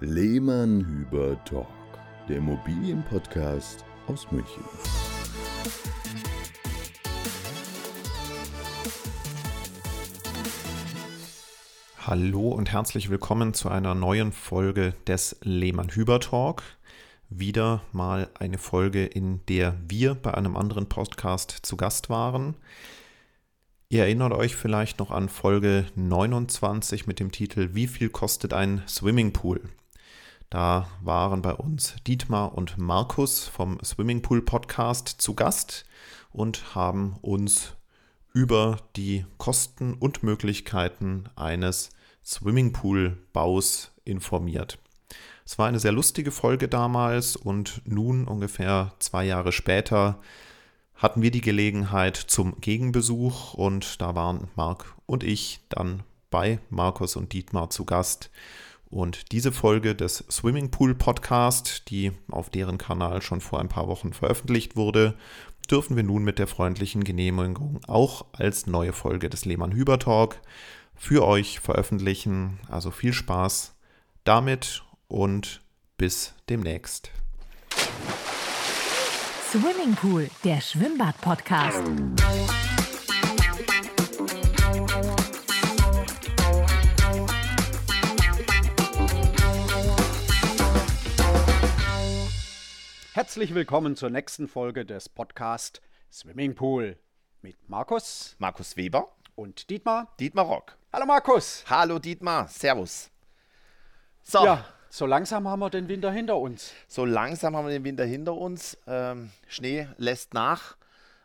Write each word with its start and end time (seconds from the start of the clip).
Lehmann 0.00 0.84
Hüber 0.84 1.42
Talk, 1.46 1.66
der 2.28 2.36
Immobilienpodcast 2.36 3.82
aus 4.06 4.30
München. 4.30 4.62
Hallo 11.96 12.50
und 12.50 12.70
herzlich 12.70 13.08
willkommen 13.08 13.54
zu 13.54 13.70
einer 13.70 13.94
neuen 13.94 14.32
Folge 14.32 14.92
des 15.06 15.38
Lehmann 15.40 15.88
Hüber 15.88 16.20
Talk. 16.20 16.62
Wieder 17.30 17.80
mal 17.92 18.28
eine 18.38 18.58
Folge, 18.58 19.06
in 19.06 19.46
der 19.46 19.78
wir 19.88 20.14
bei 20.14 20.34
einem 20.34 20.58
anderen 20.58 20.90
Podcast 20.90 21.60
zu 21.62 21.78
Gast 21.78 22.10
waren. 22.10 22.54
Ihr 23.88 24.02
erinnert 24.02 24.34
euch 24.34 24.56
vielleicht 24.56 24.98
noch 24.98 25.10
an 25.10 25.30
Folge 25.30 25.86
29 25.94 27.06
mit 27.06 27.18
dem 27.18 27.32
Titel 27.32 27.70
Wie 27.72 27.86
viel 27.86 28.10
kostet 28.10 28.52
ein 28.52 28.82
Swimmingpool? 28.86 29.62
Da 30.50 30.86
waren 31.02 31.42
bei 31.42 31.54
uns 31.54 31.96
Dietmar 32.06 32.54
und 32.54 32.78
Markus 32.78 33.44
vom 33.48 33.78
Swimmingpool 33.82 34.42
Podcast 34.42 35.08
zu 35.08 35.34
Gast 35.34 35.84
und 36.30 36.74
haben 36.74 37.16
uns 37.20 37.74
über 38.32 38.76
die 38.94 39.24
Kosten 39.38 39.94
und 39.94 40.22
Möglichkeiten 40.22 41.24
eines 41.34 41.90
Swimmingpool-Baus 42.24 43.92
informiert. 44.04 44.78
Es 45.44 45.58
war 45.58 45.66
eine 45.66 45.80
sehr 45.80 45.92
lustige 45.92 46.30
Folge 46.30 46.68
damals 46.68 47.34
und 47.36 47.82
nun 47.84 48.28
ungefähr 48.28 48.92
zwei 48.98 49.24
Jahre 49.24 49.52
später 49.52 50.20
hatten 50.94 51.22
wir 51.22 51.30
die 51.30 51.40
Gelegenheit 51.40 52.16
zum 52.16 52.60
Gegenbesuch 52.60 53.54
und 53.54 54.00
da 54.00 54.14
waren 54.14 54.48
Marc 54.54 54.94
und 55.06 55.24
ich 55.24 55.60
dann 55.68 56.02
bei 56.30 56.58
Markus 56.70 57.16
und 57.16 57.32
Dietmar 57.32 57.70
zu 57.70 57.84
Gast. 57.84 58.30
Und 58.88 59.32
diese 59.32 59.52
Folge 59.52 59.94
des 59.94 60.24
Swimmingpool 60.30 60.94
Podcast, 60.94 61.90
die 61.90 62.12
auf 62.30 62.50
deren 62.50 62.78
Kanal 62.78 63.20
schon 63.20 63.40
vor 63.40 63.60
ein 63.60 63.68
paar 63.68 63.88
Wochen 63.88 64.12
veröffentlicht 64.12 64.76
wurde, 64.76 65.16
dürfen 65.70 65.96
wir 65.96 66.04
nun 66.04 66.22
mit 66.22 66.38
der 66.38 66.46
freundlichen 66.46 67.02
Genehmigung 67.02 67.80
auch 67.88 68.26
als 68.32 68.66
neue 68.66 68.92
Folge 68.92 69.28
des 69.28 69.44
Lehmann 69.44 69.72
Hüber 69.72 69.98
Talk 69.98 70.40
für 70.94 71.26
euch 71.26 71.60
veröffentlichen. 71.60 72.58
Also 72.70 72.90
viel 72.90 73.12
Spaß 73.12 73.74
damit 74.24 74.84
und 75.08 75.62
bis 75.98 76.34
demnächst. 76.48 77.10
Swimmingpool, 79.50 80.28
der 80.44 80.60
Schwimmbad-Podcast. 80.60 81.82
Herzlich 93.16 93.54
willkommen 93.54 93.96
zur 93.96 94.10
nächsten 94.10 94.46
Folge 94.46 94.84
des 94.84 95.08
Podcast 95.08 95.80
Swimmingpool 96.12 96.98
mit 97.40 97.56
Markus 97.66 98.36
Markus 98.38 98.76
Weber, 98.76 99.16
und 99.34 99.70
Dietmar. 99.70 100.14
Dietmar 100.20 100.44
Rock. 100.44 100.76
Hallo 100.92 101.06
Markus. 101.06 101.64
Hallo 101.66 101.98
Dietmar, 101.98 102.46
Servus. 102.48 103.10
So, 104.22 104.44
Ja, 104.44 104.66
so 104.90 105.06
langsam 105.06 105.48
haben 105.48 105.60
wir 105.60 105.70
den 105.70 105.88
Winter 105.88 106.12
hinter 106.12 106.36
uns. 106.36 106.74
so 106.88 107.06
langsam 107.06 107.56
haben 107.56 107.64
wir 107.64 107.72
den 107.72 107.84
Winter 107.84 108.04
hinter 108.04 108.34
uns. 108.34 108.76
Ähm, 108.86 109.30
Schnee 109.48 109.88
lässt 109.96 110.34
nach. 110.34 110.76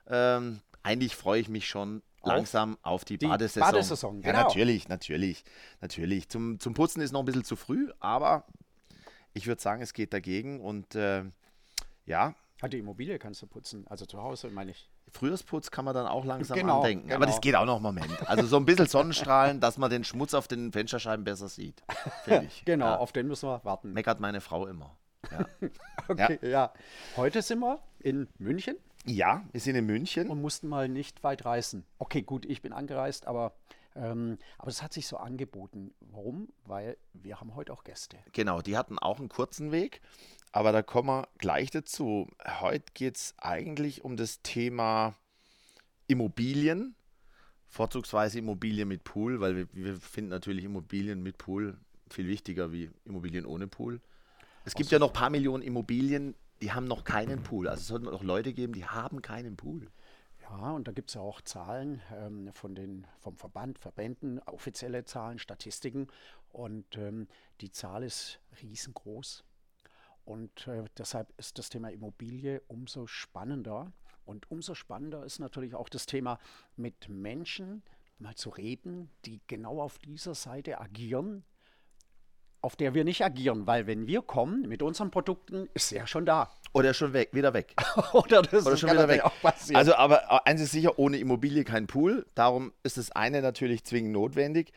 Ähm, 0.07 0.61
eigentlich 0.83 1.17
freue 1.17 1.41
ich 1.41 1.49
mich 1.49 1.67
schon 1.67 2.03
langsam 2.23 2.77
auf 2.83 3.03
die, 3.03 3.17
die 3.17 3.27
Badesaison. 3.27 3.69
Badesaison, 3.69 4.21
Ja, 4.21 4.31
genau. 4.31 4.43
natürlich, 4.45 4.87
natürlich, 4.87 5.43
natürlich. 5.81 6.29
Zum, 6.29 6.57
zum 6.57 6.73
Putzen 6.73 7.01
ist 7.01 7.11
noch 7.11 7.19
ein 7.19 7.25
bisschen 7.25 7.43
zu 7.43 7.57
früh, 7.57 7.91
aber 7.99 8.45
ich 9.33 9.45
würde 9.47 9.61
sagen, 9.61 9.81
es 9.81 9.91
geht 9.91 10.13
dagegen 10.13 10.61
und 10.61 10.95
äh, 10.95 11.25
ja, 12.11 12.35
Ja, 12.61 12.67
die 12.67 12.77
Immobilie 12.77 13.17
kannst 13.17 13.41
du 13.41 13.47
putzen, 13.47 13.85
also 13.87 14.05
zu 14.05 14.21
Hause 14.21 14.49
meine 14.49 14.71
ich. 14.71 14.89
Frühjahrsputz 15.09 15.71
kann 15.71 15.83
man 15.83 15.93
dann 15.95 16.05
auch 16.07 16.23
langsam 16.23 16.57
Genau, 16.57 16.77
andenken. 16.77 17.11
Aber 17.11 17.21
genau. 17.25 17.31
das 17.31 17.41
geht 17.41 17.55
auch 17.55 17.65
noch 17.65 17.75
einen 17.75 17.83
Moment. 17.83 18.29
Also 18.29 18.45
so 18.45 18.55
ein 18.57 18.65
bisschen 18.65 18.85
Sonnenstrahlen, 18.87 19.59
dass 19.59 19.77
man 19.77 19.89
den 19.89 20.03
Schmutz 20.03 20.33
auf 20.33 20.47
den 20.47 20.71
Fensterscheiben 20.71 21.25
besser 21.25 21.47
sieht, 21.49 21.81
finde 22.23 22.45
ich. 22.45 22.63
Genau, 22.65 22.85
Ja. 22.85 22.97
auf 22.97 23.11
den 23.11 23.27
müssen 23.27 23.49
wir 23.49 23.61
warten. 23.65 23.91
Meckert 23.93 24.19
meine 24.19 24.41
Frau 24.41 24.67
immer. 24.67 24.95
Ja. 25.31 25.45
Okay, 26.07 26.39
ja. 26.41 26.73
Heute 27.15 27.41
sind 27.41 27.59
wir 27.59 27.79
in 27.99 28.27
München 28.37 28.75
ja, 29.05 29.43
wir 29.51 29.59
sind 29.59 29.75
in 29.75 29.85
München. 29.87 30.29
und 30.29 30.39
mussten 30.41 30.67
mal 30.67 30.87
nicht 30.87 31.23
weit 31.23 31.43
reisen. 31.43 31.85
Okay, 31.97 32.21
gut, 32.21 32.45
ich 32.45 32.61
bin 32.61 32.71
angereist, 32.71 33.25
aber, 33.25 33.55
ähm, 33.95 34.37
aber 34.59 34.67
es 34.69 34.83
hat 34.83 34.93
sich 34.93 35.07
so 35.07 35.17
angeboten. 35.17 35.91
Warum? 36.01 36.49
Weil 36.65 36.97
wir 37.13 37.39
haben 37.41 37.55
heute 37.55 37.73
auch 37.73 37.83
Gäste. 37.83 38.17
Genau, 38.33 38.61
die 38.61 38.77
hatten 38.77 38.99
auch 38.99 39.17
einen 39.19 39.27
kurzen 39.29 39.71
Weg, 39.71 40.01
aber 40.51 40.71
da 40.71 40.81
kommen 40.81 41.09
wir 41.09 41.27
gleich 41.37 41.71
dazu. 41.71 42.27
Heute 42.59 42.91
geht 42.93 43.15
es 43.17 43.33
eigentlich 43.37 44.03
um 44.03 44.17
das 44.17 44.41
Thema 44.41 45.15
Immobilien, 46.07 46.95
vorzugsweise 47.67 48.39
Immobilien 48.39 48.87
mit 48.87 49.03
Pool, 49.03 49.39
weil 49.39 49.55
wir, 49.55 49.67
wir 49.73 49.95
finden 49.97 50.29
natürlich 50.29 50.65
Immobilien 50.65 51.23
mit 51.23 51.37
Pool 51.37 51.77
viel 52.09 52.27
wichtiger 52.27 52.71
wie 52.71 52.91
Immobilien 53.05 53.45
ohne 53.45 53.67
Pool. 53.67 54.01
Es 54.65 54.75
gibt 54.75 54.91
ja 54.91 54.99
noch 54.99 55.07
ein 55.07 55.13
paar 55.13 55.29
Millionen 55.29 55.63
Immobilien, 55.63 56.35
die 56.61 56.71
haben 56.71 56.85
noch 56.85 57.03
keinen 57.03 57.41
Pool. 57.41 57.67
Also 57.67 57.81
es 57.81 57.87
sollten 57.87 58.07
auch 58.07 58.23
Leute 58.23 58.53
geben, 58.53 58.73
die 58.73 58.85
haben 58.85 59.21
keinen 59.21 59.55
Pool. 59.55 59.89
Ja, 60.41 60.71
und 60.71 60.87
da 60.87 60.91
gibt 60.91 61.09
es 61.09 61.15
ja 61.15 61.21
auch 61.21 61.41
Zahlen 61.41 62.01
ähm, 62.13 62.51
von 62.53 62.75
den, 62.75 63.07
vom 63.19 63.37
Verband, 63.37 63.79
Verbänden, 63.79 64.39
offizielle 64.39 65.05
Zahlen, 65.05 65.39
Statistiken. 65.39 66.07
Und 66.49 66.97
ähm, 66.97 67.27
die 67.61 67.71
Zahl 67.71 68.03
ist 68.03 68.39
riesengroß. 68.61 69.43
Und 70.25 70.67
äh, 70.67 70.83
deshalb 70.97 71.33
ist 71.37 71.57
das 71.57 71.69
Thema 71.69 71.89
Immobilie 71.89 72.61
umso 72.67 73.07
spannender. 73.07 73.91
Und 74.25 74.49
umso 74.51 74.75
spannender 74.75 75.25
ist 75.25 75.39
natürlich 75.39 75.75
auch 75.75 75.89
das 75.89 76.05
Thema, 76.05 76.39
mit 76.75 77.09
Menschen 77.09 77.83
mal 78.19 78.35
zu 78.35 78.49
reden, 78.49 79.09
die 79.25 79.41
genau 79.47 79.81
auf 79.81 79.97
dieser 79.99 80.35
Seite 80.35 80.79
agieren, 80.79 81.43
auf 82.61 82.75
der 82.75 82.93
wir 82.93 83.03
nicht 83.03 83.25
agieren. 83.25 83.65
Weil 83.65 83.87
wenn 83.87 84.07
wir 84.07 84.21
kommen 84.21 84.67
mit 84.67 84.83
unseren 84.83 85.11
Produkten, 85.11 85.67
ist 85.73 85.91
er 85.91 86.05
schon 86.07 86.25
da. 86.25 86.51
Oder 86.73 86.93
schon 86.93 87.13
weg, 87.13 87.29
wieder 87.33 87.53
weg. 87.53 87.75
Oder 88.13 88.43
das 88.43 88.65
Oder 88.65 88.77
schon 88.77 88.91
wieder 88.91 89.07
weg. 89.07 89.23
auch 89.23 89.33
passieren. 89.41 89.77
Also, 89.77 89.95
aber 89.95 90.45
eins 90.45 90.61
ist 90.61 90.71
sicher, 90.71 90.97
ohne 90.99 91.17
Immobilie 91.17 91.63
kein 91.63 91.87
Pool. 91.87 92.25
Darum 92.35 92.71
ist 92.83 92.97
das 92.97 93.11
eine 93.11 93.41
natürlich 93.41 93.83
zwingend 93.83 94.13
notwendig. 94.13 94.71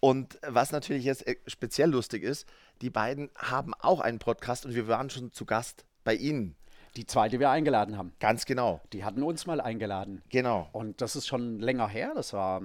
Und 0.00 0.38
was 0.42 0.72
natürlich 0.72 1.04
jetzt 1.04 1.26
äh, 1.26 1.36
speziell 1.46 1.90
lustig 1.90 2.22
ist, 2.22 2.48
die 2.80 2.90
beiden 2.90 3.30
haben 3.36 3.74
auch 3.74 4.00
einen 4.00 4.18
Podcast 4.18 4.64
und 4.64 4.74
wir 4.74 4.88
waren 4.88 5.10
schon 5.10 5.32
zu 5.32 5.44
Gast 5.44 5.84
bei 6.04 6.14
ihnen. 6.14 6.56
die 6.96 7.06
zwei, 7.06 7.28
die 7.28 7.38
wir 7.38 7.50
eingeladen 7.50 7.96
haben. 7.96 8.12
Ganz 8.18 8.46
genau. 8.46 8.80
Die 8.92 9.04
hatten 9.04 9.22
uns 9.22 9.46
mal 9.46 9.60
eingeladen. 9.60 10.22
Genau. 10.30 10.68
Und 10.72 11.00
das 11.00 11.14
ist 11.14 11.26
schon 11.26 11.60
länger 11.60 11.86
her, 11.86 12.12
das 12.14 12.32
war 12.32 12.62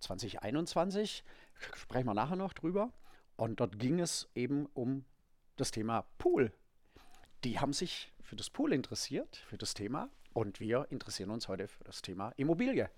2021, 0.00 1.24
sprechen 1.74 2.06
wir 2.06 2.14
nachher 2.14 2.36
noch 2.36 2.52
drüber. 2.52 2.92
Und 3.36 3.60
dort 3.60 3.78
ging 3.78 4.00
es 4.00 4.28
eben 4.34 4.66
um 4.74 5.04
das 5.56 5.70
Thema 5.70 6.04
Pool. 6.18 6.52
Die 7.42 7.58
haben 7.58 7.72
sich 7.72 8.12
für 8.20 8.36
das 8.36 8.50
Pool 8.50 8.72
interessiert, 8.72 9.36
für 9.48 9.56
das 9.58 9.74
Thema. 9.74 10.10
Und 10.32 10.60
wir 10.60 10.86
interessieren 10.90 11.30
uns 11.30 11.48
heute 11.48 11.66
für 11.66 11.82
das 11.84 12.02
Thema 12.02 12.32
Immobilie. 12.36 12.88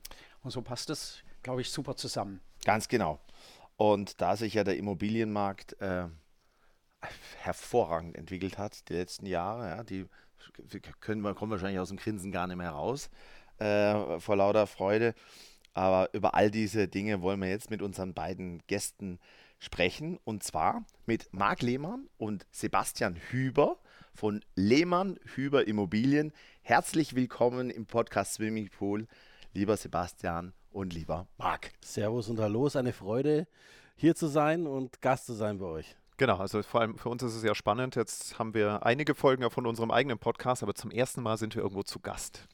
Und 0.43 0.51
so 0.51 0.61
passt 0.61 0.91
es, 0.91 1.23
glaube 1.43 1.61
ich, 1.61 1.71
super 1.71 1.97
zusammen. 1.97 2.41
Ganz 2.65 2.89
genau. 2.89 3.21
Und 3.77 4.21
da 4.21 4.37
sich 4.37 4.55
ja 4.55 4.65
der 4.65 4.77
Immobilienmarkt 4.77 5.81
äh, 5.81 6.07
hervorragend 7.41 8.17
entwickelt 8.17 8.59
hat, 8.59 8.89
die 8.89 8.95
letzten 8.95 9.27
Jahre, 9.27 9.69
ja, 9.69 9.85
die 9.85 10.07
können, 11.01 11.23
kommen 11.35 11.51
wahrscheinlich 11.51 11.81
aus 11.81 11.89
dem 11.89 11.97
Grinsen 11.97 12.33
gar 12.33 12.47
nicht 12.47 12.57
mehr 12.57 12.71
raus, 12.71 13.11
äh, 13.59 14.21
vor 14.21 14.37
lauter 14.37 14.67
Freude. 14.67 15.15
Aber 15.75 16.11
über 16.13 16.35
all 16.35 16.51
diese 16.51 16.87
Dinge 16.87 17.23
wollen 17.23 17.41
wir 17.41 17.49
jetzt 17.49 17.71
mit 17.71 17.81
unseren 17.81 18.13
beiden 18.13 18.63
Gästen 18.67 19.19
sprechen. 19.59 20.19
Und 20.25 20.43
zwar 20.43 20.85
mit 21.07 21.33
Marc 21.33 21.63
Lehmann 21.63 22.09
und 22.19 22.47
Sebastian 22.51 23.17
Hüber 23.17 23.79
von 24.15 24.45
Lehmann 24.55 25.19
Hüber 25.35 25.67
Immobilien. 25.67 26.33
Herzlich 26.61 27.15
willkommen 27.15 27.71
im 27.71 27.87
Podcast 27.87 28.35
Swimming 28.35 28.69
Pool, 28.69 29.07
lieber 29.55 29.77
Sebastian 29.77 30.53
und 30.73 30.93
lieber 30.93 31.27
Marc. 31.39 31.73
Servus 31.85 32.29
und 32.29 32.41
Hallo, 32.41 32.67
es 32.67 32.73
ist 32.75 32.77
eine 32.77 32.93
Freude, 32.93 33.47
hier 33.97 34.15
zu 34.15 34.27
sein 34.27 34.67
und 34.67 35.01
Gast 35.01 35.27
zu 35.27 35.35
sein 35.35 35.59
bei 35.59 35.67
euch. 35.67 35.97
Genau, 36.17 36.37
also 36.37 36.63
vor 36.63 36.81
allem 36.81 36.99
für 36.99 37.09
uns 37.09 37.23
ist 37.23 37.35
es 37.35 37.43
ja 37.43 37.55
spannend. 37.55 37.97
Jetzt 37.97 38.39
haben 38.39 38.55
wir 38.55 38.85
einige 38.85 39.15
Folgen 39.15 39.43
ja 39.43 39.51
von 39.51 39.67
unserem 39.67 39.91
eigenen 39.91 40.19
Podcast, 40.19 40.63
aber 40.63 40.75
zum 40.75 40.91
ersten 40.91 41.23
Mal 41.23 41.37
sind 41.37 41.55
wir 41.55 41.63
irgendwo 41.63 41.83
zu 41.83 42.01
Gast. 42.01 42.47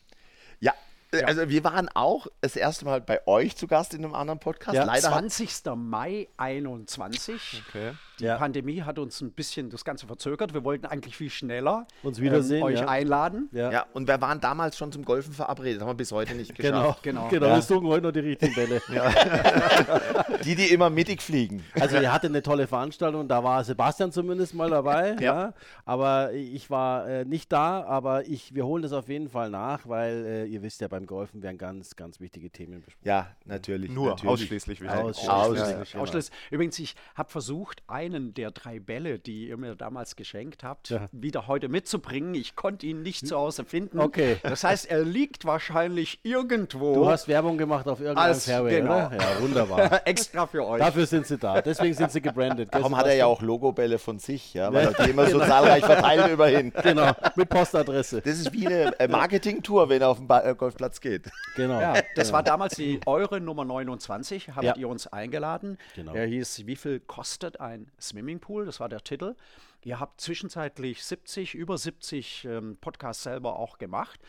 Ja, 0.61 0.73
äh, 1.13 1.23
also 1.25 1.49
wir 1.49 1.65
waren 1.65 1.89
auch 1.89 2.27
das 2.41 2.57
erste 2.57 2.85
Mal 2.85 3.01
bei 3.01 3.27
euch 3.27 3.57
zu 3.57 3.67
Gast 3.67 3.95
in 3.95 4.05
einem 4.05 4.15
anderen 4.15 4.41
Podcast. 4.41 4.77
Ja, 4.77 4.85
Leider 4.85 5.11
hat, 5.11 5.31
20. 5.31 5.75
Mai 5.77 6.29
21. 6.37 7.63
Okay. 7.69 7.93
Die 8.21 8.25
Ja. 8.25 8.37
Pandemie 8.37 8.83
hat 8.83 8.99
uns 8.99 9.21
ein 9.21 9.33
bisschen 9.33 9.71
das 9.71 9.85
Ganze 9.85 10.07
verzögert. 10.07 10.55
Wir 10.55 10.65
wollten 10.65 10.87
eigentlich 10.87 11.17
viel 11.17 11.31
schneller 11.31 11.87
Uns 12.03 12.21
wiedersehen, 12.21 12.59
ähm, 12.59 12.65
euch 12.65 12.81
ja. 12.81 12.89
einladen. 12.89 13.49
Ja, 13.53 13.71
Ja, 13.71 13.87
und 13.93 14.09
wir 14.09 14.21
waren 14.21 14.41
damals 14.41 14.77
schon 14.77 14.93
zum 14.93 15.05
Golfen 15.05 15.33
verabredet, 15.33 15.81
haben 15.81 15.89
wir 15.89 15.95
bis 15.95 16.13
heute 16.13 16.35
nicht 16.35 16.55
genau. 16.55 16.81
geschafft. 16.81 17.03
Genau. 17.03 17.29
genau. 17.29 17.47
Ja. 17.47 17.55
Wir 17.57 17.63
suchen 17.63 17.87
heute 17.87 18.07
noch 18.07 18.13
die 18.13 18.21
richtigen 18.21 18.55
Bälle. 18.55 18.83
Die, 20.45 20.55
die 20.55 20.73
immer 20.73 20.89
mittig 20.89 21.21
fliegen. 21.21 21.65
Also 21.79 21.97
ihr 21.97 22.13
hatte 22.13 22.29
eine 22.29 22.43
tolle 22.43 22.67
Veranstaltung, 22.67 23.29
da 23.29 23.43
war 23.43 23.65
Sebastian 23.65 24.13
zumindest 24.13 24.55
mal 24.55 24.71
dabei, 24.71 25.17
ja. 25.21 25.29
Ja. 25.29 25.55
Aber 25.85 26.33
ich 26.33 26.71
war 26.71 27.09
äh, 27.09 27.25
nicht 27.25 27.53
da, 27.53 27.85
aber 27.85 28.27
ich, 28.27 28.55
wir 28.55 28.67
holen 28.67 28.83
das 28.83 28.93
auf 28.93 29.09
jeden 29.09 29.29
Fall 29.29 29.51
nach, 29.51 29.89
weil 29.89 30.25
äh, 30.25 30.45
ihr 30.47 30.63
wisst 30.63 30.81
ja, 30.81 30.89
beim 30.89 31.07
Golfen 31.07 31.43
werden 31.43 31.59
ganz, 31.59 31.97
ganz 31.97 32.21
wichtige 32.21 32.51
Themen 32.51 32.83
besprochen. 32.83 33.07
Ja, 33.07 33.29
natürlich. 33.45 33.91
Nur 33.91 34.11
natürlich. 34.11 34.33
ausschließlich. 34.33 34.89
Ausschließlich. 34.89 35.29
Ausschließlich. 35.31 35.93
Genau. 35.93 36.03
Ausschluss. 36.03 36.31
Übrigens, 36.51 36.79
ich 36.79 36.95
habe 37.15 37.31
versucht, 37.31 37.83
einen 38.15 38.35
der 38.35 38.51
drei 38.51 38.81
Bälle, 38.81 39.19
die 39.19 39.49
ihr 39.49 39.57
mir 39.57 39.75
damals 39.75 40.17
geschenkt 40.17 40.65
habt, 40.65 40.91
Ja. 40.91 41.09
wieder 41.13 41.47
heute 41.47 41.69
mitzubringen. 41.69 42.35
Ich 42.35 42.57
konnte 42.57 42.87
ihn 42.87 43.03
nicht 43.03 43.27
zu 43.27 43.37
Hause 43.37 43.65
finden. 43.65 44.01
Okay. 44.01 44.37
Das 44.43 44.65
heißt, 44.65 44.91
er 44.91 45.05
liegt 45.05 45.45
wahrscheinlich 45.45 46.21
irgendwo 46.23 46.95
Du 46.95 47.09
hast 47.09 47.29
Werbung 47.29 47.59
gemacht 47.59 47.87
auf 47.89 48.01
irgendeinem 48.01 48.29
Als- 48.33 48.45
Fairway, 48.47 48.81
genau. 48.81 49.07
oder? 49.07 49.13
Ja, 49.17 49.41
wunderbar. 49.41 50.01
extra 50.07 50.47
für 50.47 50.67
euch. 50.67 50.79
Dafür 50.81 51.07
sind 51.07 51.27
sie 51.27 51.39
da. 51.39 51.61
Deswegen 51.63 51.95
sind 51.95 52.11
sie 52.11 52.21
gebrandet. 52.21 52.69
Darum 52.73 52.97
hat 52.97 53.07
er 53.07 53.15
ja 53.15 53.27
auch 53.27 53.43
Logobälle 53.43 53.99
von 53.99 54.19
sich, 54.19 54.55
ja, 54.55 54.73
weil 54.73 54.87
er 54.89 54.93
die 55.05 55.11
immer 55.11 55.27
so 55.27 55.39
zahlreich 55.39 55.85
verteilt 55.85 56.29
überhin. 56.33 56.73
Genau, 56.83 57.13
mit 57.37 57.49
Postadresse. 57.51 58.23
Das 58.23 58.39
ist 58.39 58.53
wie 58.53 58.67
eine 58.67 58.99
äh, 58.99 59.09
Marketing-Tour, 59.09 59.89
wenn 59.91 60.01
er 60.01 60.09
auf 60.09 60.19
den 60.19 60.27
ba 60.27 60.41
äh, 60.41 60.55
Golfplatz 60.55 61.01
geht. 61.01 61.31
Genau. 61.57 61.81
Ja, 61.81 61.95
das 62.17 62.33
war 62.33 62.43
damals 62.43 62.77
die 62.77 63.01
eure 63.05 63.41
Nummer 63.41 63.65
29, 63.65 64.51
habt 64.55 64.65
Ja. 64.65 64.75
ihr 64.77 64.89
uns 64.89 65.07
eingeladen. 65.07 65.77
Genau. 65.95 66.15
Er 66.15 66.27
hieß, 66.27 66.67
wie 66.67 66.77
viel 66.77 67.01
kostet 67.01 67.61
ein 67.61 67.91
Swimmingpool? 68.01 68.67
Das 68.67 68.81
war 68.81 68.89
der 68.89 69.03
Titel. 69.03 69.35
Ihr 69.83 70.01
habt 70.01 70.21
zwischenzeitlich 70.21 71.05
70, 71.05 71.55
über 71.55 71.79
70 71.79 72.45
ähm, 72.45 72.77
Podcasts 72.81 73.23
selber 73.23 73.59
auch 73.59 73.79
gemacht. 73.79 74.21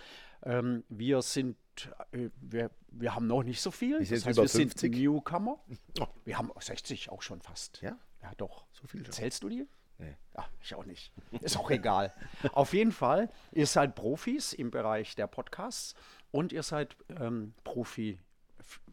Ähm, 0.44 0.83
wir 0.89 1.21
sind, 1.21 1.57
äh, 2.12 2.30
wir, 2.39 2.71
wir 2.89 3.16
haben 3.16 3.27
noch 3.27 3.44
nicht 3.44 3.62
so 3.62 3.71
viel. 3.71 4.00
Wir 4.00 4.06
sind 4.06 4.18
das 4.18 4.25
heißt, 4.25 4.38
über 4.38 4.44
wir 4.45 4.50
50. 4.50 4.80
sind 4.80 4.95
Newcomer. 4.95 5.60
Wir 6.25 6.38
haben 6.38 6.51
60 6.57 7.10
auch 7.10 7.21
schon 7.21 7.42
fast. 7.42 7.81
Ja? 7.81 7.98
Ja, 8.21 8.31
doch. 8.38 8.66
So 8.74 8.88
viel 8.88 9.04
schon. 9.04 9.13
Zählst 9.13 9.44
du 9.44 9.50
die? 9.50 9.68
Nee. 9.98 10.15
Ja, 10.36 10.48
ich 10.62 10.74
auch 10.75 10.86
nicht. 10.86 11.12
Ist 11.42 11.57
auch 11.57 11.69
egal. 11.69 12.13
Auf 12.54 12.74
jeden 12.74 12.94
Fall, 12.94 13.30
ihr 13.51 13.68
seid 13.68 13.95
Profis 13.95 14.54
im 14.54 14.72
Bereich 14.72 15.15
der 15.15 15.27
Podcasts 15.27 15.94
und 16.31 16.54
ihr 16.54 16.63
seid 16.63 16.95
ähm, 17.19 17.54
Profi, 17.65 18.18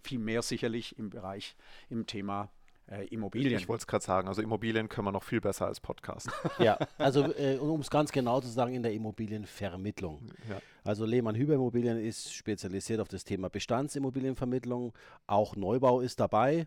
viel 0.02 0.18
mehr 0.18 0.42
sicherlich 0.42 0.98
im 0.98 1.10
Bereich, 1.10 1.56
im 1.90 2.06
Thema 2.06 2.50
äh, 2.90 3.04
Immobilien. 3.06 3.58
Ich 3.58 3.68
wollte 3.68 3.82
es 3.82 3.86
gerade 3.86 4.04
sagen, 4.04 4.28
also 4.28 4.42
Immobilien 4.42 4.88
können 4.88 5.06
wir 5.06 5.12
noch 5.12 5.24
viel 5.24 5.40
besser 5.40 5.66
als 5.66 5.80
Podcast. 5.80 6.28
Ja, 6.58 6.78
also 6.98 7.32
äh, 7.34 7.58
um 7.58 7.80
es 7.80 7.90
ganz 7.90 8.12
genau 8.12 8.40
zu 8.40 8.48
sagen, 8.48 8.74
in 8.74 8.82
der 8.82 8.92
Immobilienvermittlung. 8.92 10.30
Ja. 10.48 10.60
Also 10.84 11.04
Lehmann 11.04 11.34
Hüber 11.34 11.54
Immobilien 11.54 11.98
ist 11.98 12.32
spezialisiert 12.32 13.00
auf 13.00 13.08
das 13.08 13.24
Thema 13.24 13.50
Bestandsimmobilienvermittlung. 13.50 14.92
Auch 15.26 15.56
Neubau 15.56 16.00
ist 16.00 16.20
dabei. 16.20 16.66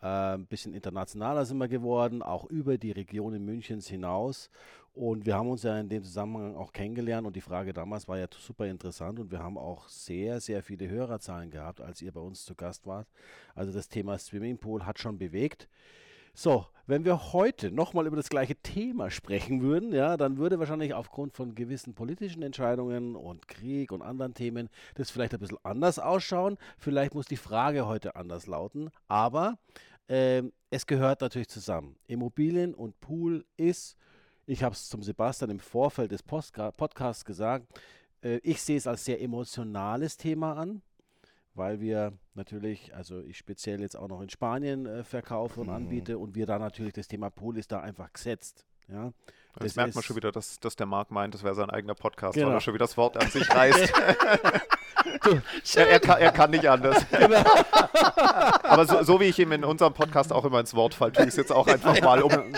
Äh, 0.00 0.06
ein 0.06 0.46
bisschen 0.46 0.74
internationaler 0.74 1.44
sind 1.44 1.58
wir 1.58 1.68
geworden, 1.68 2.22
auch 2.22 2.44
über 2.46 2.78
die 2.78 2.92
Regionen 2.92 3.44
Münchens 3.44 3.88
hinaus. 3.88 4.50
Und 4.98 5.26
wir 5.26 5.36
haben 5.36 5.48
uns 5.48 5.62
ja 5.62 5.78
in 5.78 5.88
dem 5.88 6.02
Zusammenhang 6.02 6.56
auch 6.56 6.72
kennengelernt 6.72 7.24
und 7.24 7.36
die 7.36 7.40
Frage 7.40 7.72
damals 7.72 8.08
war 8.08 8.18
ja 8.18 8.26
super 8.36 8.66
interessant 8.66 9.20
und 9.20 9.30
wir 9.30 9.38
haben 9.38 9.56
auch 9.56 9.88
sehr, 9.88 10.40
sehr 10.40 10.60
viele 10.60 10.88
Hörerzahlen 10.88 11.52
gehabt, 11.52 11.80
als 11.80 12.02
ihr 12.02 12.10
bei 12.10 12.18
uns 12.18 12.44
zu 12.44 12.56
Gast 12.56 12.84
wart. 12.84 13.06
Also 13.54 13.72
das 13.72 13.88
Thema 13.88 14.18
Swimmingpool 14.18 14.84
hat 14.84 14.98
schon 14.98 15.16
bewegt. 15.16 15.68
So, 16.34 16.66
wenn 16.88 17.04
wir 17.04 17.32
heute 17.32 17.70
nochmal 17.70 18.08
über 18.08 18.16
das 18.16 18.28
gleiche 18.28 18.56
Thema 18.56 19.08
sprechen 19.08 19.62
würden, 19.62 19.92
ja, 19.92 20.16
dann 20.16 20.36
würde 20.36 20.58
wahrscheinlich 20.58 20.94
aufgrund 20.94 21.32
von 21.32 21.54
gewissen 21.54 21.94
politischen 21.94 22.42
Entscheidungen 22.42 23.14
und 23.14 23.46
Krieg 23.46 23.92
und 23.92 24.02
anderen 24.02 24.34
Themen 24.34 24.68
das 24.96 25.12
vielleicht 25.12 25.32
ein 25.32 25.38
bisschen 25.38 25.58
anders 25.62 26.00
ausschauen. 26.00 26.58
Vielleicht 26.76 27.14
muss 27.14 27.26
die 27.26 27.36
Frage 27.36 27.86
heute 27.86 28.16
anders 28.16 28.48
lauten, 28.48 28.90
aber 29.06 29.58
ähm, 30.08 30.52
es 30.70 30.88
gehört 30.88 31.20
natürlich 31.20 31.48
zusammen. 31.48 31.94
Immobilien 32.08 32.74
und 32.74 32.98
Pool 32.98 33.44
ist, 33.56 33.96
ich 34.48 34.62
habe 34.62 34.74
es 34.74 34.88
zum 34.88 35.02
Sebastian 35.02 35.50
im 35.50 35.60
Vorfeld 35.60 36.10
des 36.10 36.22
Postka 36.22 36.70
Podcasts 36.72 37.24
gesagt, 37.24 37.66
äh, 38.22 38.38
ich 38.38 38.60
sehe 38.62 38.76
es 38.76 38.86
als 38.86 39.04
sehr 39.04 39.20
emotionales 39.20 40.16
Thema 40.16 40.54
an 40.56 40.82
weil 41.58 41.80
wir 41.80 42.12
natürlich, 42.34 42.94
also 42.94 43.20
ich 43.20 43.36
speziell 43.36 43.80
jetzt 43.80 43.96
auch 43.96 44.08
noch 44.08 44.22
in 44.22 44.30
Spanien 44.30 44.86
äh, 44.86 45.02
verkaufe 45.02 45.60
und 45.60 45.68
anbiete 45.68 46.16
und 46.16 46.34
wir 46.36 46.46
da 46.46 46.58
natürlich 46.58 46.92
das 46.92 47.08
Thema 47.08 47.30
Pool 47.30 47.58
ist 47.58 47.72
da 47.72 47.80
einfach 47.80 48.12
gesetzt. 48.12 48.64
Ja, 48.88 49.12
Jetzt 49.60 49.64
Das 49.64 49.76
merkt 49.76 49.94
man 49.96 50.04
schon 50.04 50.16
wieder, 50.16 50.32
dass, 50.32 50.60
dass 50.60 50.76
der 50.76 50.86
Marc 50.86 51.10
meint, 51.10 51.34
das 51.34 51.42
wäre 51.42 51.54
sein 51.54 51.68
eigener 51.68 51.94
Podcast, 51.94 52.34
Genau. 52.34 52.46
weil 52.46 52.54
er 52.54 52.60
schon 52.60 52.74
wieder 52.74 52.84
das 52.84 52.96
Wort 52.96 53.16
an 53.22 53.28
sich 53.28 53.50
reißt. 53.52 53.92
er, 55.76 55.88
er, 55.88 56.00
kann, 56.00 56.18
er 56.20 56.32
kann 56.32 56.50
nicht 56.52 56.66
anders. 56.66 57.04
Genau. 57.10 57.42
Aber 58.62 58.86
so, 58.86 59.02
so 59.02 59.20
wie 59.20 59.24
ich 59.24 59.38
ihm 59.38 59.52
in 59.52 59.64
unserem 59.64 59.92
Podcast 59.92 60.32
auch 60.32 60.44
immer 60.44 60.60
ins 60.60 60.74
Wort 60.74 60.94
falle, 60.94 61.12
tue 61.12 61.24
ich 61.24 61.30
es 61.30 61.36
jetzt 61.36 61.52
auch 61.52 61.66
einfach 61.66 62.00
mal 62.00 62.22
um. 62.22 62.32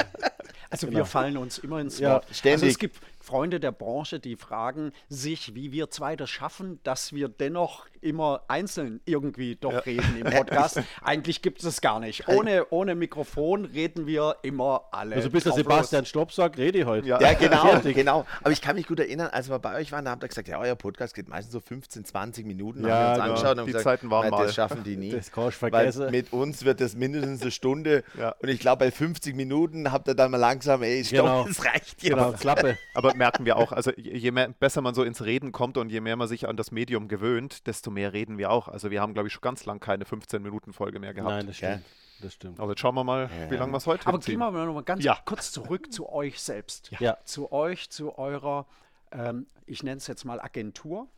Also 0.70 0.90
wir 0.90 1.04
fallen 1.04 1.36
uns 1.36 1.58
immer 1.58 1.80
ins 1.80 1.98
Ja, 1.98 2.14
Wort. 2.14 2.24
Also 2.24 2.34
ständig. 2.34 2.70
es 2.70 2.78
gibt 2.78 2.96
Freunde 3.30 3.60
der 3.60 3.70
Branche, 3.70 4.18
die 4.18 4.34
fragen 4.34 4.90
sich, 5.08 5.54
wie 5.54 5.70
wir 5.70 5.88
zwei 5.90 6.16
das 6.16 6.28
schaffen, 6.30 6.80
dass 6.82 7.12
wir 7.12 7.28
dennoch 7.28 7.86
immer 8.00 8.42
einzeln 8.48 9.00
irgendwie 9.04 9.54
doch 9.54 9.86
reden 9.86 10.16
im 10.18 10.24
Podcast. 10.32 10.80
Eigentlich 11.00 11.40
gibt 11.40 11.60
es 11.60 11.64
es 11.64 11.80
gar 11.80 12.00
nicht. 12.00 12.26
Ohne, 12.26 12.66
ohne 12.70 12.96
Mikrofon 12.96 13.66
reden 13.66 14.08
wir 14.08 14.36
immer 14.42 14.86
alle. 14.90 15.14
Also 15.14 15.30
bis 15.30 15.44
der 15.44 15.52
Sebastian 15.52 16.06
Stopp 16.06 16.32
sagt, 16.32 16.58
rede 16.58 16.78
ich 16.80 16.84
heute. 16.86 17.06
Ja. 17.06 17.20
Ja, 17.20 17.34
genau, 17.34 17.78
genau. 17.84 18.26
Aber 18.42 18.50
ich 18.50 18.60
kann 18.60 18.74
mich 18.74 18.88
gut 18.88 18.98
erinnern, 18.98 19.28
als 19.30 19.48
wir 19.48 19.60
bei 19.60 19.76
euch 19.76 19.92
waren, 19.92 20.04
da 20.06 20.10
habt 20.10 20.24
ihr 20.24 20.28
gesagt, 20.28 20.48
ja, 20.48 20.58
euer 20.58 20.74
Podcast 20.74 21.14
geht 21.14 21.28
meistens 21.28 21.52
so 21.52 21.60
15, 21.60 22.04
20 22.04 22.44
Minuten. 22.46 22.84
Ja, 22.84 22.90
haben 22.90 22.98
wir 22.98 23.08
uns 23.10 23.16
genau. 23.18 23.28
angeschaut 23.50 23.58
und 23.58 23.66
Die 23.66 23.72
gesagt, 23.72 23.84
Zeiten 23.84 24.10
waren 24.10 24.28
"Na, 24.30 24.36
mal." 24.38 24.46
Das 24.46 24.54
schaffen 24.56 24.82
die 24.82 24.96
nie. 24.96 25.12
Das 25.12 25.30
kannst 25.30 25.58
du 25.58 25.62
Weil 25.62 25.70
vergessen. 25.92 26.10
mit 26.10 26.32
uns 26.32 26.64
wird 26.64 26.80
das 26.80 26.96
mindestens 26.96 27.42
eine 27.42 27.52
Stunde. 27.52 28.02
Ja. 28.18 28.34
Und 28.40 28.48
ich 28.48 28.58
glaube, 28.58 28.86
bei 28.86 28.90
50 28.90 29.36
Minuten 29.36 29.92
habt 29.92 30.08
ihr 30.08 30.14
dann 30.14 30.32
mal 30.32 30.38
langsam, 30.38 30.82
ey, 30.82 31.04
stopp, 31.04 31.20
Genau. 31.20 31.44
das 31.46 31.64
reicht 31.64 32.02
jetzt. 32.02 32.14
Genau, 32.14 32.32
Klappe. 32.32 32.76
Aber 32.94 33.14
merken 33.20 33.44
wir 33.44 33.56
auch, 33.56 33.70
also 33.70 33.92
je 33.96 34.30
mehr, 34.32 34.48
besser 34.48 34.80
man 34.80 34.94
so 34.94 35.04
ins 35.04 35.22
Reden 35.24 35.52
kommt 35.52 35.76
und 35.76 35.90
je 35.90 36.00
mehr 36.00 36.16
man 36.16 36.26
sich 36.26 36.48
an 36.48 36.56
das 36.56 36.72
Medium 36.72 37.06
gewöhnt, 37.06 37.66
desto 37.68 37.90
mehr 37.92 38.12
reden 38.12 38.38
wir 38.38 38.50
auch. 38.50 38.66
Also 38.66 38.90
wir 38.90 39.00
haben, 39.00 39.12
glaube 39.14 39.28
ich, 39.28 39.32
schon 39.34 39.42
ganz 39.42 39.64
lang 39.66 39.78
keine 39.78 40.04
15-Minuten-Folge 40.04 40.98
mehr 40.98 41.14
gehabt. 41.14 41.30
Nein, 41.30 41.46
das 41.46 41.56
stimmt. 41.56 41.84
Das 42.20 42.34
stimmt. 42.34 42.60
Aber 42.60 42.72
jetzt 42.72 42.80
schauen 42.80 42.94
wir 42.94 43.04
mal, 43.04 43.30
wie 43.48 43.56
lange 43.56 43.72
wir 43.72 43.78
es 43.78 43.86
heute 43.86 44.06
Aber 44.06 44.16
hinziehen. 44.18 44.32
gehen 44.32 44.40
wir 44.40 44.50
mal 44.50 44.66
noch 44.66 44.74
mal 44.74 44.82
ganz 44.82 45.04
Ja. 45.04 45.18
kurz 45.24 45.52
zurück 45.52 45.92
zu 45.92 46.10
euch 46.10 46.40
selbst. 46.40 46.90
Ja. 46.98 47.16
Zu 47.24 47.50
euch, 47.52 47.88
zu 47.90 48.18
eurer, 48.18 48.66
ähm, 49.12 49.46
ich 49.66 49.82
nenne 49.82 49.98
es 49.98 50.06
jetzt 50.06 50.24
mal 50.24 50.40
Agentur. 50.40 51.08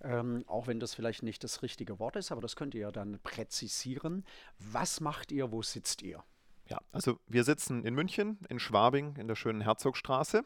Ähm, 0.00 0.44
auch 0.46 0.68
wenn 0.68 0.78
das 0.78 0.94
vielleicht 0.94 1.24
nicht 1.24 1.42
das 1.42 1.62
richtige 1.62 1.98
Wort 1.98 2.14
ist, 2.14 2.30
aber 2.30 2.40
das 2.40 2.54
könnt 2.54 2.72
ihr 2.74 2.82
ja 2.82 2.92
dann 2.92 3.18
präzisieren. 3.24 4.24
Was 4.58 5.00
macht 5.00 5.32
ihr, 5.32 5.50
wo 5.50 5.60
sitzt 5.60 6.02
ihr? 6.02 6.22
Ja, 6.68 6.78
also 6.92 7.18
wir 7.26 7.42
sitzen 7.44 7.82
in 7.84 7.94
München, 7.94 8.38
in 8.48 8.58
Schwabing, 8.60 9.16
in 9.16 9.26
der 9.26 9.34
schönen 9.34 9.60
Herzogstraße. 9.62 10.44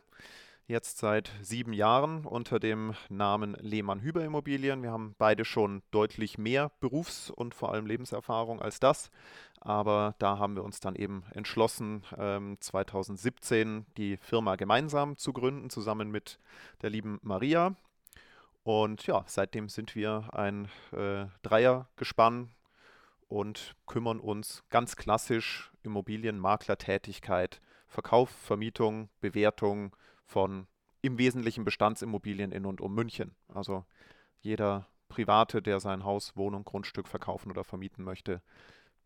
Jetzt 0.69 0.99
seit 0.99 1.33
sieben 1.43 1.73
Jahren 1.73 2.25
unter 2.25 2.61
dem 2.61 2.95
Namen 3.09 3.57
Lehmann-Hüber 3.61 4.25
Immobilien. 4.25 4.85
Wir 4.85 4.93
haben 4.93 5.17
beide 5.19 5.45
schon 5.45 5.83
deutlich 5.91 6.39
mehr 6.39 6.71
Berufs- 6.79 7.31
und 7.31 7.53
vor 7.53 7.73
allem 7.73 7.85
Lebenserfahrung 7.85 8.63
als 8.63 8.79
das. 8.79 9.11
Aber 9.61 10.15
da 10.21 10.39
haben 10.39 10.55
wir 10.55 10.63
uns 10.63 10.79
dann 10.79 10.95
eben 10.95 11.25
entschlossen, 11.33 12.05
ähm, 12.17 12.59
2017 12.61 13.87
die 13.97 14.17
Firma 14.19 14.55
gemeinsam 14.55 15.17
zu 15.17 15.33
gründen, 15.33 15.69
zusammen 15.69 16.13
mit 16.13 16.39
der 16.81 16.91
lieben 16.91 17.19
Maria. 17.23 17.75
Und 18.63 19.05
ja, 19.09 19.25
seitdem 19.27 19.69
sind 19.69 19.97
wir 19.97 20.29
ein 20.33 20.69
äh, 20.93 21.27
Dreiergespann 21.43 22.51
und 23.27 23.75
kümmern 23.87 24.21
uns 24.21 24.63
ganz 24.71 24.95
klassisch 24.95 25.73
Immobilienmaklertätigkeit, 25.83 27.61
Verkauf, 27.89 28.31
Vermietung, 28.31 29.09
Bewertung 29.21 29.97
von 30.27 30.67
im 31.03 31.19
Wesentlichen 31.19 31.65
Bestandsimmobilien 31.65 32.53
in 32.53 32.65
und 32.67 32.81
um 32.81 32.95
München. 32.95 33.35
Also 33.53 33.85
jeder 34.41 34.87
Private, 35.09 35.61
der 35.63 35.81
sein 35.81 36.05
Haus, 36.05 36.37
Wohnung, 36.37 36.65
Grundstück 36.65 37.09
verkaufen 37.09 37.51
oder 37.51 37.65
vermieten 37.65 38.05
möchte, 38.05 38.41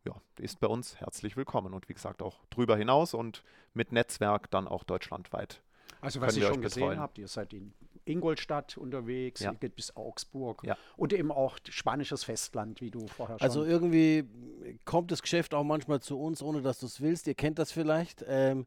ja, 0.04 0.14
ist 0.38 0.60
bei 0.60 0.68
uns 0.68 1.00
herzlich 1.00 1.36
willkommen 1.36 1.74
und 1.74 1.88
wie 1.88 1.94
gesagt 1.94 2.22
auch 2.22 2.44
drüber 2.50 2.76
hinaus 2.76 3.12
und 3.14 3.42
mit 3.74 3.90
Netzwerk 3.92 4.50
dann 4.50 4.68
auch 4.68 4.84
deutschlandweit. 4.84 5.62
Also 6.00 6.20
was 6.20 6.36
ich 6.36 6.44
schon 6.44 6.56
euch 6.56 6.60
gesehen 6.62 6.80
betreuen. 6.82 7.00
habt, 7.00 7.18
ihr 7.18 7.26
seid 7.26 7.52
in 7.52 7.72
Ingolstadt 8.04 8.76
unterwegs, 8.78 9.40
Ja. 9.40 9.52
ihr 9.52 9.58
geht 9.58 9.74
bis 9.74 9.96
Augsburg 9.96 10.62
Ja. 10.64 10.76
und 10.96 11.12
eben 11.12 11.32
auch 11.32 11.58
spanisches 11.68 12.22
Festland, 12.22 12.80
wie 12.80 12.90
du 12.92 13.08
vorher 13.08 13.38
schon 13.38 13.44
Also 13.44 13.64
irgendwie 13.64 14.24
kommt 14.84 15.10
das 15.10 15.22
Geschäft 15.22 15.54
auch 15.54 15.64
manchmal 15.64 16.00
zu 16.00 16.20
uns, 16.20 16.40
ohne 16.42 16.62
dass 16.62 16.78
du 16.78 16.86
es 16.86 17.00
willst. 17.00 17.26
Ihr 17.26 17.34
kennt 17.34 17.58
das 17.58 17.72
vielleicht. 17.72 18.24
Ähm, 18.28 18.66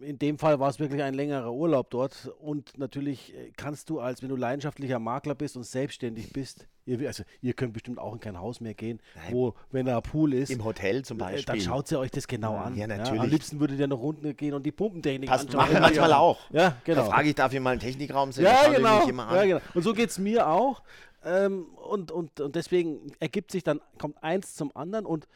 in 0.00 0.18
dem 0.18 0.38
Fall 0.38 0.60
war 0.60 0.68
es 0.68 0.78
wirklich 0.78 1.02
ein 1.02 1.14
längerer 1.14 1.52
Urlaub 1.52 1.90
dort. 1.90 2.32
Und 2.40 2.76
natürlich 2.78 3.34
äh, 3.34 3.50
kannst 3.56 3.90
du 3.90 4.00
als, 4.00 4.22
wenn 4.22 4.28
du 4.28 4.36
leidenschaftlicher 4.36 4.98
Makler 4.98 5.34
bist 5.34 5.56
und 5.56 5.64
selbstständig 5.64 6.32
bist, 6.32 6.66
Ihr, 6.86 7.06
also, 7.06 7.22
ihr 7.40 7.54
könnt 7.54 7.72
bestimmt 7.72 7.98
auch 7.98 8.12
in 8.12 8.20
kein 8.20 8.38
Haus 8.38 8.60
mehr 8.60 8.74
gehen, 8.74 9.00
Nein. 9.14 9.32
wo, 9.32 9.54
wenn 9.70 9.86
da 9.86 9.96
ein 9.96 10.02
Pool 10.02 10.34
ist, 10.34 10.50
Im 10.50 10.62
Hotel 10.64 11.02
zum 11.02 11.16
äh, 11.16 11.20
Beispiel. 11.20 11.44
dann 11.46 11.60
schaut 11.62 11.90
ihr 11.90 11.98
euch 11.98 12.10
das 12.10 12.28
genau 12.28 12.56
an. 12.56 12.76
Ja, 12.76 12.84
Am 12.84 12.90
natürlich. 12.90 13.22
liebsten 13.32 13.58
würdet 13.58 13.78
ihr 13.80 13.86
noch 13.86 14.00
runter 14.00 14.34
gehen 14.34 14.52
und 14.52 14.64
die 14.66 14.70
Pumpentechnik 14.70 15.30
Passt, 15.30 15.46
anschauen. 15.46 15.62
mache 15.62 15.72
ich 15.72 15.80
manchmal 15.80 16.12
auch. 16.12 16.38
Ja, 16.50 16.70
Da 16.70 16.76
genau. 16.84 17.04
frage 17.06 17.30
ich, 17.30 17.34
darf 17.36 17.54
ich 17.54 17.60
mal 17.60 17.70
einen 17.70 17.80
Technikraum 17.80 18.32
sehen? 18.32 18.44
Da 18.44 18.64
Ja, 18.64 18.70
genau. 18.76 18.98
mich 19.00 19.08
immer 19.08 19.28
an. 19.28 19.34
ja, 19.36 19.44
genau. 19.46 19.60
Und 19.72 19.82
so 19.82 19.94
geht 19.94 20.10
es 20.10 20.18
mir 20.18 20.46
auch. 20.46 20.82
Ähm, 21.24 21.68
und, 21.88 22.10
und, 22.10 22.38
und 22.40 22.54
deswegen 22.54 23.12
ergibt 23.18 23.50
sich 23.50 23.62
dann, 23.64 23.80
kommt 23.98 24.22
eins 24.22 24.54
zum 24.54 24.70
anderen. 24.76 25.06
Und 25.06 25.26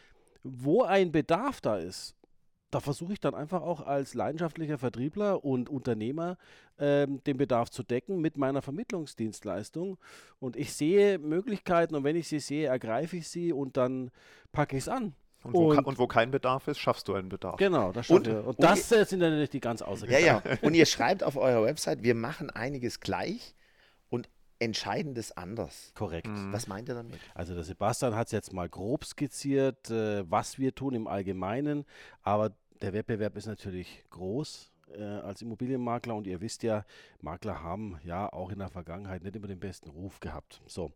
wo 0.42 0.82
ein 0.82 1.12
Bedarf 1.12 1.62
da 1.62 1.78
ist, 1.78 2.14
da 2.70 2.80
versuche 2.80 3.14
ich 3.14 3.20
dann 3.20 3.34
einfach 3.34 3.62
auch 3.62 3.80
als 3.80 4.14
leidenschaftlicher 4.14 4.76
Vertriebler 4.78 5.44
und 5.44 5.70
Unternehmer 5.70 6.36
ähm, 6.78 7.22
den 7.24 7.36
Bedarf 7.38 7.70
zu 7.70 7.82
decken 7.82 8.20
mit 8.20 8.36
meiner 8.36 8.60
Vermittlungsdienstleistung. 8.62 9.98
Und 10.38 10.56
ich 10.56 10.72
sehe 10.74 11.18
Möglichkeiten 11.18 11.94
und 11.94 12.04
wenn 12.04 12.16
ich 12.16 12.28
sie 12.28 12.40
sehe, 12.40 12.66
ergreife 12.68 13.16
ich 13.16 13.28
sie 13.28 13.52
und 13.52 13.76
dann 13.76 14.10
packe 14.52 14.76
ich 14.76 14.82
es 14.84 14.88
an. 14.88 15.14
Und 15.44 15.54
wo, 15.54 15.70
Und- 15.70 15.86
und 15.86 15.98
wo 15.98 16.06
kein 16.06 16.30
Bedarf 16.30 16.66
ist, 16.68 16.78
schaffst 16.78 17.06
du 17.08 17.14
einen 17.14 17.28
Bedarf. 17.28 17.56
Genau, 17.56 17.92
das 17.92 18.10
Und- 18.10 18.26
stimmt. 18.26 18.44
Und, 18.46 18.62
das 18.62 18.90
äh, 18.92 19.04
sind 19.04 19.20
dann 19.20 19.30
natürlich 19.30 19.50
die 19.50 19.60
ganz 19.60 19.80
Ja, 19.80 19.86
außergewöhnlichen. 19.86 20.42
ja. 20.44 20.58
Und 20.62 20.74
ihr 20.74 20.86
schreibt 20.86 21.22
auf 21.22 21.36
eurer 21.36 21.62
Website, 21.64 22.02
wir 22.02 22.14
machen 22.14 22.50
einiges 22.50 23.00
gleich 23.00 23.54
Entscheidendes 24.58 25.36
anders. 25.36 25.92
Korrekt. 25.94 26.26
Mhm. 26.26 26.52
Was 26.52 26.66
meint 26.66 26.88
ihr 26.88 26.94
damit? 26.94 27.18
Also 27.34 27.54
der 27.54 27.64
Sebastian 27.64 28.14
hat 28.14 28.26
es 28.26 28.32
jetzt 28.32 28.52
mal 28.52 28.68
grob 28.68 29.04
skizziert, 29.04 29.90
äh, 29.90 30.28
was 30.30 30.58
wir 30.58 30.74
tun 30.74 30.94
im 30.94 31.06
Allgemeinen, 31.06 31.84
aber 32.22 32.52
der 32.80 32.92
Wettbewerb 32.92 33.36
ist 33.36 33.46
natürlich 33.46 34.04
groß 34.10 34.72
äh, 34.96 35.02
als 35.02 35.42
Immobilienmakler 35.42 36.14
und 36.14 36.26
ihr 36.26 36.40
wisst 36.40 36.62
ja, 36.62 36.84
Makler 37.20 37.62
haben 37.62 37.98
ja 38.04 38.32
auch 38.32 38.50
in 38.50 38.58
der 38.58 38.68
Vergangenheit 38.68 39.22
nicht 39.22 39.36
immer 39.36 39.46
den 39.46 39.60
besten 39.60 39.90
Ruf 39.90 40.20
gehabt. 40.20 40.60
So, 40.66 40.92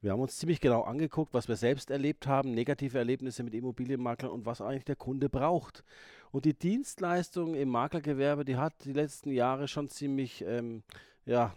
wir 0.00 0.12
haben 0.12 0.20
uns 0.20 0.36
ziemlich 0.36 0.60
genau 0.60 0.82
angeguckt, 0.82 1.34
was 1.34 1.48
wir 1.48 1.56
selbst 1.56 1.90
erlebt 1.90 2.26
haben, 2.26 2.52
negative 2.52 2.98
Erlebnisse 2.98 3.42
mit 3.42 3.54
Immobilienmaklern 3.54 4.30
und 4.30 4.46
was 4.46 4.60
eigentlich 4.60 4.84
der 4.84 4.96
Kunde 4.96 5.28
braucht. 5.28 5.84
Und 6.32 6.44
die 6.44 6.54
Dienstleistung 6.54 7.54
im 7.54 7.68
Maklergewerbe, 7.68 8.44
die 8.44 8.56
hat 8.56 8.84
die 8.84 8.92
letzten 8.92 9.30
Jahre 9.30 9.68
schon 9.68 9.88
ziemlich, 9.88 10.42
ähm, 10.42 10.82
ja, 11.24 11.54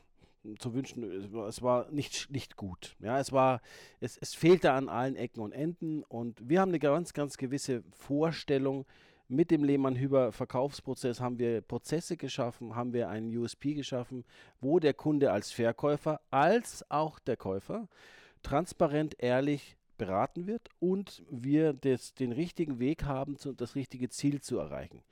zu 0.58 0.74
wünschen, 0.74 1.04
es 1.48 1.62
war- 1.62 1.90
nicht, 1.92 2.30
nicht 2.32 2.56
gut. 2.56 2.96
Ja, 3.00 3.20
es 3.20 3.32
war, 3.32 3.62
es, 4.00 4.18
es 4.18 4.34
fehlte 4.34 4.72
an 4.72 4.90
allen 4.90 5.16
Ecken 5.16 5.42
und 5.42 5.52
Enden 5.52 6.04
und 6.04 6.48
wir 6.48 6.62
haben 6.62 6.70
eine 6.70 6.80
ganz, 6.80 7.14
ganz 7.14 7.38
gewisse 7.38 7.84
Vorstellung. 7.92 8.86
Mit 9.32 9.52
dem 9.52 9.64
Lehmann-Hüber-Verkaufsprozess 9.64 11.20
haben 11.22 11.38
wir 11.38 11.62
Prozesse 11.62 12.18
geschaffen, 12.18 12.76
haben 12.76 12.94
wir 12.94 13.10
einen 13.10 13.36
USP 13.38 13.76
geschaffen, 13.76 14.26
wo 14.60 14.80
der 14.80 14.96
Kunde 14.96 15.32
als 15.32 15.52
Verkäufer 15.52 16.20
als 16.32 16.84
auch 16.90 17.20
der 17.20 17.38
Käufer 17.38 17.88
transparent, 18.42 19.16
ehrlich 19.20 19.78
beraten 20.00 20.48
wird 20.48 20.70
und 20.80 21.24
wir 21.30 21.74
des, 21.74 22.16
den 22.16 22.32
richtigen 22.32 22.80
Weg 22.80 23.04
haben, 23.04 23.38
zu, 23.38 23.54
das 23.54 23.76
richtige 23.76 24.10
Ziel 24.10 24.42
zu 24.42 24.58
erreichen. 24.58 25.04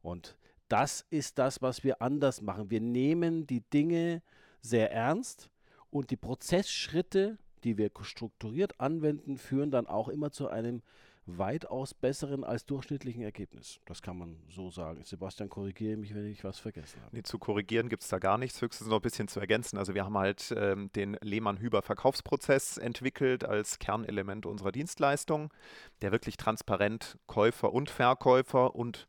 Und 0.00 0.38
das 0.68 1.04
ist 1.10 1.38
das, 1.38 1.60
was 1.60 1.84
wir 1.84 2.00
anders 2.00 2.40
machen. 2.40 2.70
Wir 2.70 2.80
nehmen 2.80 3.46
die 3.46 3.60
Dinge 3.60 4.22
sehr 4.66 4.92
ernst 4.92 5.50
und 5.90 6.10
die 6.10 6.16
Prozessschritte, 6.16 7.38
die 7.64 7.78
wir 7.78 7.90
strukturiert 8.02 8.80
anwenden, 8.80 9.38
führen 9.38 9.70
dann 9.70 9.86
auch 9.86 10.08
immer 10.08 10.30
zu 10.30 10.48
einem 10.48 10.82
weitaus 11.26 11.92
besseren 11.92 12.44
als 12.44 12.66
durchschnittlichen 12.66 13.22
Ergebnis. 13.22 13.80
Das 13.84 14.00
kann 14.00 14.16
man 14.16 14.36
so 14.48 14.70
sagen. 14.70 15.02
Sebastian, 15.04 15.48
korrigiere 15.48 15.96
mich, 15.96 16.14
wenn 16.14 16.26
ich 16.26 16.44
was 16.44 16.60
vergessen 16.60 17.00
habe. 17.02 17.16
Nee, 17.16 17.22
zu 17.22 17.38
korrigieren 17.38 17.88
gibt 17.88 18.04
es 18.04 18.08
da 18.08 18.18
gar 18.18 18.38
nichts, 18.38 18.62
höchstens 18.62 18.88
noch 18.88 18.98
ein 18.98 19.02
bisschen 19.02 19.26
zu 19.26 19.40
ergänzen. 19.40 19.76
Also 19.76 19.94
wir 19.94 20.04
haben 20.04 20.16
halt 20.16 20.54
ähm, 20.56 20.90
den 20.94 21.16
Lehmann-Hüber-Verkaufsprozess 21.20 22.78
entwickelt 22.78 23.44
als 23.44 23.80
Kernelement 23.80 24.46
unserer 24.46 24.70
Dienstleistung, 24.70 25.52
der 26.00 26.12
wirklich 26.12 26.36
transparent 26.36 27.18
Käufer 27.26 27.72
und 27.72 27.90
Verkäufer 27.90 28.76
und 28.76 29.08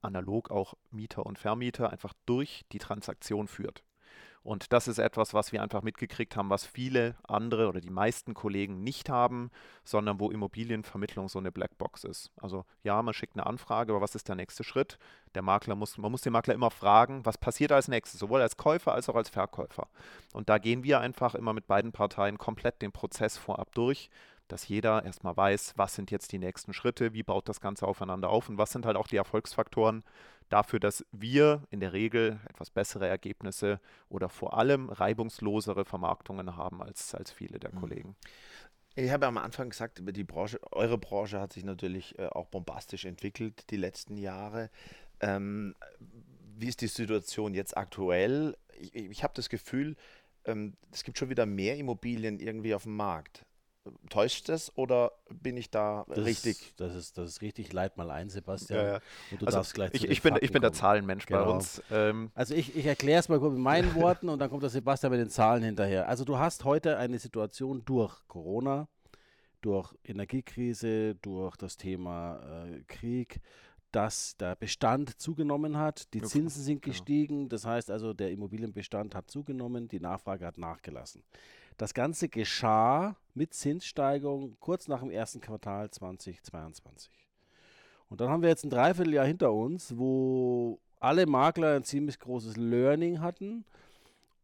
analog 0.00 0.50
auch 0.50 0.74
Mieter 0.90 1.26
und 1.26 1.38
Vermieter 1.38 1.90
einfach 1.90 2.14
durch 2.24 2.64
die 2.72 2.78
Transaktion 2.78 3.48
führt. 3.48 3.82
Und 4.44 4.74
das 4.74 4.88
ist 4.88 4.98
etwas, 4.98 5.32
was 5.32 5.52
wir 5.52 5.62
einfach 5.62 5.82
mitgekriegt 5.82 6.36
haben, 6.36 6.50
was 6.50 6.66
viele 6.66 7.16
andere 7.26 7.66
oder 7.66 7.80
die 7.80 7.90
meisten 7.90 8.34
Kollegen 8.34 8.84
nicht 8.84 9.08
haben, 9.08 9.50
sondern 9.84 10.20
wo 10.20 10.30
Immobilienvermittlung 10.30 11.30
so 11.30 11.38
eine 11.38 11.50
Blackbox 11.50 12.04
ist. 12.04 12.30
Also 12.36 12.66
ja, 12.82 13.02
man 13.02 13.14
schickt 13.14 13.36
eine 13.36 13.46
Anfrage, 13.46 13.92
aber 13.92 14.02
was 14.02 14.14
ist 14.14 14.28
der 14.28 14.34
nächste 14.34 14.62
Schritt? 14.62 14.98
Der 15.34 15.40
Makler 15.40 15.76
muss, 15.76 15.96
man 15.96 16.12
muss 16.12 16.20
den 16.20 16.34
Makler 16.34 16.52
immer 16.52 16.70
fragen, 16.70 17.24
was 17.24 17.38
passiert 17.38 17.72
als 17.72 17.88
nächstes, 17.88 18.20
sowohl 18.20 18.42
als 18.42 18.58
Käufer 18.58 18.92
als 18.92 19.08
auch 19.08 19.16
als 19.16 19.30
Verkäufer. 19.30 19.88
Und 20.34 20.50
da 20.50 20.58
gehen 20.58 20.84
wir 20.84 21.00
einfach 21.00 21.34
immer 21.34 21.54
mit 21.54 21.66
beiden 21.66 21.92
Parteien 21.92 22.36
komplett 22.36 22.82
den 22.82 22.92
Prozess 22.92 23.38
vorab 23.38 23.74
durch, 23.74 24.10
dass 24.48 24.68
jeder 24.68 25.04
erstmal 25.06 25.36
weiß, 25.36 25.72
was 25.76 25.94
sind 25.94 26.10
jetzt 26.10 26.32
die 26.32 26.38
nächsten 26.38 26.74
Schritte, 26.74 27.14
wie 27.14 27.22
baut 27.22 27.48
das 27.48 27.62
Ganze 27.62 27.86
aufeinander 27.86 28.28
auf 28.28 28.50
und 28.50 28.58
was 28.58 28.72
sind 28.72 28.84
halt 28.84 28.98
auch 28.98 29.06
die 29.06 29.16
Erfolgsfaktoren 29.16 30.04
dafür, 30.48 30.80
dass 30.80 31.04
wir 31.12 31.62
in 31.70 31.80
der 31.80 31.92
Regel 31.92 32.40
etwas 32.48 32.70
bessere 32.70 33.08
Ergebnisse 33.08 33.80
oder 34.08 34.28
vor 34.28 34.56
allem 34.56 34.88
reibungslosere 34.88 35.84
Vermarktungen 35.84 36.56
haben 36.56 36.82
als, 36.82 37.14
als 37.14 37.30
viele 37.30 37.58
der 37.58 37.70
Kollegen. 37.72 38.16
Ich 38.96 39.10
habe 39.10 39.26
am 39.26 39.38
Anfang 39.38 39.70
gesagt, 39.70 39.98
über 39.98 40.12
die 40.12 40.22
Branche, 40.22 40.60
eure 40.70 40.98
Branche 40.98 41.40
hat 41.40 41.52
sich 41.52 41.64
natürlich 41.64 42.16
äh, 42.18 42.26
auch 42.26 42.46
bombastisch 42.46 43.04
entwickelt 43.04 43.70
die 43.70 43.76
letzten 43.76 44.16
Jahre. 44.16 44.70
Ähm, 45.20 45.74
wie 46.56 46.68
ist 46.68 46.80
die 46.80 46.86
Situation 46.86 47.54
jetzt 47.54 47.76
aktuell? 47.76 48.56
Ich, 48.78 48.94
ich 48.94 49.24
habe 49.24 49.34
das 49.34 49.48
Gefühl, 49.48 49.96
ähm, 50.44 50.74
es 50.92 51.02
gibt 51.02 51.18
schon 51.18 51.30
wieder 51.30 51.46
mehr 51.46 51.76
Immobilien 51.76 52.38
irgendwie 52.38 52.74
auf 52.74 52.84
dem 52.84 52.94
Markt. 52.94 53.44
Täuscht 54.08 54.48
das 54.48 54.76
oder 54.78 55.12
bin 55.30 55.56
ich 55.56 55.70
da 55.70 56.04
Das 56.08 56.24
richtig? 56.24 56.60
Ist, 56.60 56.80
das, 56.80 56.94
ist, 56.94 57.18
das 57.18 57.30
ist 57.30 57.42
richtig. 57.42 57.72
Leit 57.72 57.96
mal 57.96 58.10
ein, 58.10 58.30
Sebastian. 58.30 58.78
Ja, 58.84 58.92
ja. 58.94 59.00
Und 59.30 59.42
du 59.42 59.46
Also 59.46 59.58
darfst 59.58 59.74
gleich 59.74 59.90
zu 59.90 59.96
ich, 59.96 60.02
den 60.02 60.12
ich, 60.12 60.22
bin, 60.22 60.36
ich 60.40 60.52
bin 60.52 60.62
der. 60.62 60.72
Zahlenmensch 60.72 61.26
bei 61.26 61.38
Genau. 61.38 61.54
uns. 61.54 61.82
Ähm, 61.90 62.30
Also 62.34 62.54
ich, 62.54 62.74
ich 62.76 62.86
erkläre 62.86 63.20
es 63.20 63.28
mal 63.28 63.38
kurz 63.38 63.52
mit 63.52 63.62
meinen 63.62 63.94
Worten 63.96 64.28
und 64.28 64.38
dann 64.38 64.48
kommt 64.50 64.62
der 64.62 64.70
Sebastian 64.70 65.12
mit 65.12 65.20
den 65.20 65.30
Zahlen 65.30 65.62
hinterher. 65.62 66.08
Also 66.08 66.24
du 66.24 66.38
hast 66.38 66.64
heute 66.64 66.96
eine 66.96 67.18
Situation 67.18 67.82
durch 67.84 68.26
Corona, 68.28 68.88
durch 69.60 69.94
Energiekrise, 70.04 71.14
durch 71.16 71.56
das 71.56 71.76
Thema 71.76 72.64
äh, 72.66 72.82
Krieg, 72.86 73.40
dass 73.92 74.36
der 74.38 74.56
Bestand 74.56 75.20
zugenommen 75.20 75.76
hat, 75.78 76.12
die 76.14 76.22
Zinsen 76.22 76.62
sind 76.62 76.82
genau. 76.82 76.92
gestiegen, 76.92 77.48
das 77.48 77.64
heißt 77.64 77.90
also 77.90 78.12
der 78.12 78.30
Immobilienbestand 78.32 79.14
hat 79.14 79.30
zugenommen, 79.30 79.86
die 79.88 80.00
Nachfrage 80.00 80.46
hat 80.46 80.58
nachgelassen. 80.58 81.22
Das 81.76 81.92
Ganze 81.92 82.28
geschah 82.28 83.16
mit 83.34 83.52
Zinssteigerung 83.52 84.56
kurz 84.60 84.86
nach 84.86 85.00
dem 85.00 85.10
ersten 85.10 85.40
Quartal 85.40 85.90
2022. 85.90 87.10
Und 88.08 88.20
dann 88.20 88.28
haben 88.28 88.42
wir 88.42 88.48
jetzt 88.48 88.64
ein 88.64 88.70
Dreivierteljahr 88.70 89.26
hinter 89.26 89.52
uns, 89.52 89.96
wo 89.96 90.78
alle 91.00 91.26
Makler 91.26 91.74
ein 91.74 91.84
ziemlich 91.84 92.20
großes 92.20 92.56
Learning 92.56 93.20
hatten 93.20 93.64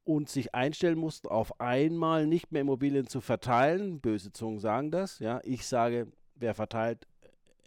und 0.04 0.28
sich 0.28 0.54
einstellen 0.56 0.98
mussten, 0.98 1.28
auf 1.28 1.60
einmal 1.60 2.26
nicht 2.26 2.50
mehr 2.50 2.62
Immobilien 2.62 3.06
zu 3.06 3.20
verteilen. 3.20 4.00
Böse 4.00 4.32
Zungen 4.32 4.58
sagen 4.58 4.90
das. 4.90 5.20
Ja, 5.20 5.40
ich 5.44 5.66
sage, 5.66 6.08
wer 6.34 6.54
verteilt, 6.54 7.06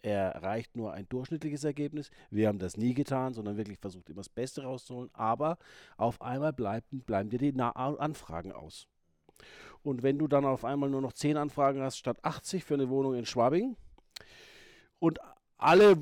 erreicht 0.02 0.76
nur 0.76 0.92
ein 0.92 1.08
durchschnittliches 1.08 1.64
Ergebnis. 1.64 2.10
Wir 2.30 2.48
haben 2.48 2.58
das 2.58 2.76
nie 2.76 2.92
getan, 2.92 3.32
sondern 3.32 3.56
wirklich 3.56 3.78
versucht, 3.78 4.10
immer 4.10 4.20
das 4.20 4.28
Beste 4.28 4.64
rauszuholen. 4.64 5.08
Aber 5.14 5.56
auf 5.96 6.20
einmal 6.20 6.52
bleiben, 6.52 7.00
bleiben 7.00 7.30
dir 7.30 7.38
die 7.38 7.58
Anfragen 7.58 8.52
aus. 8.52 8.88
Und 9.82 10.02
wenn 10.02 10.18
du 10.18 10.26
dann 10.26 10.44
auf 10.46 10.64
einmal 10.64 10.88
nur 10.88 11.02
noch 11.02 11.12
10 11.12 11.36
Anfragen 11.36 11.82
hast 11.82 11.98
statt 11.98 12.18
80 12.22 12.64
für 12.64 12.74
eine 12.74 12.88
Wohnung 12.88 13.14
in 13.14 13.26
Schwabing 13.26 13.76
und 14.98 15.18
alle, 15.58 15.98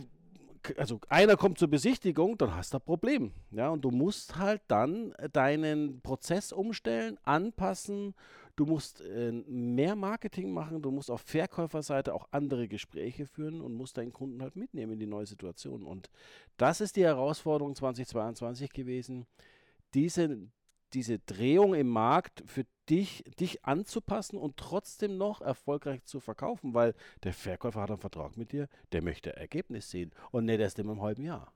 also 0.76 1.00
einer 1.08 1.36
kommt 1.36 1.58
zur 1.58 1.68
Besichtigung, 1.68 2.38
dann 2.38 2.54
hast 2.54 2.72
du 2.72 2.78
ein 2.78 2.84
Problem. 2.84 3.32
Ja, 3.50 3.70
und 3.70 3.82
du 3.82 3.90
musst 3.90 4.36
halt 4.36 4.62
dann 4.68 5.12
deinen 5.32 6.00
Prozess 6.00 6.52
umstellen, 6.52 7.18
anpassen. 7.24 8.14
Du 8.54 8.66
musst 8.66 9.00
äh, 9.00 9.32
mehr 9.32 9.96
Marketing 9.96 10.52
machen, 10.52 10.82
du 10.82 10.90
musst 10.90 11.10
auf 11.10 11.22
Verkäuferseite 11.22 12.14
auch 12.14 12.28
andere 12.30 12.68
Gespräche 12.68 13.26
führen 13.26 13.60
und 13.62 13.74
musst 13.74 13.96
deinen 13.96 14.12
Kunden 14.12 14.42
halt 14.42 14.56
mitnehmen 14.56 14.92
in 14.92 14.98
die 15.00 15.06
neue 15.06 15.26
Situation. 15.26 15.82
Und 15.82 16.10
das 16.58 16.80
ist 16.80 16.96
die 16.96 17.04
Herausforderung 17.04 17.74
2022 17.74 18.72
gewesen, 18.72 19.26
diese, 19.94 20.38
diese 20.94 21.18
Drehung 21.20 21.74
im 21.74 21.88
Markt 21.88 22.42
für 22.46 22.64
dich, 22.88 23.24
dich 23.38 23.64
anzupassen 23.64 24.36
und 24.38 24.56
trotzdem 24.56 25.16
noch 25.16 25.40
erfolgreich 25.40 26.04
zu 26.04 26.20
verkaufen, 26.20 26.74
weil 26.74 26.94
der 27.24 27.32
Verkäufer 27.32 27.80
hat 27.80 27.90
einen 27.90 27.98
Vertrag 27.98 28.36
mit 28.36 28.52
dir, 28.52 28.68
der 28.92 29.02
möchte 29.02 29.36
Ergebnis 29.36 29.90
sehen 29.90 30.12
und 30.30 30.44
nicht 30.44 30.60
erst 30.60 30.78
in 30.78 30.88
einem 30.88 31.02
halben 31.02 31.24
Jahr. 31.24 31.52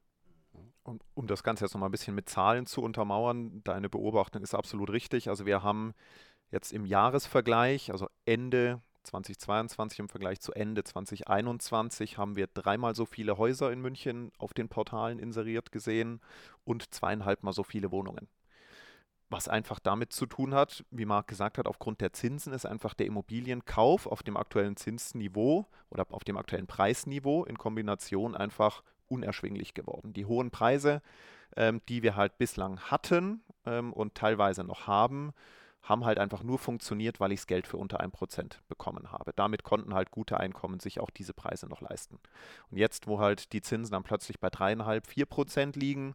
Um, 0.84 1.00
um 1.14 1.26
das 1.26 1.42
Ganze 1.42 1.64
jetzt 1.64 1.74
nochmal 1.74 1.88
ein 1.88 1.92
bisschen 1.92 2.14
mit 2.14 2.28
Zahlen 2.28 2.66
zu 2.66 2.80
untermauern, 2.80 3.62
deine 3.64 3.88
Beobachtung 3.88 4.42
ist 4.42 4.54
absolut 4.54 4.90
richtig. 4.90 5.28
Also 5.28 5.44
wir 5.44 5.62
haben 5.62 5.94
jetzt 6.50 6.72
im 6.72 6.86
Jahresvergleich, 6.86 7.90
also 7.90 8.08
Ende 8.24 8.80
2022 9.02 9.98
im 10.00 10.08
Vergleich 10.08 10.40
zu 10.40 10.52
Ende 10.52 10.84
2021, 10.84 12.18
haben 12.18 12.36
wir 12.36 12.46
dreimal 12.46 12.94
so 12.94 13.04
viele 13.04 13.36
Häuser 13.38 13.72
in 13.72 13.80
München 13.80 14.30
auf 14.38 14.54
den 14.54 14.68
Portalen 14.68 15.18
inseriert 15.18 15.72
gesehen 15.72 16.20
und 16.64 16.94
zweieinhalb 16.94 17.42
Mal 17.42 17.52
so 17.52 17.62
viele 17.62 17.90
Wohnungen. 17.90 18.28
Was 19.28 19.48
einfach 19.48 19.80
damit 19.80 20.12
zu 20.12 20.26
tun 20.26 20.54
hat, 20.54 20.84
wie 20.90 21.04
Marc 21.04 21.26
gesagt 21.26 21.58
hat, 21.58 21.66
aufgrund 21.66 22.00
der 22.00 22.12
Zinsen 22.12 22.52
ist 22.52 22.66
einfach 22.66 22.94
der 22.94 23.06
Immobilienkauf 23.06 24.06
auf 24.06 24.22
dem 24.22 24.36
aktuellen 24.36 24.76
Zinsniveau 24.76 25.66
oder 25.90 26.06
auf 26.10 26.24
dem 26.24 26.36
aktuellen 26.36 26.66
Preisniveau 26.66 27.44
in 27.44 27.58
Kombination 27.58 28.36
einfach 28.36 28.82
unerschwinglich 29.08 29.74
geworden. 29.74 30.12
Die 30.12 30.26
hohen 30.26 30.50
Preise, 30.50 31.02
ähm, 31.56 31.80
die 31.88 32.02
wir 32.02 32.16
halt 32.16 32.38
bislang 32.38 32.78
hatten 32.80 33.42
ähm, 33.64 33.92
und 33.92 34.14
teilweise 34.14 34.64
noch 34.64 34.86
haben, 34.86 35.32
haben 35.88 36.04
halt 36.04 36.18
einfach 36.18 36.42
nur 36.42 36.58
funktioniert, 36.58 37.20
weil 37.20 37.32
ich 37.32 37.40
das 37.40 37.46
Geld 37.46 37.66
für 37.66 37.76
unter 37.76 38.00
1% 38.00 38.56
bekommen 38.68 39.12
habe. 39.12 39.32
Damit 39.36 39.62
konnten 39.62 39.94
halt 39.94 40.10
gute 40.10 40.38
Einkommen 40.38 40.80
sich 40.80 40.98
auch 40.98 41.10
diese 41.10 41.32
Preise 41.32 41.68
noch 41.68 41.80
leisten. 41.80 42.18
Und 42.70 42.78
jetzt, 42.78 43.06
wo 43.06 43.20
halt 43.20 43.52
die 43.52 43.62
Zinsen 43.62 43.92
dann 43.92 44.02
plötzlich 44.02 44.40
bei 44.40 44.48
3,5, 44.48 45.06
4% 45.06 45.78
liegen, 45.78 46.14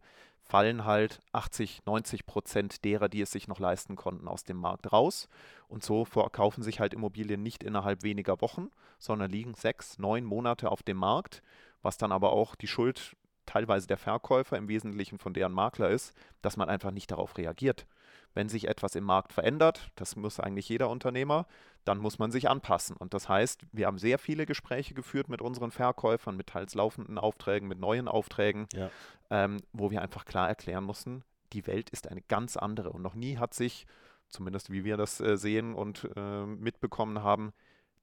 fallen 0.51 0.83
halt 0.83 1.21
80, 1.31 1.85
90 1.85 2.25
Prozent 2.25 2.83
derer, 2.83 3.07
die 3.07 3.21
es 3.21 3.31
sich 3.31 3.47
noch 3.47 3.59
leisten 3.59 3.95
konnten, 3.95 4.27
aus 4.27 4.43
dem 4.43 4.57
Markt 4.57 4.91
raus. 4.91 5.29
Und 5.69 5.81
so 5.81 6.03
verkaufen 6.03 6.61
sich 6.61 6.81
halt 6.81 6.93
Immobilien 6.93 7.41
nicht 7.41 7.63
innerhalb 7.63 8.03
weniger 8.03 8.41
Wochen, 8.41 8.67
sondern 8.99 9.31
liegen 9.31 9.53
sechs, 9.53 9.97
neun 9.97 10.25
Monate 10.25 10.69
auf 10.69 10.83
dem 10.83 10.97
Markt, 10.97 11.41
was 11.81 11.97
dann 11.97 12.11
aber 12.11 12.33
auch 12.33 12.55
die 12.55 12.67
Schuld 12.67 13.15
teilweise 13.45 13.87
der 13.87 13.95
Verkäufer, 13.95 14.57
im 14.57 14.67
Wesentlichen 14.67 15.19
von 15.19 15.33
deren 15.33 15.53
Makler 15.53 15.89
ist, 15.89 16.13
dass 16.41 16.57
man 16.57 16.67
einfach 16.67 16.91
nicht 16.91 17.11
darauf 17.11 17.37
reagiert. 17.37 17.87
Wenn 18.33 18.49
sich 18.49 18.67
etwas 18.67 18.95
im 18.95 19.05
Markt 19.05 19.31
verändert, 19.31 19.89
das 19.95 20.17
muss 20.17 20.41
eigentlich 20.41 20.67
jeder 20.67 20.89
Unternehmer, 20.89 21.47
dann 21.85 21.97
muss 21.97 22.19
man 22.19 22.31
sich 22.31 22.49
anpassen. 22.49 22.95
Und 22.95 23.13
das 23.13 23.27
heißt, 23.27 23.65
wir 23.71 23.87
haben 23.87 23.97
sehr 23.97 24.19
viele 24.19 24.45
Gespräche 24.45 24.93
geführt 24.93 25.29
mit 25.29 25.41
unseren 25.41 25.71
Verkäufern, 25.71 26.37
mit 26.37 26.47
teils 26.47 26.75
laufenden 26.75 27.17
Aufträgen, 27.17 27.67
mit 27.67 27.79
neuen 27.79 28.07
Aufträgen, 28.07 28.67
ja. 28.73 28.89
ähm, 29.29 29.57
wo 29.73 29.91
wir 29.91 30.01
einfach 30.01 30.25
klar 30.25 30.47
erklären 30.47 30.83
mussten, 30.83 31.23
die 31.53 31.65
Welt 31.67 31.89
ist 31.89 32.07
eine 32.07 32.21
ganz 32.21 32.57
andere. 32.57 32.91
Und 32.91 33.01
noch 33.01 33.15
nie 33.15 33.37
hat 33.37 33.53
sich, 33.53 33.85
zumindest 34.29 34.71
wie 34.71 34.83
wir 34.83 34.97
das 34.97 35.19
äh, 35.19 35.37
sehen 35.37 35.73
und 35.73 36.09
äh, 36.15 36.45
mitbekommen 36.45 37.23
haben, 37.23 37.51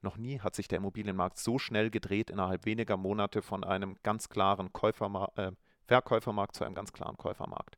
noch 0.01 0.17
nie 0.17 0.39
hat 0.39 0.55
sich 0.55 0.67
der 0.67 0.77
Immobilienmarkt 0.77 1.37
so 1.37 1.59
schnell 1.59 1.89
gedreht 1.89 2.29
innerhalb 2.29 2.65
weniger 2.65 2.95
Monate 2.95 3.41
von 3.41 3.63
einem 3.63 3.97
ganz 4.03 4.29
klaren 4.29 4.71
Käuferma 4.71 5.31
äh, 5.35 5.51
Verkäufermarkt 5.87 6.55
zu 6.55 6.63
einem 6.63 6.75
ganz 6.75 6.93
klaren 6.93 7.17
Käufermarkt. 7.17 7.77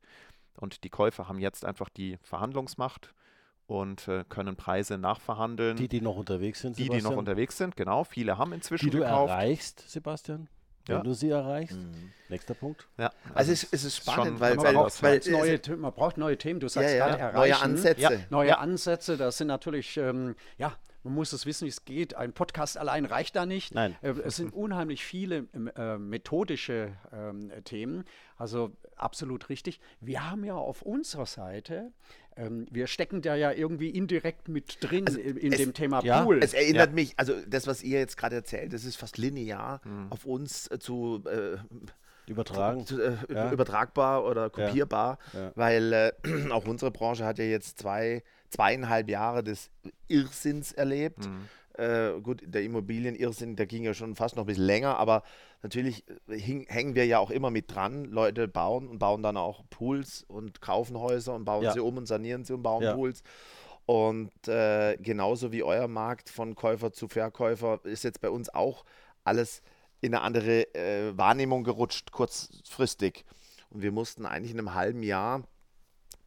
Und 0.54 0.84
die 0.84 0.90
Käufer 0.90 1.28
haben 1.28 1.38
jetzt 1.38 1.64
einfach 1.64 1.88
die 1.88 2.18
Verhandlungsmacht 2.22 3.14
und 3.72 4.06
äh, 4.06 4.24
können 4.28 4.56
Preise 4.56 4.98
nachverhandeln. 4.98 5.76
Die, 5.76 5.88
die 5.88 6.00
noch 6.00 6.16
unterwegs 6.16 6.60
sind, 6.60 6.76
Sebastian? 6.76 6.98
Die, 6.98 7.02
die 7.02 7.10
noch 7.10 7.16
unterwegs 7.16 7.56
sind, 7.56 7.76
genau. 7.76 8.04
Viele 8.04 8.38
haben 8.38 8.52
inzwischen 8.52 8.90
die 8.90 8.98
gekauft. 8.98 9.28
du 9.28 9.32
erreichst, 9.32 9.90
Sebastian? 9.90 10.48
Wenn 10.86 10.96
ja. 10.96 11.02
du 11.02 11.14
sie 11.14 11.30
erreichst. 11.30 11.76
Mhm. 11.76 12.12
Nächster 12.28 12.54
Punkt. 12.54 12.88
Ja. 12.98 13.06
Also, 13.06 13.34
also 13.34 13.52
es, 13.52 13.68
es, 13.72 13.84
ist 13.84 13.96
spannend, 13.96 14.40
weil, 14.40 14.56
weil, 14.58 14.74
braucht, 14.74 15.02
weil 15.02 15.20
neue, 15.30 15.60
man 15.76 15.92
braucht 15.92 16.18
neue 16.18 16.36
Themen. 16.36 16.60
Du 16.60 16.68
sagst 16.68 16.90
ja, 16.90 16.96
ja. 16.96 17.06
gerade 17.06 17.20
erreichen. 17.22 17.38
Neue 17.38 17.62
Ansätze. 17.62 18.26
Neue 18.30 18.58
Ansätze, 18.58 19.16
das 19.16 19.38
sind 19.38 19.46
natürlich, 19.46 19.96
ähm, 19.96 20.34
ja, 20.58 20.76
man 21.04 21.14
muss 21.14 21.32
es 21.32 21.46
wissen, 21.46 21.64
wie 21.64 21.70
es 21.70 21.84
geht. 21.84 22.14
Ein 22.14 22.32
Podcast 22.32 22.78
allein 22.78 23.04
reicht 23.04 23.34
da 23.36 23.46
nicht. 23.46 23.74
Nein. 23.74 23.96
Äh, 24.02 24.10
es 24.24 24.36
sind 24.36 24.52
unheimlich 24.52 25.04
viele 25.04 25.46
äh, 25.76 25.98
methodische 25.98 26.92
äh, 27.10 27.62
Themen. 27.62 28.04
Also 28.36 28.72
absolut 28.96 29.48
richtig. 29.48 29.80
Wir 30.00 30.30
haben 30.30 30.44
ja 30.44 30.54
auf 30.54 30.82
unserer 30.82 31.26
Seite 31.26 31.92
ähm, 32.36 32.66
wir 32.70 32.86
stecken 32.86 33.22
da 33.22 33.34
ja 33.34 33.52
irgendwie 33.52 33.90
indirekt 33.90 34.48
mit 34.48 34.78
drin 34.80 35.06
also 35.06 35.20
in, 35.20 35.52
es, 35.52 35.58
dem 35.58 35.74
Thema 35.74 36.02
ja, 36.04 36.22
Pool. 36.22 36.40
Es 36.42 36.54
erinnert 36.54 36.90
ja. 36.90 36.94
mich, 36.94 37.14
also 37.16 37.34
das, 37.46 37.66
was 37.66 37.82
ihr 37.82 37.98
jetzt 37.98 38.16
gerade 38.16 38.36
erzählt, 38.36 38.72
das 38.72 38.84
ist 38.84 38.96
fast 38.96 39.18
linear 39.18 39.80
mhm. 39.84 40.06
auf 40.10 40.24
uns 40.24 40.70
äh, 40.70 40.78
zu 40.78 41.22
äh, 41.26 41.58
übertragen, 42.30 42.86
zu, 42.86 43.00
äh, 43.00 43.16
ja. 43.32 43.52
übertragbar 43.52 44.24
oder 44.24 44.50
kopierbar, 44.50 45.18
weil 45.54 45.92
äh, 45.92 46.12
auch 46.50 46.66
unsere 46.66 46.90
Branche 46.90 47.24
hat 47.24 47.38
ja 47.38 47.44
jetzt 47.44 47.78
zwei 47.78 48.22
zweieinhalb 48.52 49.08
Jahre 49.08 49.42
des 49.42 49.70
Irrsinns 50.08 50.72
erlebt. 50.72 51.26
Mhm. 51.26 51.48
Äh, 51.74 52.20
gut, 52.20 52.42
der 52.44 52.62
Immobilienirrsinn, 52.62 53.56
der 53.56 53.66
ging 53.66 53.82
ja 53.84 53.94
schon 53.94 54.14
fast 54.14 54.36
noch 54.36 54.44
ein 54.44 54.46
bisschen 54.46 54.66
länger, 54.66 54.98
aber 54.98 55.22
natürlich 55.62 56.04
äh, 56.28 56.38
hing, 56.38 56.66
hängen 56.68 56.94
wir 56.94 57.06
ja 57.06 57.18
auch 57.18 57.30
immer 57.30 57.50
mit 57.50 57.74
dran. 57.74 58.04
Leute 58.04 58.48
bauen 58.48 58.88
und 58.88 58.98
bauen 58.98 59.22
dann 59.22 59.36
auch 59.36 59.64
Pools 59.70 60.24
und 60.28 60.60
kaufen 60.60 60.98
Häuser 60.98 61.34
und 61.34 61.44
bauen 61.44 61.64
ja. 61.64 61.72
sie 61.72 61.80
um 61.80 61.96
und 61.96 62.06
sanieren 62.06 62.44
sie 62.44 62.52
und 62.52 62.62
bauen 62.62 62.82
ja. 62.82 62.94
Pools. 62.94 63.22
Und 63.86 64.48
äh, 64.48 64.96
genauso 64.98 65.50
wie 65.52 65.62
euer 65.62 65.88
Markt 65.88 66.28
von 66.28 66.54
Käufer 66.54 66.92
zu 66.92 67.08
Verkäufer 67.08 67.80
ist 67.84 68.04
jetzt 68.04 68.20
bei 68.20 68.30
uns 68.30 68.48
auch 68.48 68.84
alles 69.24 69.62
in 70.00 70.14
eine 70.14 70.22
andere 70.22 70.74
äh, 70.74 71.16
Wahrnehmung 71.16 71.64
gerutscht, 71.64 72.12
kurzfristig. 72.12 73.24
Und 73.70 73.82
wir 73.82 73.92
mussten 73.92 74.26
eigentlich 74.26 74.52
in 74.52 74.58
einem 74.58 74.74
halben 74.74 75.02
Jahr 75.02 75.42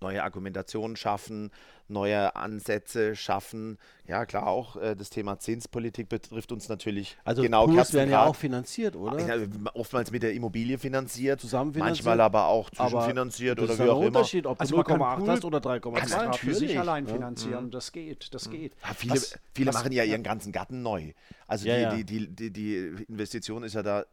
neue 0.05 0.23
Argumentationen 0.23 0.95
schaffen, 0.95 1.51
neue 1.87 2.35
Ansätze 2.35 3.15
schaffen. 3.15 3.77
Ja, 4.07 4.25
klar, 4.25 4.47
auch 4.47 4.75
äh, 4.75 4.95
das 4.95 5.09
Thema 5.09 5.39
Zinspolitik 5.39 6.09
betrifft 6.09 6.51
uns 6.51 6.69
natürlich 6.69 7.17
also 7.23 7.41
genau. 7.41 7.67
Also 7.67 7.93
werden 7.93 8.11
ja 8.11 8.25
auch 8.25 8.35
finanziert, 8.35 8.95
oder? 8.95 9.19
Ja, 9.19 9.47
oftmals 9.73 10.11
mit 10.11 10.21
der 10.21 10.33
Immobilie 10.33 10.77
finanziert, 10.77 11.43
manchmal 11.75 12.21
aber 12.21 12.47
auch 12.47 12.69
zwischenfinanziert 12.69 13.59
oder 13.59 13.77
wie 13.77 13.83
auch 13.83 13.97
immer. 13.97 14.07
Unterschied, 14.07 14.45
ob 14.45 14.59
also 14.59 14.75
du 14.75 14.81
0,8 14.81 15.27
hast 15.27 15.45
oder 15.45 15.57
3,2. 15.57 16.09
Ja, 16.09 16.25
natürlich. 16.25 16.39
Für 16.39 16.53
sich 16.53 16.79
allein 16.79 17.07
finanzieren, 17.07 17.65
mhm. 17.65 17.71
das 17.71 17.91
geht, 17.91 18.33
das 18.33 18.47
mhm. 18.47 18.51
geht. 18.51 18.73
Ja, 18.83 18.93
viele 18.93 19.13
was, 19.13 19.39
viele 19.53 19.69
was, 19.69 19.75
machen 19.75 19.91
ja 19.91 20.03
ihren 20.03 20.23
ganzen 20.23 20.51
Garten 20.51 20.83
neu. 20.83 21.13
Also 21.47 21.65
die, 21.65 22.03
die, 22.03 22.27
die, 22.27 22.51
die 22.51 22.75
Investition 23.07 23.63
ist 23.63 23.73
ja 23.73 23.83
da 23.83 24.05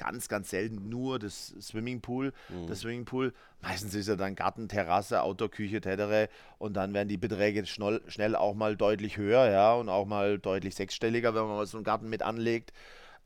ganz, 0.00 0.28
ganz 0.28 0.48
selten 0.48 0.88
nur 0.88 1.18
das 1.18 1.54
Swimmingpool. 1.60 2.32
Mhm. 2.48 2.66
Das 2.66 2.80
Swimmingpool, 2.80 3.34
meistens 3.60 3.94
ist 3.94 4.08
ja 4.08 4.16
dann 4.16 4.34
Garten, 4.34 4.66
Terrasse, 4.66 5.22
Outdoor, 5.22 5.50
Küche, 5.50 5.80
Tätere 5.82 6.30
und 6.58 6.74
dann 6.74 6.94
werden 6.94 7.08
die 7.08 7.18
Beträge 7.18 7.66
schnell, 7.66 8.00
schnell 8.08 8.34
auch 8.34 8.54
mal 8.54 8.76
deutlich 8.76 9.18
höher, 9.18 9.50
ja, 9.50 9.74
und 9.74 9.90
auch 9.90 10.06
mal 10.06 10.38
deutlich 10.38 10.74
sechsstelliger, 10.74 11.34
wenn 11.34 11.42
man 11.42 11.56
mal 11.56 11.66
so 11.66 11.76
einen 11.76 11.84
Garten 11.84 12.08
mit 12.08 12.22
anlegt. 12.22 12.72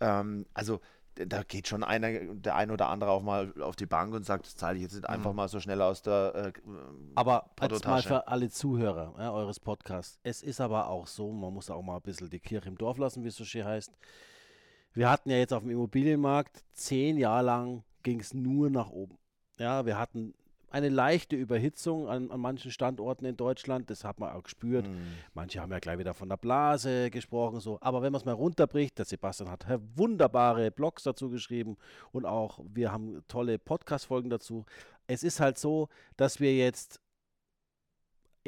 Ähm, 0.01 0.47
also 0.53 0.81
da 1.15 1.45
geht 1.45 1.69
schon 1.69 1.85
einer, 1.85 2.11
der 2.35 2.57
ein 2.57 2.73
oder 2.73 2.89
andere 2.89 3.13
auch 3.13 3.23
mal 3.23 3.55
auf 3.63 3.77
die 3.77 3.87
Bank 3.87 4.13
und 4.13 4.27
sagt, 4.27 4.47
das 4.47 4.57
zahle 4.57 4.77
ich 4.77 4.83
jetzt 4.83 4.95
nicht 4.95 5.09
einfach 5.09 5.31
mhm. 5.31 5.37
mal 5.37 5.49
so 5.49 5.61
schnell 5.61 5.81
aus 5.81 6.03
der 6.03 6.53
äh, 6.57 6.61
Aber 7.15 7.51
jetzt 7.63 7.87
mal 7.87 8.03
für 8.03 8.27
alle 8.27 8.51
Zuhörer 8.51 9.15
ja, 9.17 9.33
eures 9.33 9.61
Podcasts. 9.61 10.19
Es 10.25 10.43
ist 10.43 10.61
aber 10.61 10.89
auch 10.89 11.07
so, 11.07 11.31
man 11.31 11.55
muss 11.55 11.71
auch 11.71 11.83
mal 11.83 11.97
ein 11.97 12.03
bisschen 12.03 12.31
die 12.31 12.41
Kirche 12.41 12.69
im 12.69 12.77
Dorf 12.77 12.99
lassen, 12.99 13.23
wie 13.23 13.29
es 13.29 13.37
so 13.37 13.45
schön 13.45 13.65
heißt. 13.65 13.93
Wir 14.95 15.11
hatten 15.11 15.31
ja 15.31 15.37
jetzt 15.37 15.53
auf 15.53 15.63
dem 15.63 15.71
Immobilienmarkt 15.71 16.65
zehn 16.73 17.19
Jahre 17.19 17.45
lang 17.45 17.85
ging 18.05 18.21
es 18.21 18.33
nur 18.33 18.71
nach 18.71 18.91
oben. 18.91 19.19
Ja, 19.59 19.87
wir 19.87 19.99
hatten 19.99 20.35
eine 20.71 20.89
leichte 20.89 21.37
Überhitzung 21.37 22.09
an, 22.09 22.31
an, 22.33 22.41
manchen 22.41 22.71
Standorten 22.71 23.25
in 23.25 23.37
Deutschland. 23.37 23.91
Das 23.91 24.05
hat 24.05 24.19
man 24.19 24.33
auch 24.33 24.43
gespürt. 24.43 24.89
Mm. 24.89 24.97
Manche 25.33 25.61
haben 25.61 25.71
ja 25.71 25.79
gleich 25.79 25.99
wieder 25.99 26.15
von 26.15 26.29
der 26.29 26.37
Blase 26.37 27.11
gesprochen. 27.11 27.61
So. 27.61 27.79
Aber 27.81 28.03
wenn 28.03 28.11
man 28.13 28.21
es 28.21 28.25
mal 28.25 28.33
runterbricht, 28.33 28.99
der 28.99 29.05
Sebastian 29.05 29.51
hat 29.51 29.67
wunderbare 29.95 30.73
Blogs 30.73 31.05
dazu 31.05 31.31
geschrieben 31.31 31.77
und 32.11 32.27
auch 32.27 32.59
wir 32.67 32.91
haben 32.91 33.23
tolle 33.29 33.59
Podcast-Folgen 33.59 34.31
dazu. 34.31 34.65
Es 35.07 35.23
ist 35.23 35.39
halt 35.39 35.59
so, 35.59 35.89
dass 36.17 36.41
wir 36.41 36.57
jetzt 36.57 37.01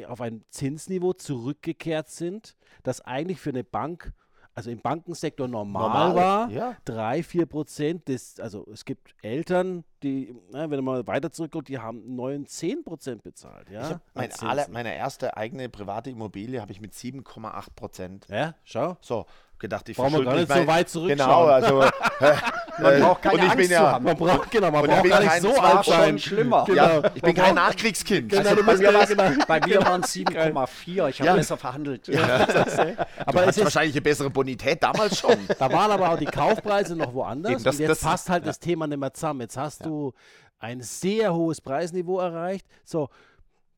auf 0.05 0.19
ein 0.19 0.43
Zinsniveau 0.49 1.13
zurückgekehrt 1.13 2.09
sind, 2.09 2.57
das 2.83 3.01
eigentlich 3.01 3.39
für 3.39 3.51
eine 3.51 3.63
Bank 3.63 4.13
also 4.57 4.71
im 4.71 4.81
Bankensektor 4.81 5.47
normal, 5.47 5.83
normal 5.83 6.15
war, 6.15 6.49
ja. 6.49 6.75
3, 6.85 7.21
4 7.21 7.45
Prozent. 7.45 8.09
Also 8.39 8.65
es 8.73 8.85
gibt 8.85 9.13
Eltern, 9.21 9.83
die, 10.01 10.35
na, 10.51 10.67
wenn 10.71 10.83
man 10.83 11.05
weiter 11.05 11.31
zurückkommt, 11.31 11.67
die 11.67 11.77
haben 11.77 12.15
9, 12.15 12.47
10 12.47 12.83
Prozent 12.83 13.21
bezahlt. 13.21 13.69
Ja? 13.69 14.01
Mein 14.15 14.33
aller, 14.33 14.67
meine 14.69 14.95
erste 14.95 15.37
eigene 15.37 15.69
private 15.69 16.09
Immobilie 16.09 16.59
habe 16.59 16.71
ich 16.71 16.81
mit 16.81 16.93
7,8 16.93 17.67
Prozent. 17.75 18.27
Ja, 18.29 18.55
schau. 18.63 18.97
So, 18.99 19.27
gedacht, 19.59 19.89
ich 19.89 19.97
Brauchen 19.97 20.13
wir 20.13 20.23
gar 20.25 20.35
nicht 20.35 20.51
so 20.51 20.67
weit 20.67 20.89
zurück. 20.89 21.09
Genau, 21.09 21.45
also 21.45 21.79
man 22.79 22.93
äh, 22.93 22.99
braucht 22.99 23.21
keine 23.21 23.51
Angst 23.51 23.71
ja, 23.71 23.91
haben. 23.93 24.05
Man 24.05 24.17
braucht, 24.17 24.51
genau, 24.51 24.71
man 24.71 24.85
braucht 24.85 25.09
gar 25.09 25.19
nicht 25.21 25.41
so 25.41 25.55
alt 25.59 25.85
sein. 25.85 26.19
schlimmer. 26.19 26.65
Genau. 26.65 26.75
Ja, 26.75 27.11
ich 27.13 27.21
bin 27.21 27.33
kein 27.33 27.55
Nachkriegskind. 27.55 28.29
Genau, 28.29 28.49
also 28.49 28.63
bei, 28.63 28.77
mir 28.77 29.07
genau. 29.07 29.45
bei 29.47 29.59
mir 29.65 29.81
waren 29.83 30.01
es 30.01 30.15
7,4. 30.15 31.09
Ich 31.09 31.19
habe 31.19 31.27
ja. 31.27 31.35
besser 31.35 31.57
verhandelt. 31.57 32.07
Ja. 32.07 32.47
aber 33.25 33.47
es 33.47 33.57
ist 33.57 33.63
wahrscheinlich 33.63 33.95
eine 33.95 34.01
bessere 34.01 34.29
Bonität 34.29 34.81
damals 34.83 35.19
schon. 35.19 35.37
Da 35.59 35.71
waren 35.71 35.91
aber 35.91 36.11
auch 36.11 36.17
die 36.17 36.25
Kaufpreise 36.25 36.95
noch 36.95 37.13
woanders. 37.13 37.53
Eben, 37.53 37.63
das, 37.63 37.75
und 37.75 37.81
jetzt 37.81 37.89
das, 37.89 37.99
passt 38.01 38.29
halt 38.29 38.45
das 38.45 38.59
Thema 38.59 38.85
nicht 38.85 38.99
mehr 38.99 39.13
zusammen. 39.13 39.41
Jetzt 39.41 39.57
hast 39.57 39.85
du 39.85 40.13
ein 40.59 40.81
sehr 40.81 41.33
hohes 41.33 41.61
Preisniveau 41.61 42.19
erreicht. 42.19 42.65
So, 42.83 43.09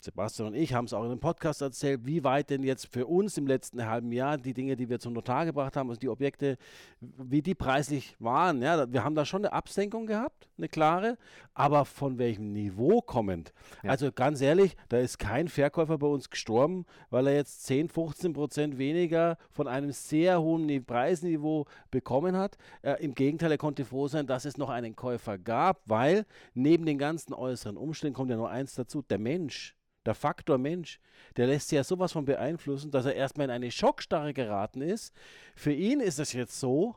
Sebastian 0.02 0.48
und 0.48 0.54
ich 0.54 0.74
haben 0.74 0.86
es 0.86 0.94
auch 0.94 1.04
in 1.04 1.10
dem 1.10 1.20
Podcast 1.20 1.62
erzählt, 1.62 2.06
wie 2.06 2.24
weit 2.24 2.50
denn 2.50 2.64
jetzt 2.64 2.88
für 2.88 3.06
uns 3.06 3.38
im 3.38 3.48
letzten 3.48 3.86
halben 3.86 4.14
Jahr 4.14 4.38
die 4.38 4.54
Dinge, 4.54 4.78
die 4.78 4.90
wir 4.90 5.00
zum 5.00 5.12
Notar 5.12 5.46
gebracht 5.46 5.76
haben, 5.76 5.90
also 5.90 6.00
die 6.00 6.08
Objekte, 6.08 6.58
wie 7.02 7.42
die 7.42 7.54
preislich 7.54 8.16
waren. 8.18 8.62
Ja, 8.62 8.92
wir 8.92 9.04
haben 9.04 9.16
da 9.16 9.26
schon 9.26 9.44
eine 9.44 9.52
Absenkung 9.52 10.08
gehabt, 10.08 10.48
eine 10.58 10.70
klare, 10.70 11.18
aber 11.54 11.84
von 11.84 12.18
welchem 12.18 12.54
Niveau 12.54 13.02
kommend? 13.02 13.54
Ja. 13.84 13.92
Also 13.92 14.12
ganz 14.14 14.40
ehrlich, 14.40 14.78
da 14.88 15.00
ist 15.00 15.20
kein 15.20 15.50
Verkäufer 15.50 15.98
bei 15.98 16.08
uns 16.08 16.30
gestorben, 16.30 16.86
weil 17.10 17.28
er 17.28 17.36
jetzt 17.36 17.66
10, 17.66 17.90
15 17.90 18.32
Prozent 18.32 18.78
weniger 18.78 19.38
von 19.52 19.68
einem 19.68 19.92
sehr 19.92 20.42
hohen 20.42 20.86
Preisniveau 20.86 21.66
bekommen 21.92 22.38
hat. 22.38 22.58
Äh, 22.84 23.04
Im 23.04 23.16
Gegenteil, 23.16 23.52
er 23.52 23.58
konnte 23.58 23.84
froh 23.84 24.08
sein, 24.08 24.28
dass 24.28 24.46
es 24.46 24.58
noch 24.58 24.70
einen 24.70 24.96
Käufer 24.96 25.38
gab, 25.38 25.82
weil 25.86 26.26
neben 26.54 26.86
den 26.86 26.98
ganzen 26.98 27.34
äußeren 27.34 27.76
Umständen 27.76 28.16
kommt 28.16 28.30
ja 28.30 28.38
nur 28.38 28.50
eins 28.50 28.76
dazu, 28.76 29.02
der 29.02 29.20
Mensch 29.20 29.76
der 30.06 30.16
Faktor 30.16 30.58
Mensch, 30.58 31.00
der 31.38 31.48
lässt 31.48 31.70
sich 31.70 31.78
ja 31.78 31.84
sowas 31.84 32.12
von 32.14 32.26
beeinflussen, 32.26 32.92
dass 32.92 33.06
er 33.06 33.16
erstmal 33.16 33.46
in 33.46 33.52
eine 33.52 33.72
Schockstarre 33.72 34.34
geraten 34.34 34.82
ist. 34.82 35.14
Für 35.56 35.74
ihn 35.74 36.00
ist 36.00 36.20
es 36.20 36.34
jetzt 36.34 36.60
so, 36.60 36.96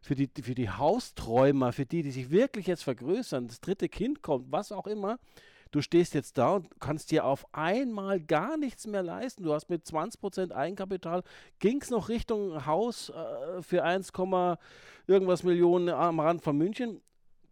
für 0.00 0.16
die, 0.16 0.28
für 0.42 0.54
die 0.54 0.68
Hausträumer, 0.68 1.72
für 1.72 1.86
die, 1.86 2.02
die 2.02 2.10
sich 2.10 2.30
wirklich 2.30 2.66
jetzt 2.66 2.82
vergrößern, 2.82 3.46
das 3.46 3.60
dritte 3.60 3.88
Kind 3.88 4.22
kommt, 4.22 4.50
was 4.50 4.72
auch 4.72 4.88
immer, 4.88 5.18
du 5.70 5.80
stehst 5.80 6.14
jetzt 6.14 6.38
da 6.38 6.56
und 6.56 6.68
kannst 6.80 7.12
dir 7.12 7.24
auf 7.24 7.46
einmal 7.52 8.20
gar 8.20 8.56
nichts 8.56 8.86
mehr 8.86 9.02
leisten. 9.02 9.44
Du 9.44 9.54
hast 9.54 9.70
mit 9.70 9.84
20% 9.86 10.52
Eigenkapital, 10.52 11.22
ging 11.60 11.80
es 11.80 11.90
noch 11.90 12.08
Richtung 12.08 12.66
Haus 12.66 13.10
äh, 13.10 13.62
für 13.62 13.84
1, 13.84 14.12
irgendwas 15.06 15.42
Millionen 15.44 15.88
am 15.88 16.20
Rand 16.20 16.42
von 16.42 16.58
München. 16.58 17.00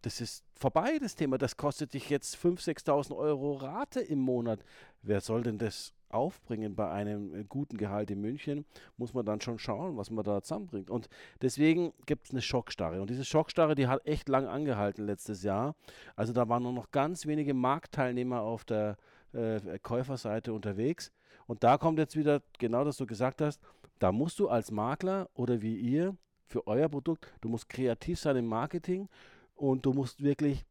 Das 0.01 0.19
ist 0.19 0.43
vorbei, 0.61 0.97
das 0.99 1.15
Thema. 1.15 1.37
Das 1.37 1.57
kostet 1.57 1.93
dich 1.93 2.09
jetzt 2.09 2.37
5.000, 2.37 2.85
6.000 2.85 3.17
Euro 3.17 3.53
Rate 3.53 3.99
im 3.99 4.19
Monat. 4.19 4.63
Wer 5.01 5.19
soll 5.19 5.43
denn 5.43 5.57
das 5.57 5.93
aufbringen 6.09 6.75
bei 6.75 6.89
einem 6.89 7.33
äh, 7.33 7.43
guten 7.43 7.77
Gehalt 7.77 8.11
in 8.11 8.21
München, 8.21 8.65
muss 8.97 9.13
man 9.13 9.25
dann 9.25 9.41
schon 9.41 9.59
schauen, 9.59 9.97
was 9.97 10.11
man 10.11 10.23
da 10.23 10.41
zusammenbringt. 10.41 10.89
Und 10.89 11.09
deswegen 11.41 11.93
gibt 12.05 12.27
es 12.27 12.31
eine 12.31 12.41
Schockstarre. 12.41 13.01
Und 13.01 13.09
diese 13.09 13.25
Schockstarre, 13.25 13.75
die 13.75 13.87
hat 13.87 14.05
echt 14.05 14.29
lang 14.29 14.47
angehalten 14.47 15.05
letztes 15.05 15.43
Jahr. 15.43 15.75
Also 16.15 16.33
da 16.33 16.47
waren 16.49 16.63
nur 16.63 16.73
noch 16.73 16.91
ganz 16.91 17.25
wenige 17.25 17.53
Marktteilnehmer 17.53 18.41
auf 18.41 18.63
der 18.65 18.97
äh, 19.33 19.79
Käuferseite 19.79 20.53
unterwegs. 20.53 21.11
Und 21.47 21.63
da 21.63 21.77
kommt 21.77 21.97
jetzt 21.97 22.15
wieder 22.15 22.41
genau 22.59 22.79
das, 22.79 22.95
was 22.95 22.97
du 22.97 23.07
gesagt 23.07 23.41
hast. 23.41 23.61
Da 23.99 24.11
musst 24.11 24.39
du 24.39 24.49
als 24.49 24.71
Makler 24.71 25.29
oder 25.33 25.61
wie 25.61 25.75
ihr 25.75 26.15
für 26.45 26.67
euer 26.67 26.89
Produkt, 26.89 27.33
du 27.39 27.47
musst 27.47 27.69
kreativ 27.69 28.19
sein 28.19 28.35
im 28.35 28.45
Marketing 28.45 29.07
und 29.61 29.85
du 29.85 29.93
musst 29.93 30.23
wirklich 30.23 30.65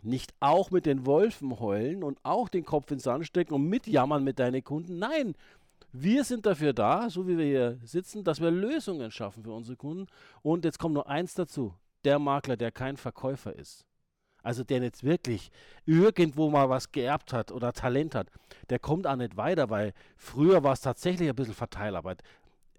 nicht 0.00 0.34
auch 0.40 0.70
mit 0.70 0.86
den 0.86 1.06
Wolfen 1.06 1.60
heulen 1.60 2.02
und 2.02 2.18
auch 2.24 2.48
den 2.48 2.64
Kopf 2.64 2.90
ins 2.90 3.04
Sand 3.04 3.26
stecken 3.26 3.54
und 3.54 3.68
mitjammern 3.68 4.24
mit 4.24 4.38
deinen 4.38 4.64
Kunden. 4.64 4.98
Nein, 4.98 5.34
wir 5.92 6.24
sind 6.24 6.46
dafür 6.46 6.72
da, 6.72 7.10
so 7.10 7.28
wie 7.28 7.36
wir 7.36 7.44
hier 7.44 7.78
sitzen, 7.84 8.24
dass 8.24 8.40
wir 8.40 8.50
Lösungen 8.50 9.10
schaffen 9.10 9.44
für 9.44 9.52
unsere 9.52 9.76
Kunden. 9.76 10.06
Und 10.40 10.64
jetzt 10.64 10.78
kommt 10.78 10.94
nur 10.94 11.08
eins 11.08 11.34
dazu. 11.34 11.74
Der 12.04 12.18
Makler, 12.18 12.56
der 12.56 12.72
kein 12.72 12.96
Verkäufer 12.96 13.54
ist, 13.54 13.84
also 14.42 14.64
der 14.64 14.82
jetzt 14.82 15.04
wirklich 15.04 15.52
irgendwo 15.84 16.50
mal 16.50 16.68
was 16.68 16.90
geerbt 16.90 17.32
hat 17.32 17.52
oder 17.52 17.72
Talent 17.72 18.14
hat, 18.14 18.28
der 18.70 18.80
kommt 18.80 19.06
auch 19.06 19.14
nicht 19.14 19.36
weiter, 19.36 19.70
weil 19.70 19.92
früher 20.16 20.64
war 20.64 20.72
es 20.72 20.80
tatsächlich 20.80 21.28
ein 21.28 21.36
bisschen 21.36 21.54
Verteilarbeit. 21.54 22.22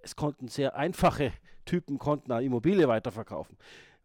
Es 0.02 0.16
konnten 0.16 0.50
sehr 0.50 0.76
einfache 0.76 1.32
Typen 1.64 1.98
konnten 1.98 2.34
eine 2.34 2.44
Immobilie 2.44 2.90
weiterverkaufen 2.90 3.56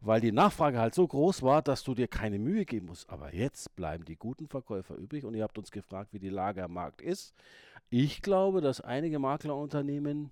weil 0.01 0.21
die 0.21 0.33
Nachfrage 0.33 0.79
halt 0.79 0.95
so 0.95 1.07
groß 1.07 1.43
war, 1.43 1.63
dass 1.63 1.83
du 1.83 1.95
dir 1.95 2.09
keine 2.09 2.39
Mühe 2.39 2.65
geben 2.65 2.87
musst. 2.87 3.09
Aber 3.11 3.35
jetzt 3.35 3.75
bleiben 3.77 4.05
die 4.05 4.17
guten 4.17 4.47
Verkäufer 4.47 4.95
übrig 4.95 5.25
und 5.25 5.35
ihr 5.35 5.43
habt 5.43 5.59
uns 5.59 5.71
gefragt, 5.71 6.13
wie 6.13 6.19
die 6.19 6.29
Lage 6.29 6.63
am 6.63 6.75
Markt 6.75 7.03
ist. 7.03 7.35
Ich 7.91 8.23
glaube, 8.23 8.61
dass 8.61 8.81
einige 8.81 9.19
Maklerunternehmen 9.19 10.31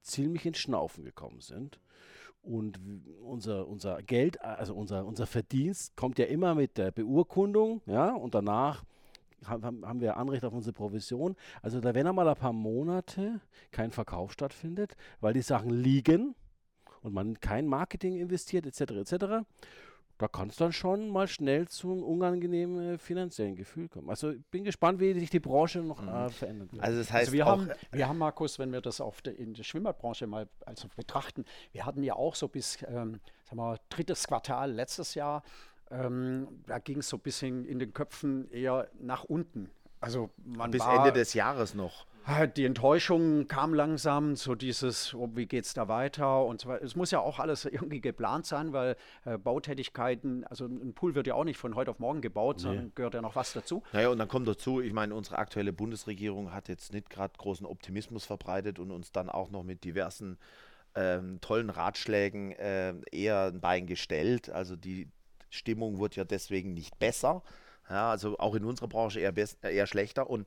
ziemlich 0.00 0.46
ins 0.46 0.58
Schnaufen 0.58 1.04
gekommen 1.04 1.40
sind. 1.40 1.80
Und 2.42 2.80
unser, 3.22 3.68
unser 3.68 4.02
Geld, 4.02 4.40
also 4.42 4.74
unser, 4.74 5.06
unser 5.06 5.26
Verdienst 5.26 5.96
kommt 5.96 6.18
ja 6.18 6.24
immer 6.24 6.56
mit 6.56 6.76
der 6.76 6.90
Beurkundung, 6.90 7.82
ja, 7.86 8.12
und 8.14 8.34
danach 8.34 8.84
haben, 9.46 10.00
wir 10.00 10.16
Anrecht 10.16 10.44
auf 10.44 10.52
unsere 10.52 10.72
Provision. 10.72 11.36
Also 11.62 11.80
da 11.80 11.94
wenn 11.94 12.06
einmal 12.06 12.28
ein 12.28 12.36
paar 12.36 12.52
Monate 12.52 13.40
kein 13.70 13.90
Verkauf 13.90 14.32
stattfindet, 14.32 14.96
weil 15.20 15.34
die 15.34 15.42
Sachen 15.42 15.70
liegen, 15.70 16.34
und 17.02 17.12
man 17.12 17.40
kein 17.40 17.66
Marketing 17.66 18.16
investiert, 18.16 18.66
etc., 18.66 18.92
etc., 18.92 19.44
da 20.18 20.28
kann 20.28 20.50
es 20.50 20.56
dann 20.56 20.72
schon 20.72 21.08
mal 21.08 21.26
schnell 21.26 21.66
zu 21.66 21.90
einem 21.90 22.04
unangenehmen 22.04 22.94
äh, 22.94 22.98
finanziellen 22.98 23.56
Gefühl 23.56 23.88
kommen. 23.88 24.08
Also 24.08 24.30
ich 24.30 24.44
bin 24.52 24.62
gespannt, 24.62 25.00
wie 25.00 25.18
sich 25.18 25.30
die 25.30 25.40
Branche 25.40 25.80
noch 25.80 26.00
mhm. 26.00 26.08
äh, 26.08 26.28
verändert 26.28 26.72
wird. 26.72 26.82
Also 26.82 26.98
das 26.98 27.10
heißt 27.10 27.20
also 27.22 27.32
wir, 27.32 27.44
haben, 27.44 27.70
wir 27.90 28.08
haben, 28.08 28.18
Markus, 28.18 28.58
wenn 28.60 28.72
wir 28.72 28.80
das 28.80 29.00
auf 29.00 29.20
de, 29.22 29.34
in 29.34 29.54
der 29.54 29.64
Schwimmbadbranche 29.64 30.28
mal 30.28 30.48
also 30.64 30.86
betrachten, 30.94 31.44
wir 31.72 31.86
hatten 31.86 32.04
ja 32.04 32.14
auch 32.14 32.36
so 32.36 32.46
bis 32.46 32.78
ähm, 32.82 33.18
sagen 33.44 33.56
wir, 33.56 33.78
drittes 33.88 34.28
Quartal 34.28 34.70
letztes 34.70 35.14
Jahr, 35.14 35.42
ähm, 35.90 36.46
da 36.66 36.78
ging 36.78 36.98
es 36.98 37.08
so 37.08 37.16
ein 37.16 37.20
bisschen 37.20 37.64
in 37.64 37.80
den 37.80 37.92
Köpfen 37.92 38.48
eher 38.52 38.88
nach 39.00 39.24
unten. 39.24 39.70
Also 40.02 40.30
bis 40.36 40.84
Ende 40.84 41.12
des 41.12 41.32
Jahres 41.32 41.74
noch. 41.74 42.06
Die 42.56 42.64
Enttäuschung 42.64 43.48
kam 43.48 43.74
langsam, 43.74 44.36
so 44.36 44.54
dieses, 44.54 45.12
oh, 45.12 45.30
wie 45.34 45.46
geht 45.46 45.64
es 45.64 45.74
da 45.74 45.88
weiter 45.88 46.44
und 46.44 46.64
weiter. 46.66 46.84
Es 46.84 46.94
muss 46.94 47.10
ja 47.10 47.18
auch 47.18 47.40
alles 47.40 47.64
irgendwie 47.64 48.00
geplant 48.00 48.46
sein, 48.46 48.72
weil 48.72 48.96
äh, 49.24 49.38
Bautätigkeiten, 49.38 50.44
also 50.44 50.66
ein 50.66 50.92
Pool 50.94 51.16
wird 51.16 51.26
ja 51.26 51.34
auch 51.34 51.42
nicht 51.44 51.56
von 51.56 51.74
heute 51.74 51.90
auf 51.90 51.98
morgen 51.98 52.20
gebaut, 52.20 52.58
nee. 52.58 52.62
sondern 52.62 52.92
gehört 52.94 53.14
ja 53.14 53.22
noch 53.22 53.34
was 53.34 53.52
dazu. 53.52 53.82
Naja, 53.92 54.08
und 54.08 54.18
dann 54.18 54.28
kommt 54.28 54.46
dazu, 54.46 54.80
ich 54.80 54.92
meine, 54.92 55.14
unsere 55.16 55.38
aktuelle 55.38 55.72
Bundesregierung 55.72 56.52
hat 56.52 56.68
jetzt 56.68 56.92
nicht 56.92 57.10
gerade 57.10 57.34
großen 57.38 57.66
Optimismus 57.66 58.24
verbreitet 58.24 58.78
und 58.78 58.92
uns 58.92 59.10
dann 59.10 59.28
auch 59.28 59.50
noch 59.50 59.64
mit 59.64 59.82
diversen 59.82 60.38
ähm, 60.94 61.40
tollen 61.40 61.70
Ratschlägen 61.70 62.52
äh, 62.52 62.94
eher 63.10 63.46
ein 63.46 63.60
Bein 63.60 63.86
gestellt. 63.86 64.48
Also 64.48 64.76
die 64.76 65.08
Stimmung 65.50 65.98
wird 65.98 66.14
ja 66.14 66.24
deswegen 66.24 66.72
nicht 66.72 66.98
besser. 67.00 67.42
Ja, 67.88 68.10
also 68.10 68.38
auch 68.38 68.54
in 68.54 68.64
unserer 68.64 68.88
Branche 68.88 69.20
eher, 69.20 69.34
eher 69.62 69.86
schlechter 69.86 70.30
und 70.30 70.46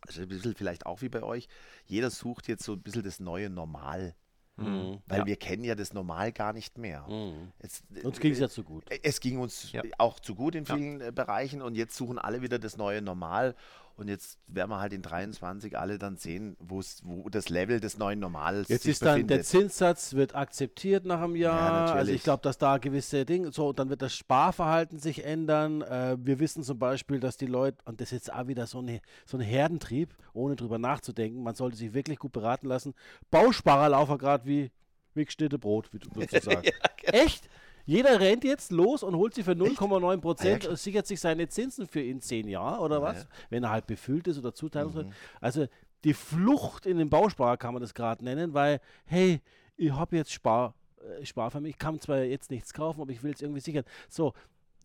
also 0.00 0.22
ein 0.22 0.28
bisschen 0.28 0.54
vielleicht 0.54 0.86
auch 0.86 1.02
wie 1.02 1.08
bei 1.08 1.22
euch, 1.22 1.48
jeder 1.86 2.10
sucht 2.10 2.48
jetzt 2.48 2.64
so 2.64 2.72
ein 2.72 2.82
bisschen 2.82 3.04
das 3.04 3.20
neue 3.20 3.50
Normal. 3.50 4.14
Mhm. 4.56 4.98
Weil 5.06 5.20
ja. 5.20 5.26
wir 5.26 5.36
kennen 5.36 5.64
ja 5.64 5.74
das 5.74 5.92
Normal 5.92 6.32
gar 6.32 6.52
nicht 6.52 6.76
mehr. 6.76 7.06
Mhm. 7.08 7.52
Es, 7.58 7.82
uns 8.02 8.20
ging 8.20 8.32
es 8.32 8.38
ja 8.38 8.48
zu 8.48 8.62
gut. 8.62 8.84
Es 9.02 9.20
ging 9.20 9.38
uns 9.38 9.72
ja. 9.72 9.82
auch 9.98 10.20
zu 10.20 10.34
gut 10.34 10.54
in 10.54 10.66
vielen 10.66 11.00
ja. 11.00 11.08
Äh, 11.08 11.12
Bereichen 11.12 11.62
und 11.62 11.76
jetzt 11.76 11.96
suchen 11.96 12.18
alle 12.18 12.42
wieder 12.42 12.58
das 12.58 12.76
neue 12.76 13.00
Normal. 13.00 13.54
Und 14.00 14.08
jetzt 14.08 14.38
werden 14.46 14.70
wir 14.70 14.80
halt 14.80 14.94
in 14.94 15.02
23 15.02 15.78
alle 15.78 15.98
dann 15.98 16.16
sehen, 16.16 16.56
wo 16.58 16.80
das 17.28 17.50
Level 17.50 17.80
des 17.80 17.98
neuen 17.98 18.18
Normals 18.18 18.68
jetzt 18.68 18.86
ist 18.86 19.02
dann 19.02 19.16
befindet. 19.16 19.36
der 19.36 19.44
Zinssatz 19.44 20.14
wird 20.14 20.34
akzeptiert 20.34 21.04
nach 21.04 21.20
einem 21.20 21.36
Jahr. 21.36 21.88
Ja, 21.88 21.94
also 21.94 22.10
ich 22.10 22.22
glaube, 22.22 22.42
dass 22.42 22.56
da 22.56 22.78
gewisse 22.78 23.26
Dinge 23.26 23.52
so 23.52 23.74
dann 23.74 23.90
wird 23.90 24.00
das 24.00 24.14
Sparverhalten 24.14 24.98
sich 24.98 25.24
ändern. 25.24 25.82
Äh, 25.82 26.16
wir 26.18 26.40
wissen 26.40 26.62
zum 26.62 26.78
Beispiel, 26.78 27.20
dass 27.20 27.36
die 27.36 27.44
Leute 27.44 27.76
und 27.84 28.00
das 28.00 28.08
ist 28.08 28.12
jetzt 28.12 28.32
auch 28.32 28.46
wieder 28.46 28.66
so 28.66 28.78
eine 28.78 29.02
so 29.26 29.36
ein 29.36 29.42
Herdentrieb, 29.42 30.16
ohne 30.32 30.56
drüber 30.56 30.78
nachzudenken. 30.78 31.42
Man 31.42 31.54
sollte 31.54 31.76
sich 31.76 31.92
wirklich 31.92 32.18
gut 32.18 32.32
beraten 32.32 32.68
lassen. 32.68 32.94
Bausparer 33.30 33.90
laufen 33.90 34.16
gerade 34.16 34.46
wie 34.46 34.70
wie 35.12 35.26
gestehte 35.26 35.58
Brot, 35.58 35.92
wie 35.92 35.98
du 35.98 36.08
sagen. 36.40 36.62
ja, 36.64 36.72
genau. 36.96 37.24
Echt? 37.24 37.48
Jeder 37.86 38.20
rennt 38.20 38.44
jetzt 38.44 38.72
los 38.72 39.02
und 39.02 39.16
holt 39.16 39.34
sich 39.34 39.44
für 39.44 39.52
0,9 39.52 40.20
Prozent, 40.20 40.64
ja, 40.64 40.76
sichert 40.76 41.06
sich 41.06 41.20
seine 41.20 41.48
Zinsen 41.48 41.86
für 41.86 42.00
in 42.00 42.20
zehn 42.20 42.48
Jahre 42.48 42.80
oder 42.80 43.02
was, 43.02 43.22
ja. 43.22 43.28
wenn 43.50 43.64
er 43.64 43.70
halt 43.70 43.86
befüllt 43.86 44.26
ist 44.28 44.38
oder 44.38 44.54
Zuteilungsrecht. 44.54 45.08
Mhm. 45.08 45.14
Also 45.40 45.66
die 46.04 46.14
Flucht 46.14 46.86
in 46.86 46.98
den 46.98 47.10
Bausparer 47.10 47.56
kann 47.56 47.74
man 47.74 47.82
das 47.82 47.94
gerade 47.94 48.24
nennen, 48.24 48.54
weil, 48.54 48.80
hey, 49.04 49.40
ich 49.76 49.92
habe 49.92 50.16
jetzt 50.16 50.32
Spar, 50.32 50.74
äh, 51.20 51.24
Sparvermögen, 51.24 51.70
ich 51.70 51.78
kann 51.78 52.00
zwar 52.00 52.18
jetzt 52.18 52.50
nichts 52.50 52.72
kaufen, 52.72 53.00
aber 53.00 53.12
ich 53.12 53.22
will 53.22 53.32
es 53.32 53.42
irgendwie 53.42 53.60
sichern. 53.60 53.84
So, 54.08 54.32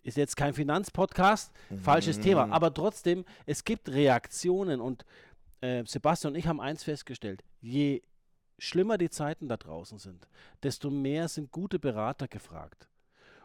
ist 0.03 0.17
jetzt 0.17 0.37
kein 0.37 0.53
Finanzpodcast, 0.53 1.51
mhm. 1.69 1.79
falsches 1.79 2.19
Thema, 2.19 2.51
aber 2.51 2.73
trotzdem, 2.73 3.25
es 3.45 3.63
gibt 3.63 3.89
Reaktionen 3.89 4.79
und 4.79 5.05
äh, 5.61 5.83
Sebastian 5.85 6.33
und 6.33 6.39
ich 6.39 6.47
haben 6.47 6.61
eins 6.61 6.83
festgestellt, 6.83 7.43
je 7.61 8.01
schlimmer 8.57 8.97
die 8.97 9.09
Zeiten 9.09 9.47
da 9.47 9.57
draußen 9.57 9.99
sind, 9.99 10.27
desto 10.63 10.89
mehr 10.89 11.27
sind 11.27 11.51
gute 11.51 11.79
Berater 11.79 12.27
gefragt. 12.27 12.87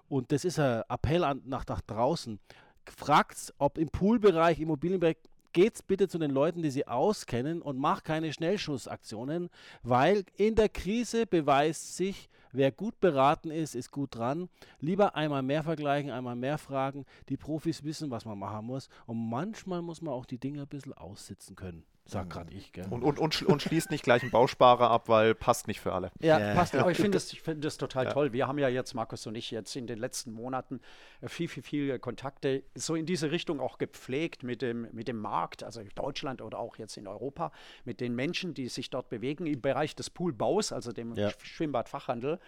Und 0.09 0.33
das 0.33 0.45
ist 0.45 0.59
ein 0.59 0.83
Appell 0.89 1.25
an, 1.25 1.43
nach, 1.47 1.67
nach 1.67 1.81
draußen. 1.81 2.41
Fragt, 2.85 3.55
ob 3.59 3.79
im 3.79 3.89
Poolbereich, 3.89 4.59
Immobilienbereich, 4.59 5.17
geht's 5.53 5.83
bitte 5.83 6.09
zu 6.09 6.19
den 6.19 6.31
Leuten, 6.31 6.63
die 6.63 6.71
sie 6.71 6.87
auskennen 6.87 7.63
und 7.63 7.79
macht 7.79 8.05
keine 8.05 8.33
Schnellschussaktionen, 8.33 9.51
weil 9.83 10.25
in 10.37 10.55
der 10.55 10.69
Krise 10.69 11.27
beweist 11.27 11.97
sich, 11.97 12.29
wer 12.53 12.73
gut 12.73 13.01
beraten 13.01 13.51
ist, 13.51 13.75
ist 13.75 13.91
gut 13.91 14.17
dran. 14.17 14.49
Lieber 14.81 15.15
einmal 15.15 15.43
mehr 15.43 15.63
vergleichen, 15.63 16.11
einmal 16.11 16.37
mehr 16.37 16.59
fragen. 16.59 17.05
Die 17.29 17.37
Profis 17.37 17.85
wissen, 17.85 18.11
was 18.11 18.25
man 18.25 18.39
machen 18.39 18.67
muss. 18.67 18.89
Und 19.07 19.29
manchmal 19.29 19.83
muss 19.83 20.03
man 20.03 20.15
auch 20.15 20.27
die 20.27 20.39
Dinge 20.39 20.63
ein 20.63 20.69
bisschen 20.69 20.93
aussitzen 20.93 21.57
können. 21.57 21.85
Sag 22.11 22.31
gerade 22.31 22.53
ich, 22.53 22.73
gell? 22.73 22.87
Und, 22.91 23.03
und, 23.03 23.19
und, 23.19 23.43
und, 23.43 23.63
schließt 23.63 23.91
nicht 23.91 24.03
gleich 24.03 24.23
einen 24.23 24.31
Bausparer 24.31 24.91
ab, 24.91 25.09
weil 25.09 25.35
passt 25.35 25.69
nicht 25.69 25.81
für 25.81 25.93
alle. 25.93 26.11
Ja, 26.21 26.39
ja. 26.39 26.55
passt. 26.55 26.75
Aber 26.75 26.91
ich 26.91 26.97
finde 27.01 27.13
das, 27.13 27.31
find 27.31 27.65
das 27.65 27.77
total 27.77 28.07
ja. 28.07 28.13
toll. 28.13 28.33
Wir 28.33 28.49
haben 28.49 28.59
ja 28.59 28.69
jetzt, 28.69 28.95
Markus 28.95 29.27
und 29.27 29.35
ich, 29.35 29.51
jetzt 29.51 29.77
in 29.77 29.87
den 29.87 29.99
letzten 29.99 30.33
Monaten 30.33 30.81
äh, 31.21 31.29
viel, 31.29 31.49
viel, 31.49 31.63
viel 31.63 31.99
Kontakte 31.99 32.65
so 32.75 32.95
in 32.95 33.07
diese 33.07 33.31
Richtung 33.31 33.61
auch 33.61 33.79
gepflegt 33.79 34.43
mit 34.43 34.63
dem, 34.63 34.89
mit 34.93 35.09
dem 35.09 35.19
Markt, 35.19 35.63
also 35.63 35.81
in 35.81 35.91
Deutschland 35.95 36.43
oder 36.43 36.59
auch 36.59 36.77
jetzt 36.77 36.97
in 36.97 37.07
Europa, 37.07 37.53
mit 37.85 38.01
den 38.01 38.15
Menschen, 38.15 38.55
die 38.55 38.69
sich 38.69 38.91
dort 38.91 39.09
bewegen 39.09 39.47
im 39.47 39.61
Bereich 39.61 39.95
des 39.95 40.11
Poolbaus, 40.11 40.73
also 40.73 40.93
dem 40.93 41.15
ja. 41.15 41.31
Schwimmbadfachhandel. 41.43 42.39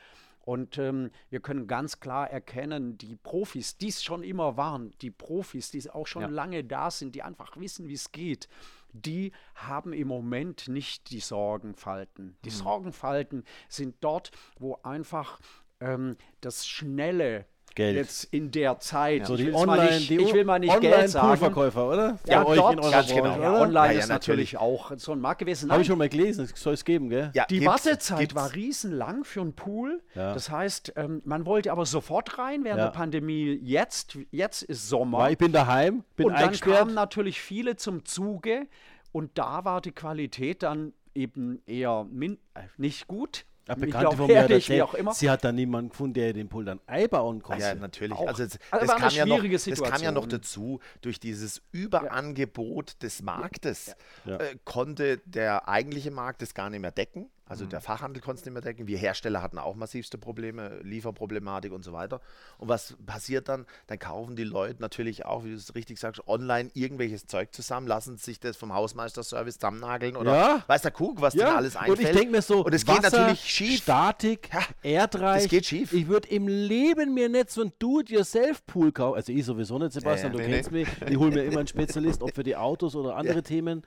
Und 0.45 0.77
ähm, 0.79 1.11
wir 1.31 1.41
können 1.41 1.69
ganz 1.69 2.01
klar 2.01 2.29
erkennen, 2.29 2.99
die 2.99 3.15
Profis, 3.15 3.77
die 3.79 3.89
es 3.89 4.03
schon 4.03 4.25
immer 4.25 4.57
waren, 4.57 4.93
die 5.01 5.11
Profis, 5.11 5.71
die 5.71 5.89
auch 5.89 6.09
schon 6.09 6.23
ja. 6.23 6.29
lange 6.29 6.65
da 6.65 6.91
sind, 6.91 7.15
die 7.15 7.23
einfach 7.23 7.57
wissen, 7.57 7.87
wie 7.87 7.95
es 7.95 8.11
geht, 8.11 8.49
die 8.93 9.33
haben 9.55 9.93
im 9.93 10.09
Moment 10.09 10.69
nicht 10.69 11.11
die 11.11 11.21
Sorgenfalten. 11.21 12.37
Die 12.45 12.51
mhm. 12.51 12.55
Sorgenfalten 12.55 13.45
sind 13.69 13.97
dort, 14.01 14.31
wo 14.59 14.79
einfach 14.83 15.41
ähm, 15.81 16.17
das 16.41 16.67
schnelle 16.67 17.47
Geld. 17.75 17.97
jetzt 17.97 18.25
in 18.33 18.51
der 18.51 18.79
Zeit. 18.81 19.27
so 19.27 19.35
ich, 19.35 19.45
die 19.47 19.51
mal 19.51 19.59
Online, 19.61 19.91
nicht, 19.97 20.11
die 20.11 20.17
ich 20.17 20.33
will 20.35 20.45
mal 20.45 20.59
nicht 20.59 20.81
Geld 20.81 21.09
sagen. 21.11 21.27
Online-Poolverkäufer, 21.27 21.89
oder? 21.89 22.19
Ja, 22.27 22.45
euch 22.47 22.59
dort, 22.59 22.81
ganz 22.83 22.93
Branche, 23.09 23.15
genau. 23.15 23.41
Ja, 23.41 23.61
online 23.61 23.87
Ja, 23.87 23.93
ja, 23.93 23.99
ist 24.01 24.09
natürlich 24.09 24.57
auch 24.59 24.93
so 24.97 25.13
ein 25.13 25.21
Markt 25.21 25.39
gewesen. 25.41 25.71
Habe 25.71 25.83
ich 25.83 25.87
schon 25.89 25.99
mal 25.99 26.09
gelesen, 26.09 26.49
das 26.51 26.61
soll 26.61 26.75
es 26.75 26.85
geben, 26.85 27.09
gell? 27.09 27.31
Ja, 27.35 27.47
die 27.49 27.61
gibt's- 27.61 27.87
Wartezeit 27.87 28.19
gibt's- 28.21 28.35
war 28.35 28.53
riesenlang 28.55 29.25
für 29.25 29.41
einen 29.41 29.55
Pool. 29.55 30.03
Ja. 30.15 30.35
Das 30.35 30.51
heißt, 30.51 30.93
ähm, 30.97 31.23
man 31.25 31.47
wollte 31.47 31.73
aber 31.73 31.87
sofort 31.87 32.39
rein 32.39 32.65
während 32.65 32.79
Ja. 32.81 32.87
der 32.87 32.93
Pandemie. 32.93 33.59
Jetzt, 33.63 34.19
jetzt 34.31 34.63
ist 34.63 34.89
Sommer. 34.89 35.19
Weil 35.19 35.33
ich 35.33 35.39
bin 35.39 35.53
daheim, 35.53 36.05
bin 36.17 36.27
und 36.27 36.35
dann 36.39 36.53
kamen 36.53 36.95
natürlich 36.95 37.41
viele 37.41 37.77
zum 37.77 38.05
Zuge 38.05 38.67
und 39.13 39.39
da 39.39 39.65
war 39.65 39.81
die 39.81 39.93
Qualität 39.93 40.63
dann 40.63 40.93
eben 41.15 41.61
eher 41.67 42.07
min 42.11 42.39
äh, 42.55 42.61
nicht 42.79 43.07
gut. 43.07 43.45
Eine 43.73 43.87
Bekannte 43.87 44.17
von 44.17 44.27
mir 44.27 44.43
hat 44.43 44.51
erzählt, 44.51 44.83
auch 44.83 44.95
immer. 44.95 45.13
sie 45.13 45.31
hat 45.31 45.45
dann 45.45 45.55
niemanden 45.55 45.91
gefunden, 45.91 46.15
der 46.15 46.33
den 46.33 46.49
Pool 46.49 46.65
dann 46.65 46.81
einbauen 46.87 47.43
konnte. 47.43 47.63
Ja, 47.63 47.75
natürlich. 47.75 48.17
Auch. 48.17 48.27
Also, 48.27 48.45
das, 48.45 48.59
Also 48.71 48.87
das, 48.87 48.97
kam 48.97 49.11
ja 49.11 49.27
noch, 49.27 49.45
das 49.45 49.83
kam 49.83 50.03
ja 50.03 50.13
noch 50.13 50.27
dazu, 50.27 50.81
durch 51.01 51.21
dieses 51.21 51.63
Überangebot 51.73 53.03
des 53.03 53.23
Marktes. 53.23 53.95
Äh, 54.27 54.57
konnte 54.65 55.19
der 55.25 55.69
eigentliche 55.69 56.11
Markt 56.11 56.43
das 56.43 56.55
gar 56.55 56.71
nicht 56.71 56.81
mehr 56.81 56.93
decken. 56.93 57.31
Mhm. 57.45 57.53
Also 57.53 57.67
der 57.67 57.81
Fachhandel 57.81 58.23
konnte 58.23 58.41
es 58.41 58.45
nicht 58.47 58.53
mehr 58.55 58.63
decken. 58.63 58.87
Wir 58.87 58.97
Hersteller 58.99 59.43
hatten 59.43 59.59
auch 59.59 59.75
massivste 59.75 60.17
Probleme, 60.17 60.79
Lieferproblematik 60.83 61.73
und 61.73 61.85
so 61.85 61.93
weiter. 61.93 62.21
Und 62.59 62.69
was 62.69 62.97
passiert 63.05 63.49
dann? 63.49 63.67
Dann 63.89 63.99
kaufen 63.99 64.37
die 64.37 64.45
Leute 64.45 64.81
natürlich 64.81 65.27
auch, 65.27 65.45
wie 65.45 65.51
du 65.51 65.57
es 65.57 65.75
richtig 65.75 65.99
sagst, 65.99 66.27
online 66.27 66.71
irgendwelches 66.75 67.27
Zeug 67.27 67.53
zusammen, 67.53 67.87
lassen 67.87 68.17
sich 68.17 68.41
das 68.41 68.57
vom 68.57 68.73
Hausmeisterservice 68.73 69.57
zusammennageln 69.59 70.17
oder 70.17 70.35
Ja. 70.35 70.65
weiß 70.67 70.83
der 70.83 70.93
Kuck, 70.93 71.21
was 71.21 71.35
ja, 71.35 71.47
denen 71.47 71.57
alles 71.59 71.77
einfällt. 71.77 71.99
und 71.99 72.05
ich 72.07 72.13
denke 72.13 72.31
mir 72.31 72.43
so, 72.43 72.65
und 72.65 72.73
es 72.75 72.87
geht 72.87 73.03
natürlich 73.03 73.41
schief. 73.45 73.83
Statik, 73.83 74.49
Ja, 74.53 74.63
erdreich. 74.83 75.43
das 75.43 75.51
geht 75.51 75.67
schief. 75.67 75.93
Ich 75.93 76.07
würde 76.09 76.29
im 76.29 76.49
Leben 76.49 77.13
mir 77.13 77.29
nicht 77.29 77.51
so 77.51 77.63
ein 77.63 77.73
Do-it-yourself-Pool 77.79 78.93
kaufen. 78.93 79.17
Also 79.17 79.33
ich 79.33 79.45
sowieso 79.45 79.79
nicht, 79.79 79.93
Sebastian, 79.93 80.33
Ja, 80.33 80.39
du 80.39 80.45
Nee, 80.45 80.55
kennst 80.55 80.71
mich. 80.71 80.89
Ich 81.09 81.17
hole 81.17 81.31
mir 81.33 81.43
immer 81.45 81.59
einen 81.59 81.67
Spezialist, 81.67 82.23
ob 82.23 82.35
für 82.35 82.43
die 82.45 82.57
Autos 82.57 82.95
oder 82.97 83.17
andere 83.17 83.43
Themen. 83.43 83.83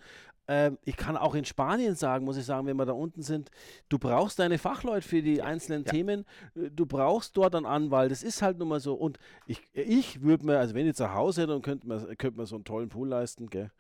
Ähm, 0.48 0.78
ich 0.84 0.96
kann 0.98 1.18
auch 1.18 1.36
in 1.36 1.46
Spanien 1.46 1.96
sagen, 1.96 2.26
muss 2.26 2.38
ich 2.38 2.46
sagen, 2.46 2.68
wenn 2.68 2.78
wir 2.78 2.86
da 2.86 2.94
unten 2.94 3.22
sind, 3.24 3.50
du 3.90 3.98
brauchst 3.98 4.40
deine 4.40 4.58
Fachleute 4.58 5.08
für 5.08 5.22
die 5.22 5.42
einzelnen 5.42 5.86
Themen. 5.86 6.26
Äh, 6.56 6.70
Du 6.72 6.86
brauchst 6.86 7.36
dort 7.38 7.56
einen 7.56 7.66
Anwalt. 7.66 8.12
Das 8.12 8.24
ist 8.24 8.42
halt 8.42 8.58
nun 8.58 8.68
mal 8.68 8.80
so. 8.80 8.94
Und 8.96 9.18
ich, 9.48 9.62
ich 9.74 10.22
würde 10.22 10.46
mir, 10.46 10.60
also 10.60 10.76
wenn 10.76 10.88
ich 10.88 10.96
zu 10.96 11.14
Hause 11.14 11.44
hätte 11.44 11.56
und 11.56 11.62
könnte 11.64 11.88
mir, 11.88 12.16
könnte 12.16 12.40
mir 12.40 12.46
so 12.46 12.56
einen 12.56 12.64
tollen 12.66 12.90
Pool 12.90 13.08
leisten, 13.08 13.50
gell, 13.50 13.72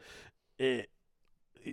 äh, 0.57 0.83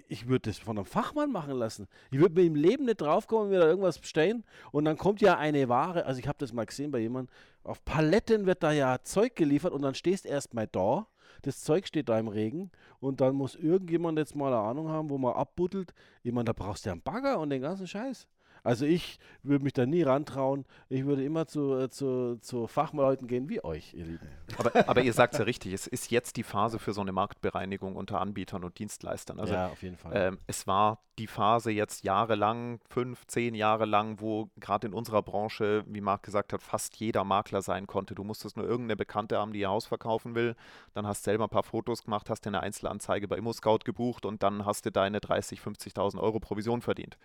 ich 0.09 0.26
würde 0.28 0.50
das 0.50 0.59
von 0.59 0.78
einem 0.78 0.87
Fachmann 0.87 1.31
machen 1.31 1.55
lassen. 1.55 1.87
Ich 2.11 2.18
würde 2.18 2.35
mir 2.35 2.46
im 2.46 2.55
Leben 2.55 2.87
nicht 2.87 3.00
draufkommen, 3.00 3.46
wenn 3.46 3.52
wir 3.52 3.61
da 3.61 3.66
irgendwas 3.66 3.98
bestellen. 3.98 4.44
Und 4.70 4.85
dann 4.85 4.96
kommt 4.96 5.20
ja 5.20 5.37
eine 5.37 5.68
Ware, 5.68 6.07
also 6.07 6.18
ich 6.18 6.28
habe 6.28 6.38
das 6.38 6.52
mal 6.52 6.64
gesehen 6.64 6.90
bei 6.90 6.98
jemandem, 6.98 7.35
auf 7.62 7.85
Paletten 7.85 8.46
wird 8.46 8.62
da 8.62 8.72
ja 8.72 9.02
Zeug 9.02 9.37
geliefert 9.37 9.72
und 9.72 9.83
dann 9.83 9.94
stehst 9.94 10.26
erst 10.26 10.55
mal 10.55 10.66
da. 10.66 11.07
Das 11.42 11.62
Zeug 11.62 11.87
steht 11.87 12.09
da 12.09 12.18
im 12.18 12.28
Regen 12.28 12.70
und 13.00 13.20
dann 13.20 13.35
muss 13.35 13.57
irgendjemand 13.57 14.18
jetzt 14.18 14.37
mal 14.37 14.52
eine 14.52 14.62
Ahnung 14.62 14.88
haben, 14.88 15.11
wo 15.11 15.18
man 15.18 15.35
abbuddelt. 15.35 15.92
Ich 16.22 16.33
meine, 16.33 16.44
da 16.46 16.52
brauchst 16.52 16.85
du 16.85 16.90
ja 16.90 16.92
einen 16.92 17.02
Bagger 17.02 17.38
und 17.40 17.50
den 17.50 17.62
ganzen 17.62 17.87
Scheiß. 17.87 18.28
Also 18.64 18.87
ich 18.87 19.18
würde 19.42 19.64
mich 19.64 19.72
da 19.72 19.87
nie 19.87 20.03
rantrauen. 20.03 20.64
Ich 20.88 21.05
würde 21.05 21.25
immer 21.25 21.46
zu, 21.46 21.77
äh, 21.77 21.90
zu, 21.90 22.38
zu 22.40 22.66
Fachleuten 22.66 23.27
gehen 23.27 23.48
wie 23.48 23.62
euch, 23.64 23.92
ihr 23.94 24.05
Lieben. 24.05 24.29
Aber, 24.57 24.88
aber 24.88 25.03
ihr 25.03 25.12
sagt 25.12 25.35
es 25.35 25.38
ja 25.38 25.44
richtig, 25.44 25.72
es 25.72 25.87
ist 25.87 26.11
jetzt 26.11 26.37
die 26.37 26.44
Phase 26.44 26.79
für 26.79 26.92
so 26.92 27.01
eine 27.01 27.12
Marktbereinigung 27.12 27.96
unter 27.96 28.20
Anbietern 28.20 28.62
und 28.62 28.79
Dienstleistern. 28.79 29.40
Also 29.40 29.55
ja, 29.55 29.68
auf 29.68 29.83
jeden 29.83 29.96
Fall. 29.96 30.12
ähm, 30.14 30.38
es 30.46 30.66
war 30.66 30.98
die 31.18 31.27
Phase 31.27 31.70
jetzt 31.70 32.05
jahrelang, 32.05 32.81
fünf, 32.88 33.27
zehn 33.27 33.55
Jahre 33.55 33.85
lang, 33.85 34.20
wo 34.20 34.48
gerade 34.59 34.87
in 34.87 34.94
unserer 34.94 35.22
Branche, 35.22 35.85
wie 35.87 36.01
Marc 36.01 36.22
gesagt 36.22 36.53
hat, 36.53 36.62
fast 36.62 36.96
jeder 36.96 37.25
Makler 37.25 37.61
sein 37.61 37.87
konnte. 37.87 38.14
Du 38.14 38.25
musstest 38.25 38.57
nur 38.57 38.66
irgendeine 38.66 38.96
Bekannte 38.96 39.38
haben, 39.38 39.53
die 39.53 39.61
ihr 39.61 39.68
Haus 39.68 39.87
verkaufen 39.87 40.35
will. 40.35 40.57
Dann 40.94 41.07
hast 41.07 41.25
selber 41.25 41.44
ein 41.44 41.51
paar 41.51 41.64
Fotos 41.64 42.05
gemacht, 42.05 42.31
hast 42.31 42.44
dir 42.44 42.51
eine 42.51 42.61
Einzelanzeige 42.61 43.29
bei 43.29 43.37
ImmoScout 43.37 43.81
gebucht 43.85 44.25
und 44.25 44.42
dann 44.42 44.64
hast 44.64 44.87
du 44.87 44.92
deine 44.92 45.18
30.000, 45.18 45.61
50.000 45.61 46.18
Euro 46.18 46.40
Provision 46.40 46.81
verdient. 46.81 47.18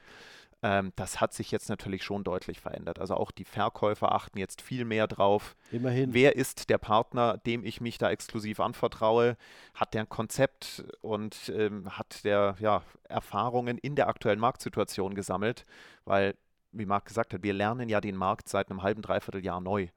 Ähm, 0.64 0.92
das 0.96 1.22
hat 1.22 1.34
sich 1.34 1.52
jetzt 1.52 1.70
natürlich 1.70 2.04
schon 2.04 2.24
deutlich 2.24 2.60
verändert. 2.60 3.00
Also 3.00 3.16
auch 3.16 3.32
die 3.32 3.46
Verkäufer 3.46 4.12
achten 4.12 4.40
jetzt 4.40 4.62
viel 4.62 4.86
mehr 4.86 5.08
drauf, 5.08 5.56
Immerhin. 5.72 6.14
Wer 6.14 6.36
ist 6.36 6.70
der 6.70 6.80
Partner, 6.80 7.38
dem 7.38 7.64
ich 7.64 7.80
mich 7.82 7.98
da 7.98 8.10
exklusiv 8.10 8.60
anvertraue? 8.60 9.38
Hat 9.76 9.94
der 9.94 10.02
ein 10.02 10.10
Konzept 10.10 10.84
und 11.02 11.52
ähm, 11.56 11.98
hat 11.98 12.24
der 12.24 12.56
ja, 12.60 12.82
Erfahrungen 13.04 13.78
in 13.78 13.96
der 13.96 14.08
aktuellen 14.08 14.40
Marktsituation 14.40 15.14
gesammelt? 15.14 15.66
Weil, 16.06 16.36
wie 16.72 16.86
Marc 16.86 17.06
gesagt 17.06 17.34
hat, 17.34 17.44
wir 17.44 17.54
lernen 17.54 17.90
ja 17.90 18.02
den 18.02 18.16
Markt 18.16 18.50
seit 18.50 18.72
einem 18.72 18.82
halben, 18.82 19.02
dreiviertel 19.02 19.44
Jahr 19.44 19.62
neu. 19.62 19.90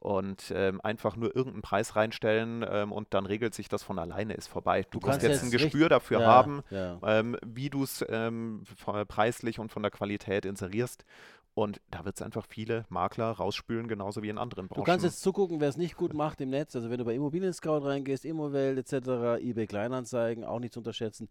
Und 0.00 0.50
ähm, 0.56 0.80
einfach 0.80 1.14
nur 1.14 1.36
irgendeinen 1.36 1.60
Preis 1.60 1.94
reinstellen 1.94 2.64
ähm, 2.66 2.90
und 2.90 3.12
dann 3.12 3.26
regelt 3.26 3.52
sich 3.52 3.68
das 3.68 3.82
von 3.82 3.98
alleine, 3.98 4.32
ist 4.32 4.48
vorbei. 4.48 4.82
Du, 4.82 4.98
Du 4.98 5.06
musst 5.06 5.10
kannst 5.10 5.26
jetzt 5.26 5.42
ein 5.42 5.50
jetzt 5.50 5.62
Gespür 5.62 5.90
dafür 5.90 6.20
ja, 6.20 6.26
haben, 6.26 6.62
ja. 6.70 6.98
ähm, 7.04 7.36
wie 7.44 7.68
du 7.68 7.82
es 7.82 8.02
ähm, 8.08 8.64
preislich 9.08 9.58
und 9.58 9.70
von 9.70 9.82
der 9.82 9.90
Qualität 9.90 10.46
inserierst. 10.46 11.04
Und 11.52 11.82
da 11.90 12.06
wird 12.06 12.16
es 12.16 12.22
einfach 12.22 12.46
viele 12.48 12.86
Makler 12.88 13.32
rausspülen, 13.32 13.88
genauso 13.88 14.22
wie 14.22 14.30
in 14.30 14.38
anderen 14.38 14.68
Branchen. 14.68 14.84
Du 14.84 14.90
kannst 14.90 15.04
jetzt 15.04 15.20
zugucken, 15.20 15.60
wer 15.60 15.68
es 15.68 15.76
nicht 15.76 15.96
gut 15.96 16.14
macht 16.14 16.40
im 16.40 16.48
Netz. 16.48 16.74
Also 16.74 16.88
wenn 16.88 16.98
du 16.98 17.04
bei 17.04 17.14
Immobilien 17.14 17.52
Scout 17.52 17.84
reingehst, 17.84 18.24
Immowelt 18.24 18.78
etc., 18.78 19.42
eBay 19.42 19.66
Kleinanzeigen, 19.66 20.44
auch 20.44 20.60
nicht 20.60 20.72
zu 20.72 20.80
unterschätzen. 20.80 21.28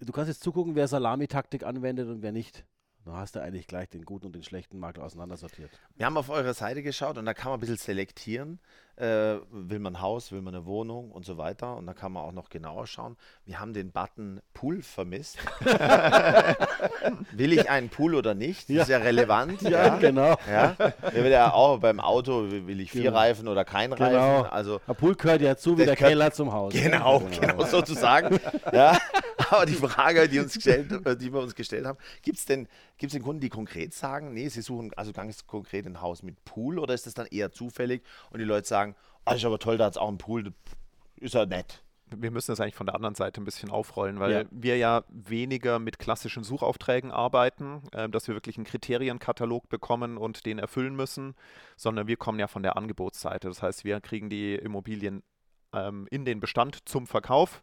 Du 0.00 0.12
kannst 0.12 0.28
jetzt 0.28 0.42
zugucken, 0.42 0.76
wer 0.76 0.88
Salamitaktik 0.88 1.64
anwendet 1.64 2.08
und 2.08 2.22
wer 2.22 2.32
nicht. 2.32 2.64
Da 3.08 3.16
hast 3.16 3.36
du 3.36 3.40
eigentlich 3.40 3.66
gleich 3.66 3.88
den 3.88 4.04
guten 4.04 4.26
und 4.26 4.34
den 4.34 4.42
schlechten 4.42 4.78
Makler 4.78 5.04
auseinandersortiert. 5.04 5.70
Wir 5.96 6.04
haben 6.04 6.18
auf 6.18 6.28
eure 6.28 6.52
Seite 6.52 6.82
geschaut 6.82 7.16
und 7.16 7.24
da 7.24 7.32
kann 7.32 7.50
man 7.50 7.56
ein 7.56 7.60
bisschen 7.60 7.78
selektieren. 7.78 8.58
Äh, 8.96 9.36
will 9.50 9.78
man 9.78 9.94
ein 9.96 10.02
Haus, 10.02 10.30
will 10.32 10.42
man 10.42 10.54
eine 10.54 10.66
Wohnung 10.66 11.10
und 11.12 11.24
so 11.24 11.38
weiter. 11.38 11.76
Und 11.76 11.86
da 11.86 11.94
kann 11.94 12.12
man 12.12 12.22
auch 12.24 12.32
noch 12.32 12.50
genauer 12.50 12.86
schauen. 12.86 13.16
Wir 13.46 13.60
haben 13.60 13.72
den 13.72 13.92
Button 13.92 14.40
Pool 14.52 14.82
vermisst. 14.82 15.38
will 17.32 17.52
ich 17.52 17.70
einen 17.70 17.88
Pool 17.88 18.14
oder 18.14 18.34
nicht? 18.34 18.68
Das 18.68 18.76
ist 18.82 18.88
ja 18.88 18.98
relevant. 18.98 19.60
genau. 20.00 20.36
Ja, 20.50 20.72
der 20.74 21.14
wird 21.14 21.32
ja 21.32 21.52
auch 21.52 21.78
beim 21.78 22.00
Auto, 22.00 22.50
will 22.50 22.80
ich 22.80 22.90
vier 22.90 23.04
Genau. 23.04 23.16
Reifen 23.16 23.48
oder 23.48 23.64
kein 23.64 23.90
Genau. 23.92 24.40
Reifen. 24.40 24.50
Also 24.52 24.80
Der 24.86 24.94
Pool 24.94 25.14
gehört 25.14 25.40
ja 25.42 25.56
zu 25.56 25.72
wie 25.74 25.84
Der 25.84 25.86
der 25.86 25.96
Keller 25.96 26.32
zum 26.32 26.52
Haus. 26.52 26.72
Genau, 26.72 27.20
genau 27.40 27.64
sozusagen. 27.64 28.38
Ja, 28.72 28.98
aber 29.50 29.66
die 29.66 29.74
Frage, 29.74 30.28
die, 30.28 30.38
uns 30.40 30.54
gestellt, 30.54 30.92
äh, 31.06 31.16
die 31.16 31.32
wir 31.32 31.40
uns 31.40 31.54
gestellt 31.54 31.86
haben, 31.86 31.98
gibt 32.22 32.38
es 32.38 32.44
denn, 32.46 32.68
gibt's 32.96 33.12
denn 33.14 33.22
Kunden, 33.22 33.40
die 33.40 33.48
konkret 33.48 33.94
sagen, 33.94 34.32
nee, 34.34 34.48
sie 34.48 34.62
suchen 34.62 34.92
also 34.96 35.12
ganz 35.12 35.46
konkret 35.46 35.86
ein 35.86 36.00
Haus 36.00 36.22
mit 36.22 36.44
Pool 36.44 36.78
oder 36.78 36.94
ist 36.94 37.06
das 37.06 37.14
dann 37.14 37.26
eher 37.26 37.50
zufällig 37.52 38.02
und 38.30 38.38
die 38.38 38.44
Leute 38.44 38.66
sagen, 38.68 38.94
ah, 39.24 39.34
ist 39.34 39.44
aber 39.44 39.58
toll, 39.58 39.78
da 39.78 39.86
hat 39.86 39.92
es 39.92 39.98
auch 39.98 40.08
einen 40.08 40.18
Pool, 40.18 40.44
das 40.44 40.52
ist 41.16 41.34
ja 41.34 41.46
nett. 41.46 41.82
wir 42.10 42.30
müssen 42.30 42.52
das 42.52 42.60
eigentlich 42.60 42.74
von 42.74 42.86
der 42.86 42.94
anderen 42.94 43.14
Seite 43.14 43.38
ein 43.40 43.44
bisschen 43.44 43.70
aufrollen, 43.70 44.18
weil 44.18 44.32
Ja. 44.32 44.42
wir 44.50 44.78
ja 44.78 45.04
weniger 45.10 45.78
mit 45.78 45.98
klassischen 45.98 46.42
Suchaufträgen 46.42 47.10
arbeiten, 47.10 47.82
äh, 47.92 48.08
dass 48.08 48.28
wir 48.28 48.34
wirklich 48.34 48.56
einen 48.56 48.64
Kriterienkatalog 48.64 49.68
bekommen 49.68 50.16
und 50.16 50.46
den 50.46 50.58
erfüllen 50.58 50.96
müssen, 50.96 51.34
sondern 51.76 52.06
wir 52.06 52.16
kommen 52.16 52.38
ja 52.38 52.46
von 52.48 52.62
der 52.62 52.76
Angebotsseite. 52.78 53.48
Das 53.48 53.62
heißt, 53.62 53.84
wir 53.84 54.00
kriegen 54.00 54.30
die 54.30 54.54
Immobilien 54.54 55.22
ähm, 55.74 56.06
in 56.10 56.24
den 56.24 56.40
Bestand 56.40 56.88
zum 56.88 57.06
Verkauf 57.06 57.62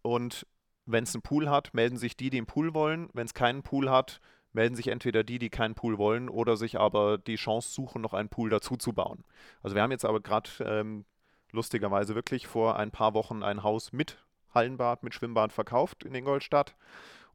und 0.00 0.46
wenn 0.86 1.04
es 1.04 1.14
einen 1.14 1.22
Pool 1.22 1.48
hat, 1.48 1.74
melden 1.74 1.96
sich 1.96 2.16
die, 2.16 2.30
die 2.30 2.38
einen 2.38 2.46
Pool 2.46 2.74
wollen. 2.74 3.08
Wenn 3.12 3.26
es 3.26 3.34
keinen 3.34 3.62
Pool 3.62 3.90
hat, 3.90 4.20
melden 4.52 4.76
sich 4.76 4.88
entweder 4.88 5.24
die, 5.24 5.38
die 5.38 5.50
keinen 5.50 5.74
Pool 5.74 5.98
wollen 5.98 6.28
oder 6.28 6.56
sich 6.56 6.78
aber 6.78 7.18
die 7.18 7.36
Chance 7.36 7.70
suchen, 7.70 8.02
noch 8.02 8.14
einen 8.14 8.28
Pool 8.28 8.50
dazu 8.50 8.76
zu 8.76 8.92
bauen. 8.92 9.24
Also 9.62 9.74
wir 9.74 9.82
haben 9.82 9.92
jetzt 9.92 10.04
aber 10.04 10.20
gerade 10.20 10.50
ähm, 10.60 11.04
lustigerweise 11.50 12.14
wirklich 12.14 12.46
vor 12.46 12.76
ein 12.76 12.90
paar 12.90 13.14
Wochen 13.14 13.42
ein 13.42 13.62
Haus 13.62 13.92
mit 13.92 14.18
Hallenbad, 14.54 15.02
mit 15.02 15.14
Schwimmbad 15.14 15.52
verkauft 15.52 16.04
in 16.04 16.14
Ingolstadt. 16.14 16.74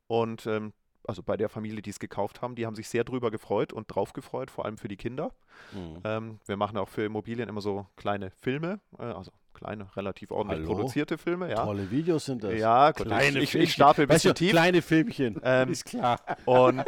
Und 0.08 0.46
ähm, 0.46 0.74
also 1.08 1.24
bei 1.24 1.38
der 1.38 1.50
Familie, 1.50 1.82
die 1.82 1.90
es 1.90 2.00
gekauft 2.00 2.42
haben, 2.42 2.56
die 2.56 2.66
haben 2.66 2.76
sich 2.76 2.90
sehr 2.90 3.04
drüber 3.04 3.32
gefreut 3.32 3.72
und 3.72 3.88
drauf 3.88 4.14
gefreut, 4.14 4.52
vor 4.52 4.66
allem 4.66 4.78
für 4.78 4.90
die 4.90 4.98
Kinder. 4.98 5.32
Mhm. 5.72 6.02
Ähm, 6.04 6.40
wir 6.46 6.58
machen 6.58 6.78
auch 6.78 6.90
für 6.90 7.04
Immobilien 7.04 7.50
immer 7.50 7.62
so 7.62 7.88
kleine 7.96 8.30
Filme, 8.30 8.80
äh, 9.00 9.04
also 9.04 9.32
kleine, 9.58 9.88
relativ 9.96 10.32
ordentlich 10.32 10.60
Hallo? 10.60 10.76
produzierte 10.76 11.18
Filme, 11.18 11.50
ja. 11.50 11.66
Tolle 11.66 11.90
Videos 11.90 12.26
sind 12.26 12.44
das. 12.44 12.54
Ja, 12.54 12.92
gut, 12.92 13.08
Kleine 13.08 13.40
ich, 13.40 13.56
ich, 13.56 13.74
stapel 13.74 14.06
ein 14.06 14.10
Weißt 14.10 14.26
du, 14.26 14.30
bisschen 14.30 14.36
tief. 14.36 14.52
Kleine 14.52 14.82
Filmchen. 14.82 15.42
Ähm, 15.44 15.72
ist 15.72 15.86
klar. 15.86 16.20
Und 16.46 16.84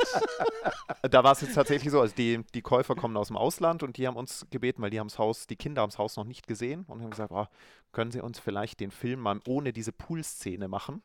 da 1.02 1.24
war 1.24 1.32
es 1.32 1.42
jetzt 1.42 1.56
tatsächlich 1.56 1.92
so, 1.92 2.00
also 2.00 2.14
die, 2.16 2.44
die 2.54 2.62
Käufer 2.62 2.96
kommen 2.96 3.18
aus 3.18 3.28
dem 3.28 3.38
Ausland 3.38 3.84
und 3.84 3.98
die 3.98 4.08
haben 4.08 4.16
uns 4.16 4.46
gebeten, 4.52 4.82
weil 4.82 4.90
die 4.90 5.00
haben 5.00 5.08
das 5.08 5.18
Haus, 5.18 5.48
die 5.48 5.56
Kinder 5.56 5.82
haben 5.82 5.90
das 5.90 5.98
Haus 5.98 6.16
noch 6.16 6.26
nicht 6.26 6.48
gesehen 6.48 6.86
und 6.88 7.02
haben 7.02 7.10
gesagt, 7.10 7.32
oh, 7.32 7.48
können 7.92 8.12
Sie 8.12 8.22
uns 8.22 8.40
vielleicht 8.40 8.80
den 8.80 8.92
Film 8.92 9.20
mal 9.20 9.40
ohne 9.48 9.74
diese 9.74 9.92
Poolszene 9.92 10.68
machen, 10.68 11.02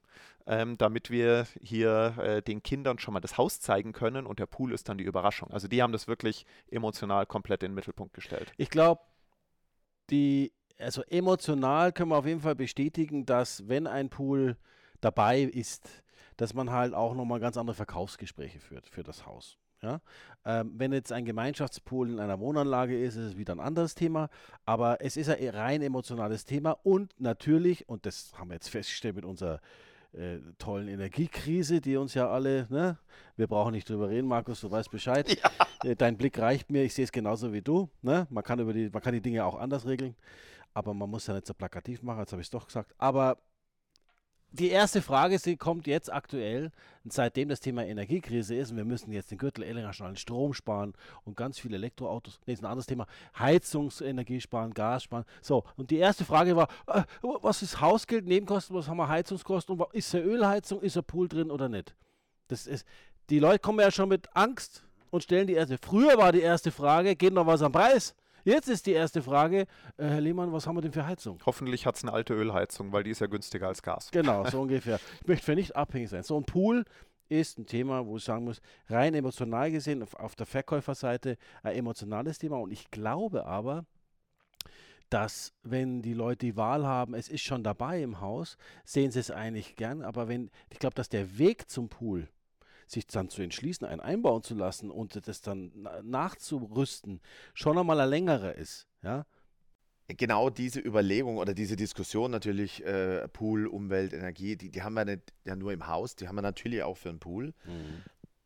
ähm, 0.46 0.76
damit 0.76 1.10
wir 1.10 1.46
hier 1.62 2.14
äh, 2.18 2.42
den 2.42 2.62
Kindern 2.62 2.98
schon 2.98 3.14
mal 3.14 3.20
das 3.20 3.38
Haus 3.38 3.60
zeigen 3.60 3.92
können 3.92 4.26
und 4.26 4.38
der 4.38 4.46
Pool 4.46 4.72
ist 4.72 4.88
dann 4.88 4.98
die 4.98 5.04
Überraschung. 5.04 5.50
Also 5.50 5.68
die 5.68 5.82
haben 5.82 5.92
das 5.92 6.08
wirklich 6.08 6.44
emotional 6.70 7.24
komplett 7.26 7.62
in 7.62 7.70
den 7.70 7.74
Mittelpunkt 7.74 8.12
gestellt. 8.12 8.52
Ich 8.58 8.68
glaube, 8.68 9.00
die, 10.10 10.52
also 10.78 11.02
emotional 11.04 11.92
können 11.92 12.10
wir 12.10 12.16
auf 12.16 12.26
jeden 12.26 12.40
Fall 12.40 12.54
bestätigen, 12.54 13.26
dass 13.26 13.68
wenn 13.68 13.86
ein 13.86 14.10
Pool 14.10 14.56
dabei 15.00 15.42
ist, 15.42 16.02
dass 16.36 16.54
man 16.54 16.70
halt 16.70 16.94
auch 16.94 17.14
nochmal 17.14 17.40
ganz 17.40 17.56
andere 17.56 17.74
Verkaufsgespräche 17.74 18.58
führt 18.58 18.88
für 18.88 19.02
das 19.02 19.26
Haus. 19.26 19.58
Ja? 19.82 20.00
Ähm, 20.44 20.72
wenn 20.76 20.92
jetzt 20.92 21.12
ein 21.12 21.24
Gemeinschaftspool 21.24 22.10
in 22.10 22.18
einer 22.18 22.40
Wohnanlage 22.40 23.00
ist, 23.00 23.16
ist 23.16 23.24
es 23.24 23.36
wieder 23.36 23.54
ein 23.54 23.60
anderes 23.60 23.94
Thema. 23.94 24.28
Aber 24.64 25.00
es 25.00 25.16
ist 25.16 25.28
ein 25.28 25.48
rein 25.48 25.82
emotionales 25.82 26.44
Thema 26.44 26.72
und 26.82 27.14
natürlich, 27.20 27.88
und 27.88 28.06
das 28.06 28.32
haben 28.36 28.48
wir 28.50 28.54
jetzt 28.54 28.68
festgestellt 28.70 29.16
mit 29.16 29.24
unserer 29.24 29.60
äh, 30.12 30.38
tollen 30.58 30.88
Energiekrise, 30.88 31.80
die 31.80 31.96
uns 31.96 32.14
ja 32.14 32.28
alle, 32.28 32.66
ne? 32.70 32.98
wir 33.36 33.46
brauchen 33.46 33.72
nicht 33.72 33.88
drüber 33.88 34.08
reden, 34.08 34.28
Markus, 34.28 34.60
du 34.60 34.70
weißt 34.70 34.90
Bescheid. 34.90 35.38
Äh, 35.82 35.96
Dein 35.96 36.16
Blick 36.16 36.38
reicht 36.38 36.70
mir, 36.70 36.82
ich 36.82 36.94
sehe 36.94 37.04
es 37.04 37.12
genauso 37.12 37.52
wie 37.52 37.60
du. 37.60 37.90
Ne? 38.00 38.26
Man, 38.30 38.42
kann 38.42 38.58
über 38.58 38.72
die, 38.72 38.88
man 38.88 39.02
kann 39.02 39.12
die 39.12 39.20
Dinge 39.20 39.44
auch 39.44 39.56
anders 39.56 39.86
regeln, 39.86 40.14
aber 40.74 40.92
man 40.92 41.08
muss 41.08 41.26
ja 41.26 41.34
nicht 41.34 41.46
so 41.46 41.54
plakativ 41.54 42.02
machen, 42.02 42.20
jetzt 42.20 42.32
habe 42.32 42.42
ich 42.42 42.46
es 42.46 42.50
doch 42.50 42.66
gesagt. 42.66 42.94
Aber 42.98 43.38
die 44.50 44.68
erste 44.68 45.02
Frage 45.02 45.38
sie 45.38 45.56
kommt 45.56 45.86
jetzt 45.86 46.12
aktuell, 46.12 46.70
seitdem 47.04 47.48
das 47.48 47.60
Thema 47.60 47.84
Energiekrise 47.84 48.54
ist 48.54 48.70
und 48.70 48.76
wir 48.76 48.84
müssen 48.84 49.12
jetzt 49.12 49.30
den 49.30 49.38
Gürtel 49.38 49.64
internationalen 49.64 50.16
Strom 50.16 50.54
sparen 50.54 50.94
und 51.24 51.36
ganz 51.36 51.58
viele 51.58 51.76
Elektroautos, 51.76 52.38
nee, 52.46 52.52
ist 52.52 52.62
ein 52.62 52.66
anderes 52.66 52.86
Thema, 52.86 53.06
Heizungsenergie 53.36 54.40
sparen, 54.40 54.72
Gas 54.72 55.04
sparen. 55.04 55.24
So, 55.42 55.64
und 55.76 55.90
die 55.90 55.98
erste 55.98 56.24
Frage 56.24 56.54
war, 56.54 56.68
äh, 56.86 57.02
was 57.22 57.62
ist 57.62 57.80
Hausgeld, 57.80 58.26
Nebenkosten, 58.26 58.76
was 58.76 58.86
haben 58.88 58.96
wir 58.96 59.08
Heizungskosten 59.08 59.78
und 59.78 59.94
ist 59.94 60.14
eine 60.14 60.24
Ölheizung, 60.24 60.80
ist 60.82 60.96
ein 60.96 61.04
Pool 61.04 61.28
drin 61.28 61.50
oder 61.50 61.68
nicht? 61.68 61.96
Das 62.46 62.66
ist, 62.66 62.86
die 63.30 63.38
Leute 63.40 63.58
kommen 63.58 63.80
ja 63.80 63.90
schon 63.90 64.08
mit 64.08 64.28
Angst 64.36 64.84
und 65.10 65.22
stellen 65.22 65.46
die 65.46 65.54
erste. 65.54 65.78
Früher 65.78 66.16
war 66.16 66.30
die 66.30 66.42
erste 66.42 66.70
Frage, 66.70 67.16
geht 67.16 67.32
noch 67.32 67.46
was 67.46 67.62
am 67.62 67.72
Preis? 67.72 68.14
Jetzt 68.44 68.68
ist 68.68 68.86
die 68.86 68.92
erste 68.92 69.22
Frage, 69.22 69.62
äh, 69.96 70.06
Herr 70.06 70.20
Lehmann, 70.20 70.52
was 70.52 70.66
haben 70.66 70.76
wir 70.76 70.82
denn 70.82 70.92
für 70.92 71.06
Heizung? 71.06 71.38
Hoffentlich 71.46 71.86
hat 71.86 71.96
es 71.96 72.04
eine 72.04 72.12
alte 72.12 72.34
Ölheizung, 72.34 72.92
weil 72.92 73.02
die 73.02 73.10
ist 73.10 73.20
ja 73.20 73.26
günstiger 73.26 73.68
als 73.68 73.82
Gas. 73.82 74.10
Genau, 74.10 74.44
so 74.44 74.60
ungefähr. 74.62 75.00
Ich 75.22 75.26
möchte 75.26 75.46
für 75.46 75.54
nicht 75.54 75.74
abhängig 75.74 76.10
sein. 76.10 76.22
So 76.22 76.36
ein 76.36 76.44
Pool 76.44 76.84
ist 77.30 77.58
ein 77.58 77.64
Thema, 77.64 78.06
wo 78.06 78.18
ich 78.18 78.24
sagen 78.24 78.44
muss, 78.44 78.60
rein 78.88 79.14
emotional 79.14 79.70
gesehen, 79.70 80.02
auf, 80.02 80.14
auf 80.14 80.36
der 80.36 80.44
Verkäuferseite 80.44 81.38
ein 81.62 81.74
emotionales 81.74 82.36
Thema. 82.36 82.58
Und 82.58 82.70
ich 82.70 82.90
glaube 82.90 83.46
aber, 83.46 83.86
dass 85.08 85.54
wenn 85.62 86.02
die 86.02 86.12
Leute 86.12 86.44
die 86.44 86.56
Wahl 86.56 86.86
haben, 86.86 87.14
es 87.14 87.30
ist 87.30 87.42
schon 87.42 87.62
dabei 87.62 88.02
im 88.02 88.20
Haus, 88.20 88.58
sehen 88.84 89.10
sie 89.10 89.20
es 89.20 89.30
eigentlich 89.30 89.74
gern. 89.76 90.02
Aber 90.02 90.28
wenn, 90.28 90.50
ich 90.70 90.78
glaube, 90.78 90.94
dass 90.94 91.08
der 91.08 91.38
Weg 91.38 91.70
zum 91.70 91.88
Pool, 91.88 92.28
sich 92.86 93.06
dann 93.06 93.28
zu 93.28 93.42
entschließen, 93.42 93.86
einen 93.86 94.00
einbauen 94.00 94.42
zu 94.42 94.54
lassen 94.54 94.90
und 94.90 95.26
das 95.26 95.40
dann 95.40 95.72
na- 95.74 96.02
nachzurüsten, 96.02 97.20
schon 97.54 97.78
einmal 97.78 98.00
ein 98.00 98.08
längerer 98.08 98.54
ist. 98.54 98.86
Ja, 99.02 99.26
genau 100.08 100.50
diese 100.50 100.80
Überlegung 100.80 101.38
oder 101.38 101.54
diese 101.54 101.76
Diskussion 101.76 102.30
natürlich, 102.30 102.84
äh, 102.84 103.26
Pool, 103.28 103.66
Umwelt, 103.66 104.12
Energie, 104.12 104.56
die, 104.56 104.70
die 104.70 104.82
haben 104.82 104.94
wir 104.94 105.04
nicht 105.04 105.32
ja 105.44 105.56
nur 105.56 105.72
im 105.72 105.86
Haus, 105.86 106.16
die 106.16 106.28
haben 106.28 106.36
wir 106.36 106.42
natürlich 106.42 106.82
auch 106.82 106.96
für 106.96 107.08
einen 107.10 107.20
Pool. 107.20 107.54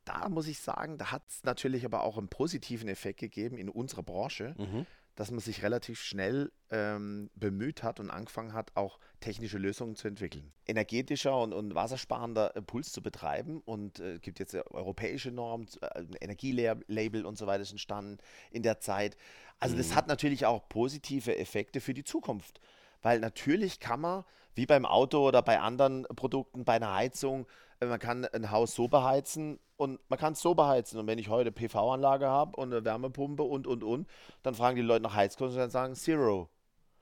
Da 0.04 0.28
muss 0.30 0.46
ich 0.48 0.58
sagen, 0.60 0.96
da 0.96 1.12
hat 1.12 1.22
es 1.28 1.44
natürlich 1.44 1.84
aber 1.84 2.02
auch 2.02 2.16
einen 2.16 2.28
positiven 2.28 2.88
Effekt 2.88 3.20
gegeben 3.20 3.58
in 3.58 3.68
unserer 3.68 4.02
Branche, 4.02 4.54
Mhm. 4.56 4.86
Dass 5.18 5.32
man 5.32 5.40
sich 5.40 5.64
relativ 5.64 6.00
schnell 6.00 6.52
ähm, 6.70 7.28
bemüht 7.34 7.82
hat 7.82 7.98
und 7.98 8.08
angefangen 8.08 8.52
hat, 8.52 8.70
auch 8.76 9.00
technische 9.18 9.58
Lösungen 9.58 9.96
zu 9.96 10.06
entwickeln. 10.06 10.52
Energetischer 10.64 11.36
und, 11.36 11.52
und 11.52 11.74
wassersparender 11.74 12.54
äh, 12.54 12.62
Puls 12.62 12.92
zu 12.92 13.02
betreiben 13.02 13.60
und 13.64 13.98
es 13.98 14.18
äh, 14.18 14.18
gibt 14.20 14.38
jetzt 14.38 14.54
äh, 14.54 14.62
europäische 14.70 15.32
Normen, 15.32 15.66
äh, 15.80 15.86
ein 15.98 16.14
Energielabel 16.20 17.26
und 17.26 17.36
so 17.36 17.48
weiter 17.48 17.62
ist 17.62 17.72
entstanden 17.72 18.18
in 18.52 18.62
der 18.62 18.78
Zeit. 18.78 19.16
Also 19.58 19.76
das 19.76 19.96
hat 19.96 20.06
natürlich 20.06 20.46
auch 20.46 20.68
positive 20.68 21.36
Effekte 21.36 21.80
für 21.80 21.94
die 21.94 22.04
Zukunft, 22.04 22.60
weil 23.02 23.18
natürlich 23.18 23.80
kann 23.80 24.00
man, 24.00 24.24
wie 24.54 24.66
beim 24.66 24.86
Auto 24.86 25.26
oder 25.26 25.42
bei 25.42 25.58
anderen 25.58 26.04
Produkten, 26.14 26.64
bei 26.64 26.74
einer 26.74 26.94
Heizung, 26.94 27.48
man 27.80 27.98
kann 27.98 28.24
ein 28.24 28.50
Haus 28.50 28.74
so 28.74 28.88
beheizen 28.88 29.58
und 29.76 30.00
man 30.08 30.18
kann 30.18 30.32
es 30.32 30.40
so 30.40 30.54
beheizen. 30.54 30.98
Und 30.98 31.06
wenn 31.06 31.18
ich 31.18 31.28
heute 31.28 31.52
PV-Anlage 31.52 32.26
habe 32.26 32.56
und 32.56 32.72
eine 32.72 32.84
Wärmepumpe 32.84 33.42
und, 33.42 33.66
und, 33.66 33.84
und, 33.84 34.08
dann 34.42 34.54
fragen 34.54 34.76
die 34.76 34.82
Leute 34.82 35.02
nach 35.04 35.14
Heizkosten 35.14 35.54
und 35.56 35.60
dann 35.60 35.70
sagen 35.70 35.94
Zero. 35.94 36.48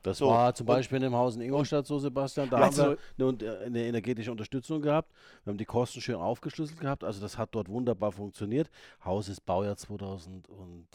Das 0.02 0.18
So, 0.18 0.28
war 0.28 0.54
zum 0.54 0.68
und- 0.68 0.74
Beispiel 0.74 0.96
in 0.96 1.02
dem 1.04 1.14
Haus 1.14 1.34
in 1.34 1.40
Ingolstadt 1.42 1.86
so, 1.86 1.98
Sebastian. 1.98 2.48
Da 2.50 2.58
Also- 2.58 2.84
haben 2.84 2.96
wir 3.16 3.28
eine, 3.28 3.42
äh, 3.44 3.64
eine 3.64 3.82
energetische 3.86 4.30
Unterstützung 4.30 4.80
gehabt. 4.82 5.10
Wir 5.44 5.50
haben 5.52 5.58
die 5.58 5.64
Kosten 5.64 6.00
schön 6.00 6.16
aufgeschlüsselt 6.16 6.78
gehabt. 6.78 7.02
Also 7.02 7.20
das 7.20 7.38
hat 7.38 7.48
dort 7.54 7.68
wunderbar 7.68 8.12
funktioniert. 8.12 8.70
Haus 9.04 9.28
ist 9.28 9.40
Baujahr 9.46 9.76
2007. 9.76 10.86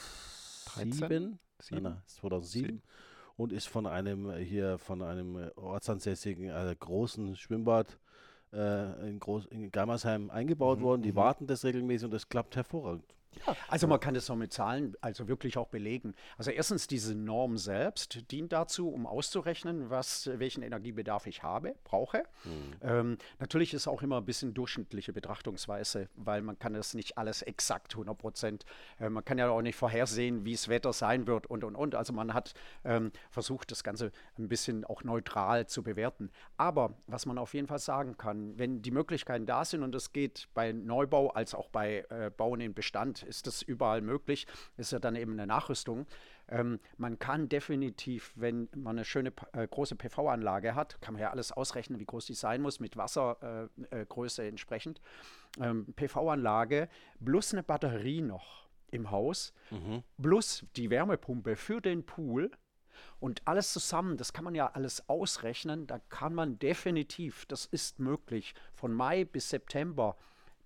Nein, 0.77 0.91
Sieben? 0.91 1.39
nein, 1.83 2.01
ist 2.05 2.15
2007. 2.17 2.81
Und 3.37 3.51
ist 3.51 3.67
von 3.67 3.87
einem 3.87 4.29
äh, 4.29 4.43
hier 4.43 4.77
von 4.77 5.01
einem 5.01 5.35
äh, 5.37 5.49
ortsansässigen 5.55 6.49
äh, 6.49 6.75
großen 6.79 7.35
Schwimmbad 7.35 7.97
äh, 8.53 9.09
in, 9.09 9.19
Groß, 9.19 9.45
in 9.47 9.71
Germersheim 9.71 10.29
eingebaut 10.29 10.79
Mhm, 10.79 10.83
worden. 10.83 11.01
Die 11.03 11.15
warten 11.15 11.47
das 11.47 11.63
regelmäßig 11.63 12.05
und 12.05 12.11
das 12.11 12.29
klappt 12.29 12.55
hervorragend. 12.55 13.15
Also 13.67 13.87
man 13.87 13.99
kann 13.99 14.13
das 14.13 14.25
so 14.25 14.35
mit 14.35 14.53
Zahlen 14.53 14.95
also 15.01 15.27
wirklich 15.27 15.57
auch 15.57 15.67
belegen. 15.67 16.13
Also 16.37 16.51
erstens 16.51 16.87
diese 16.87 17.15
Norm 17.15 17.57
selbst 17.57 18.31
dient 18.31 18.51
dazu, 18.51 18.89
um 18.89 19.05
auszurechnen, 19.05 19.89
was, 19.89 20.29
welchen 20.35 20.63
Energiebedarf 20.63 21.27
ich 21.27 21.43
habe, 21.43 21.75
brauche. 21.83 22.23
Ähm, 22.81 23.17
natürlich 23.39 23.73
ist 23.73 23.87
auch 23.87 24.01
immer 24.01 24.17
ein 24.17 24.25
bisschen 24.25 24.53
durchschnittliche 24.53 25.13
Betrachtungsweise, 25.13 26.09
weil 26.15 26.41
man 26.41 26.59
kann 26.59 26.73
das 26.73 26.93
nicht 26.93 27.17
alles 27.17 27.41
exakt 27.41 27.93
100 27.93 28.17
Prozent. 28.17 28.65
Äh, 28.99 29.09
man 29.09 29.23
kann 29.23 29.37
ja 29.37 29.49
auch 29.49 29.61
nicht 29.61 29.75
vorhersehen, 29.75 30.45
wie 30.45 30.53
das 30.53 30.67
Wetter 30.67 30.93
sein 30.93 31.27
wird 31.27 31.47
und 31.47 31.63
und 31.63 31.75
und. 31.75 31.95
Also 31.95 32.13
man 32.13 32.33
hat 32.33 32.53
ähm, 32.83 33.11
versucht, 33.29 33.71
das 33.71 33.83
Ganze 33.83 34.11
ein 34.37 34.49
bisschen 34.49 34.85
auch 34.85 35.03
neutral 35.03 35.67
zu 35.67 35.83
bewerten. 35.83 36.31
Aber 36.57 36.93
was 37.07 37.25
man 37.25 37.37
auf 37.37 37.53
jeden 37.53 37.67
Fall 37.67 37.79
sagen 37.79 38.17
kann, 38.17 38.57
wenn 38.57 38.81
die 38.81 38.91
Möglichkeiten 38.91 39.45
da 39.45 39.65
sind 39.65 39.83
und 39.83 39.95
es 39.95 40.11
geht 40.13 40.47
bei 40.53 40.71
Neubau 40.71 41.29
als 41.29 41.55
auch 41.55 41.69
bei 41.69 42.05
äh, 42.09 42.29
Bauen 42.35 42.61
in 42.61 42.73
Bestand, 42.73 43.20
ist 43.23 43.47
das 43.47 43.61
überall 43.61 44.01
möglich. 44.01 44.47
Ist 44.77 44.91
ja 44.91 44.99
dann 44.99 45.15
eben 45.15 45.33
eine 45.33 45.47
Nachrüstung. 45.47 46.07
Ähm, 46.47 46.79
man 46.97 47.17
kann 47.17 47.49
definitiv, 47.49 48.33
wenn 48.35 48.67
man 48.75 48.97
eine 48.97 49.05
schöne 49.05 49.31
äh, 49.53 49.67
große 49.67 49.95
PV-Anlage 49.95 50.75
hat, 50.75 51.01
kann 51.01 51.13
man 51.13 51.21
ja 51.21 51.31
alles 51.31 51.51
ausrechnen, 51.51 51.99
wie 51.99 52.05
groß 52.05 52.25
die 52.25 52.33
sein 52.33 52.61
muss, 52.61 52.79
mit 52.79 52.97
Wassergröße 52.97 53.69
äh, 53.89 54.05
Größe 54.05 54.45
entsprechend. 54.45 55.01
Ähm, 55.59 55.93
PV-Anlage 55.95 56.89
plus 57.23 57.53
eine 57.53 57.63
Batterie 57.63 58.21
noch 58.21 58.69
im 58.91 59.09
Haus, 59.09 59.53
plus 60.21 60.65
die 60.75 60.89
Wärmepumpe 60.89 61.55
für 61.55 61.79
den 61.79 62.05
Pool. 62.05 62.51
Und 63.19 63.41
alles 63.45 63.71
zusammen, 63.71 64.17
das 64.17 64.33
kann 64.33 64.43
man 64.43 64.53
ja 64.53 64.67
alles 64.67 65.07
ausrechnen, 65.07 65.87
da 65.87 65.99
kann 66.09 66.33
man 66.33 66.59
definitiv, 66.59 67.45
das 67.45 67.65
ist 67.65 67.99
möglich, 67.99 68.53
von 68.73 68.93
Mai 68.93 69.23
bis 69.25 69.49
September 69.49 70.17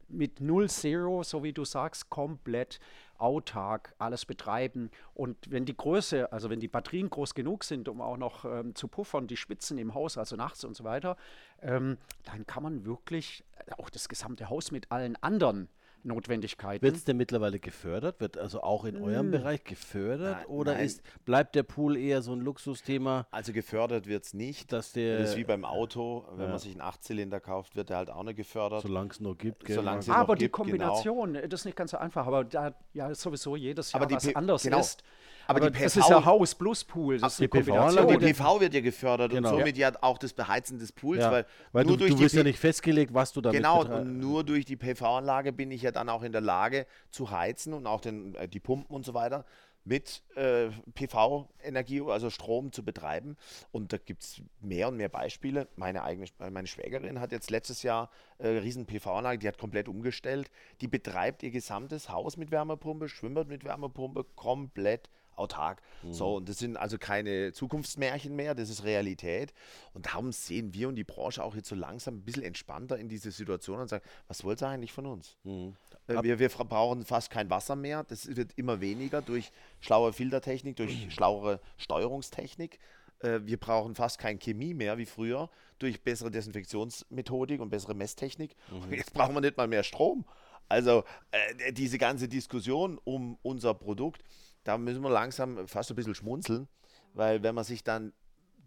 mit 0.07 0.41
Null 0.41 0.69
Zero, 0.69 1.23
so 1.23 1.43
wie 1.43 1.53
du 1.53 1.65
sagst, 1.65 2.09
komplett 2.09 2.79
autark 3.17 3.93
alles 3.97 4.25
betreiben. 4.25 4.91
Und 5.13 5.37
wenn 5.49 5.65
die 5.65 5.75
Größe, 5.75 6.31
also 6.31 6.49
wenn 6.49 6.59
die 6.59 6.67
Batterien 6.67 7.09
groß 7.09 7.33
genug 7.33 7.63
sind, 7.63 7.87
um 7.87 8.01
auch 8.01 8.17
noch 8.17 8.45
ähm, 8.45 8.75
zu 8.75 8.87
puffern, 8.87 9.27
die 9.27 9.37
Spitzen 9.37 9.77
im 9.77 9.93
Haus, 9.93 10.17
also 10.17 10.35
nachts 10.35 10.63
und 10.63 10.75
so 10.75 10.83
weiter, 10.83 11.15
ähm, 11.61 11.97
dann 12.23 12.45
kann 12.45 12.63
man 12.63 12.85
wirklich 12.85 13.43
auch 13.77 13.89
das 13.89 14.09
gesamte 14.09 14.49
Haus 14.49 14.71
mit 14.71 14.91
allen 14.91 15.15
anderen 15.23 15.69
Notwendigkeiten. 16.05 16.83
Wird 16.83 16.95
es 16.95 17.03
denn 17.03 17.17
mittlerweile 17.17 17.59
gefördert? 17.59 18.19
Wird 18.21 18.37
also 18.37 18.61
auch 18.61 18.85
in 18.85 19.01
eurem 19.01 19.31
Bereich 19.31 19.63
gefördert? 19.63 20.37
Nein, 20.37 20.45
oder 20.47 20.73
nein. 20.75 20.85
ist, 20.85 21.01
bleibt 21.25 21.55
der 21.55 21.63
Pool 21.63 21.97
eher 21.97 22.21
so 22.21 22.33
ein 22.33 22.39
Luxusthema, 22.41 23.27
Also 23.31 23.51
gefördert 23.53 24.07
wird 24.07 24.23
es 24.23 24.33
nicht. 24.33 24.71
dass 24.71 24.91
der, 24.93 25.19
Das 25.19 25.31
ist 25.31 25.37
wie 25.37 25.43
beim 25.43 25.65
Auto, 25.65 26.25
wenn 26.35 26.45
ja. 26.45 26.49
man 26.51 26.59
sich 26.59 26.71
einen 26.71 26.81
Achtzylinder 26.81 27.39
kauft, 27.39 27.75
wird 27.75 27.89
der 27.89 27.97
halt 27.97 28.09
auch 28.09 28.23
nicht 28.23 28.35
gefördert. 28.37 28.81
solange 28.83 29.09
es 29.11 29.19
nur 29.19 29.37
gibt, 29.37 29.65
gell, 29.65 29.75
Solange 29.75 29.95
Marc? 29.97 30.03
sie 30.03 30.11
noch 30.11 30.17
aber 30.17 30.35
die 30.35 30.45
gibt, 30.45 30.55
genau. 30.55 30.63
Kombination, 30.71 31.35
äh, 31.35 31.49
das 31.49 31.61
ist 31.61 31.65
nicht 31.65 31.77
ganz 31.77 31.91
so 31.91 31.97
einfach, 31.97 32.25
aber 32.27 32.43
da 32.43 32.73
ja 32.93 33.13
sowieso 33.15 33.55
jedes 33.55 33.91
Jahr 33.91 34.01
Aber 34.01 34.07
die 34.07 34.15
was 34.15 34.27
P- 34.27 34.35
anders 34.35 34.63
genau. 34.63 34.79
ist. 34.79 35.03
Aber 35.47 35.59
die 35.69 35.79
das 35.79 35.93
PV 35.93 35.99
ist 35.99 36.09
ja 36.09 36.25
Haus 36.25 36.55
plus 36.55 36.83
Pool, 36.83 37.17
das 37.19 37.33
ist 37.33 37.39
die 37.39 37.43
Aber 37.45 37.59
Kombination. 37.63 38.07
die 38.19 38.33
PV 38.33 38.59
wird 38.61 38.73
ja 38.73 38.81
gefördert 38.81 39.31
Genau. 39.31 39.51
und 39.51 39.57
somit 39.59 39.77
ja 39.77 39.91
auch 40.01 40.17
das 40.17 40.33
Beheizen 40.33 40.79
des 40.79 40.91
Pools, 40.91 41.19
ja, 41.21 41.31
weil, 41.31 41.45
weil 41.71 41.83
nur 41.85 41.93
du, 41.93 41.99
durch 41.99 42.11
du 42.11 42.17
die 42.17 42.23
wirst 42.23 42.35
ja 42.35 42.41
P- 42.43 42.49
nicht 42.49 42.59
festgelegt, 42.59 43.13
was 43.13 43.31
du 43.33 43.41
damit 43.41 43.57
Genau, 43.57 43.83
und 43.85 44.19
nur 44.19 44.43
durch 44.43 44.65
die 44.65 44.75
PV-Anlage 44.77 45.53
bin 45.53 45.71
ich 45.71 45.81
ja 45.83 45.91
dann 45.91 46.09
auch 46.09 46.23
in 46.23 46.31
der 46.31 46.41
Lage 46.41 46.85
zu 47.11 47.31
heizen 47.31 47.73
und 47.73 47.87
auch 47.87 48.01
den, 48.01 48.35
äh, 48.35 48.47
die 48.47 48.59
Pumpen 48.59 48.95
und 48.95 49.05
so 49.05 49.13
weiter 49.13 49.45
mit 49.87 50.23
äh, 50.35 50.69
PV-Energie, 50.95 52.01
also 52.01 52.29
Strom 52.29 52.71
zu 52.71 52.83
betreiben. 52.83 53.37
Und 53.71 53.93
da 53.93 53.97
gibt 53.97 54.23
es 54.23 54.41
mehr 54.59 54.87
und 54.87 54.97
mehr 54.97 55.09
Beispiele. 55.09 55.67
Meine 55.75 56.03
eigene 56.03 56.25
meine 56.51 56.67
Schwägerin 56.67 57.19
hat 57.19 57.31
jetzt 57.31 57.51
letztes 57.51 57.83
Jahr 57.83 58.09
äh, 58.39 58.47
riesen 58.47 58.85
PV-Anlage, 58.85 59.37
die 59.39 59.47
hat 59.47 59.57
komplett 59.57 59.87
umgestellt. 59.87 60.49
Die 60.81 60.87
betreibt 60.87 61.43
ihr 61.43 61.51
gesamtes 61.51 62.09
Haus 62.09 62.37
mit 62.37 62.51
Wärmepumpe, 62.51 63.09
Schwimmbad 63.09 63.47
mit 63.47 63.63
Wärmepumpe, 63.63 64.25
komplett 64.35 65.09
autark. 65.37 65.81
So, 66.11 66.35
und 66.35 66.49
das 66.49 66.59
sind 66.59 66.77
also 66.77 66.97
keine 66.97 67.51
Zukunftsmärchen 67.53 68.35
mehr, 68.35 68.55
das 68.55 68.69
ist 68.69 68.83
Realität. 68.83 69.53
Und 69.93 70.05
darum 70.07 70.31
sehen 70.31 70.73
wir 70.73 70.87
und 70.87 70.95
die 70.95 71.03
Branche 71.03 71.43
auch 71.43 71.55
jetzt 71.55 71.69
so 71.69 71.75
langsam 71.75 72.15
ein 72.17 72.21
bisschen 72.21 72.43
entspannter 72.43 72.97
in 72.97 73.09
diese 73.09 73.31
Situation 73.31 73.79
und 73.79 73.87
sagen, 73.87 74.03
was 74.27 74.43
wollt 74.43 74.61
ihr 74.61 74.67
eigentlich 74.67 74.91
von 74.91 75.05
uns? 75.05 75.37
Mhm. 75.43 75.75
Äh, 76.07 76.21
Wir, 76.23 76.39
wir 76.39 76.49
brauchen 76.49 77.03
fast 77.05 77.29
kein 77.31 77.49
Wasser 77.49 77.75
mehr. 77.75 78.03
Das 78.03 78.35
wird 78.35 78.51
immer 78.57 78.81
weniger 78.81 79.21
durch 79.21 79.51
schlaue 79.79 80.13
Filtertechnik, 80.13 80.75
durch 80.75 81.07
schlauere 81.09 81.59
Steuerungstechnik. 81.77 82.79
Äh, 83.19 83.39
Wir 83.43 83.57
brauchen 83.57 83.95
fast 83.95 84.19
kein 84.19 84.39
Chemie 84.39 84.73
mehr 84.73 84.97
wie 84.97 85.05
früher 85.05 85.49
durch 85.79 86.01
bessere 86.03 86.31
Desinfektionsmethodik 86.31 87.59
und 87.59 87.69
bessere 87.69 87.93
Messtechnik. 87.95 88.55
Und 88.71 88.91
jetzt 88.93 89.13
brauchen 89.13 89.33
wir 89.33 89.41
nicht 89.41 89.57
mal 89.57 89.67
mehr 89.67 89.83
Strom. 89.83 90.25
Also 90.69 91.03
äh, 91.31 91.73
diese 91.73 91.97
ganze 91.97 92.27
Diskussion 92.27 92.99
um 93.03 93.37
unser 93.43 93.73
Produkt, 93.73 94.23
da 94.65 94.77
müssen 94.77 95.01
wir 95.01 95.09
langsam 95.09 95.67
fast 95.67 95.91
ein 95.91 95.95
bisschen 95.95 96.15
schmunzeln, 96.15 96.67
weil 97.13 97.41
wenn 97.43 97.55
man 97.55 97.63
sich 97.63 97.83
dann 97.83 98.11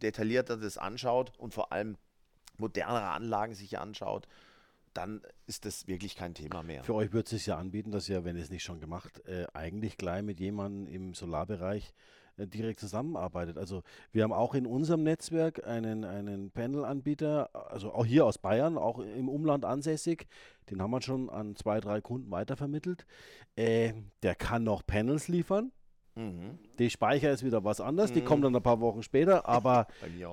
detaillierter 0.00 0.56
das 0.56 0.78
anschaut 0.78 1.32
und 1.38 1.52
vor 1.52 1.72
allem 1.72 1.98
modernere 2.56 3.08
Anlagen 3.10 3.54
sich 3.54 3.78
anschaut, 3.78 4.26
dann 4.94 5.20
ist 5.46 5.64
das 5.64 5.86
wirklich 5.86 6.16
kein 6.16 6.34
Thema 6.34 6.62
mehr. 6.62 6.82
Für 6.82 6.94
euch 6.94 7.12
wird 7.12 7.26
es 7.26 7.30
sich 7.30 7.46
ja 7.46 7.56
anbieten, 7.58 7.90
dass 7.90 8.08
ihr, 8.08 8.24
wenn 8.24 8.36
ihr 8.36 8.42
es 8.42 8.50
nicht 8.50 8.62
schon 8.62 8.80
gemacht, 8.80 9.24
äh, 9.26 9.46
eigentlich 9.52 9.96
gleich 9.96 10.22
mit 10.22 10.40
jemandem 10.40 10.86
im 10.92 11.14
Solarbereich 11.14 11.92
äh, 12.36 12.46
direkt 12.46 12.80
zusammenarbeitet. 12.80 13.58
Also 13.58 13.82
wir 14.12 14.22
haben 14.22 14.32
auch 14.32 14.54
in 14.54 14.66
unserem 14.66 15.02
Netzwerk 15.02 15.66
einen, 15.66 16.04
einen 16.04 16.50
Panel-Anbieter, 16.50 17.50
also 17.70 17.92
auch 17.92 18.06
hier 18.06 18.24
aus 18.24 18.38
Bayern, 18.38 18.78
auch 18.78 18.98
im 18.98 19.28
Umland 19.28 19.64
ansässig. 19.64 20.26
Den 20.70 20.80
haben 20.80 20.90
wir 20.90 21.02
schon 21.02 21.28
an 21.28 21.54
zwei, 21.54 21.80
drei 21.80 22.00
Kunden 22.00 22.30
weitervermittelt. 22.30 23.04
Äh, 23.56 23.94
der 24.22 24.34
kann 24.34 24.64
noch 24.64 24.86
Panels 24.86 25.28
liefern. 25.28 25.72
Mhm. 26.18 26.58
Die 26.80 26.90
Speicher 26.90 27.30
ist 27.30 27.44
wieder 27.44 27.62
was 27.62 27.80
anderes, 27.80 28.12
die 28.12 28.22
kommen 28.22 28.42
dann 28.42 28.56
ein 28.56 28.62
paar 28.62 28.80
Wochen 28.80 29.02
später, 29.02 29.48
aber 29.48 29.86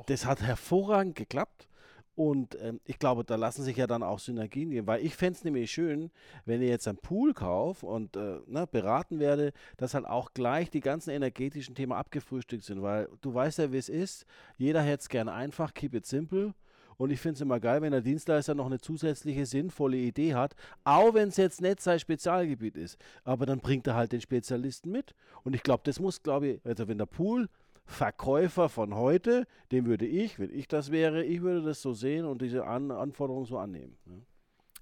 das 0.08 0.26
hat 0.26 0.42
hervorragend 0.42 1.16
geklappt. 1.16 1.68
Und 2.16 2.58
ähm, 2.62 2.80
ich 2.86 2.98
glaube, 2.98 3.26
da 3.26 3.36
lassen 3.36 3.64
sich 3.64 3.76
ja 3.76 3.88
dann 3.88 4.02
auch 4.02 4.20
Synergien 4.20 4.70
geben, 4.70 4.88
weil 4.88 5.06
ich 5.06 5.16
fände 5.16 5.38
es 5.38 5.44
nämlich 5.44 5.70
schön, 5.70 6.12
wenn 6.46 6.62
ihr 6.62 6.70
jetzt 6.70 6.88
einen 6.88 6.98
Pool 6.98 7.34
kauft 7.34 7.84
und 7.84 8.16
äh, 8.16 8.40
ne, 8.48 8.66
beraten 8.72 9.20
werde, 9.20 9.52
dass 9.76 9.94
halt 9.94 10.06
auch 10.06 10.34
gleich 10.34 10.70
die 10.70 10.80
ganzen 10.80 11.10
energetischen 11.10 11.76
Themen 11.76 11.92
abgefrühstückt 11.92 12.64
sind, 12.64 12.82
weil 12.82 13.10
du 13.22 13.34
weißt 13.34 13.60
ja, 13.60 13.72
wie 13.74 13.78
es 13.78 13.90
ist. 13.90 14.26
Jeder 14.58 14.82
hätte 14.82 15.02
es 15.02 15.10
gerne 15.10 15.34
einfach, 15.34 15.74
keep 15.74 15.94
it 15.94 16.06
simple. 16.06 16.54
Und 16.98 17.12
ich 17.12 17.20
finde 17.20 17.36
es 17.36 17.42
immer 17.42 17.60
geil, 17.60 17.82
wenn 17.82 17.92
der 17.92 18.02
Dienstleister 18.02 18.56
noch 18.56 18.66
eine 18.66 18.80
zusätzliche 18.80 19.46
sinnvolle 19.46 19.98
Idee 19.98 20.36
hat, 20.36 20.56
auch 20.84 21.14
wenn 21.14 21.30
es 21.30 21.38
jetzt 21.38 21.62
nicht 21.62 21.82
sein 21.82 22.00
Spezialgebiet 22.00 22.78
ist. 22.78 22.98
Aber 23.24 23.46
dann 23.46 23.60
bringt 23.60 23.88
er 23.88 23.96
halt 23.96 24.12
den 24.12 24.22
Spezialisten 24.22 24.92
mit. 24.92 25.14
Und 25.44 25.56
ich 25.56 25.64
glaube, 25.64 25.84
das 25.86 26.00
muss, 26.00 26.24
glaube 26.24 26.48
ich, 26.48 26.66
also 26.66 26.88
wenn 26.88 26.98
der 26.98 27.06
Pool 27.06 27.48
Verkäufer 27.88 28.68
von 28.68 28.96
heute, 28.96 29.46
den 29.72 29.86
würde 29.86 30.08
ich, 30.08 30.40
wenn 30.40 30.50
ich 30.50 30.68
das 30.68 30.92
wäre, 30.92 31.24
ich 31.24 31.42
würde 31.42 31.62
das 31.62 31.82
so 31.82 31.94
sehen 31.94 32.26
und 32.26 32.42
diese 32.42 32.66
An 32.66 32.90
Anforderungen 32.92 33.46
so 33.46 33.60
annehmen. 33.60 33.98
ne? 34.06 34.22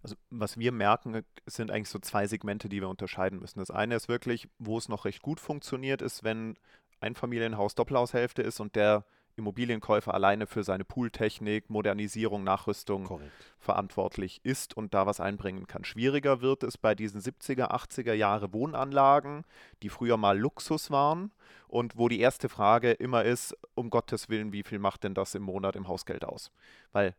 Also 0.02 0.16
was 0.30 0.58
wir 0.58 0.72
merken, 0.72 1.22
sind 1.46 1.72
eigentlich 1.72 1.90
so 1.90 2.00
zwei 2.00 2.28
Segmente, 2.28 2.68
die 2.68 2.82
wir 2.82 2.90
unterscheiden 2.90 3.40
müssen. 3.40 3.60
Das 3.60 3.72
eine 3.72 3.96
ist 3.96 4.10
wirklich, 4.10 4.50
wo 4.60 4.78
es 4.78 4.90
noch 4.90 5.06
recht 5.06 5.22
gut 5.22 5.40
funktioniert, 5.40 6.02
ist, 6.02 6.24
wenn 6.24 6.56
ein 7.00 7.16
Familienhaus 7.16 7.76
Doppelhaushälfte 7.76 8.42
ist 8.42 8.60
und 8.60 8.76
der 8.76 9.06
Immobilienkäufer 9.36 10.14
alleine 10.14 10.48
für 10.48 10.64
seine 10.64 10.86
Pooltechnik, 10.86 11.70
Modernisierung, 11.70 12.44
Nachrüstung 12.44 13.06
Korrekt. 13.06 13.32
verantwortlich 13.60 14.42
ist 14.44 14.76
und 14.76 14.94
da 14.94 15.06
was 15.06 15.20
einbringen 15.20 15.68
kann. 15.68 15.84
Schwieriger 15.84 16.42
wird 16.42 16.64
es 16.64 16.78
bei 16.78 16.96
diesen 16.96 17.22
70er, 17.22 17.72
80er 17.72 18.14
Jahre 18.14 18.54
Wohnanlagen, 18.54 19.44
die 19.82 19.90
früher 19.90 20.18
mal 20.18 20.38
Luxus 20.38 20.92
waren 20.92 21.32
und 21.68 21.98
wo 21.98 22.10
die 22.10 22.20
erste 22.20 22.50
Frage 22.50 22.92
immer 22.92 23.24
ist, 23.24 23.58
um 23.76 23.90
Gottes 23.90 24.30
Willen, 24.30 24.54
wie 24.54 24.64
viel 24.64 24.80
macht 24.80 25.04
denn 25.04 25.14
das 25.14 25.36
im 25.36 25.44
Monat 25.44 25.76
im 25.76 25.88
Hausgeld 25.88 26.26
aus? 26.26 26.52
Weil 26.92 27.16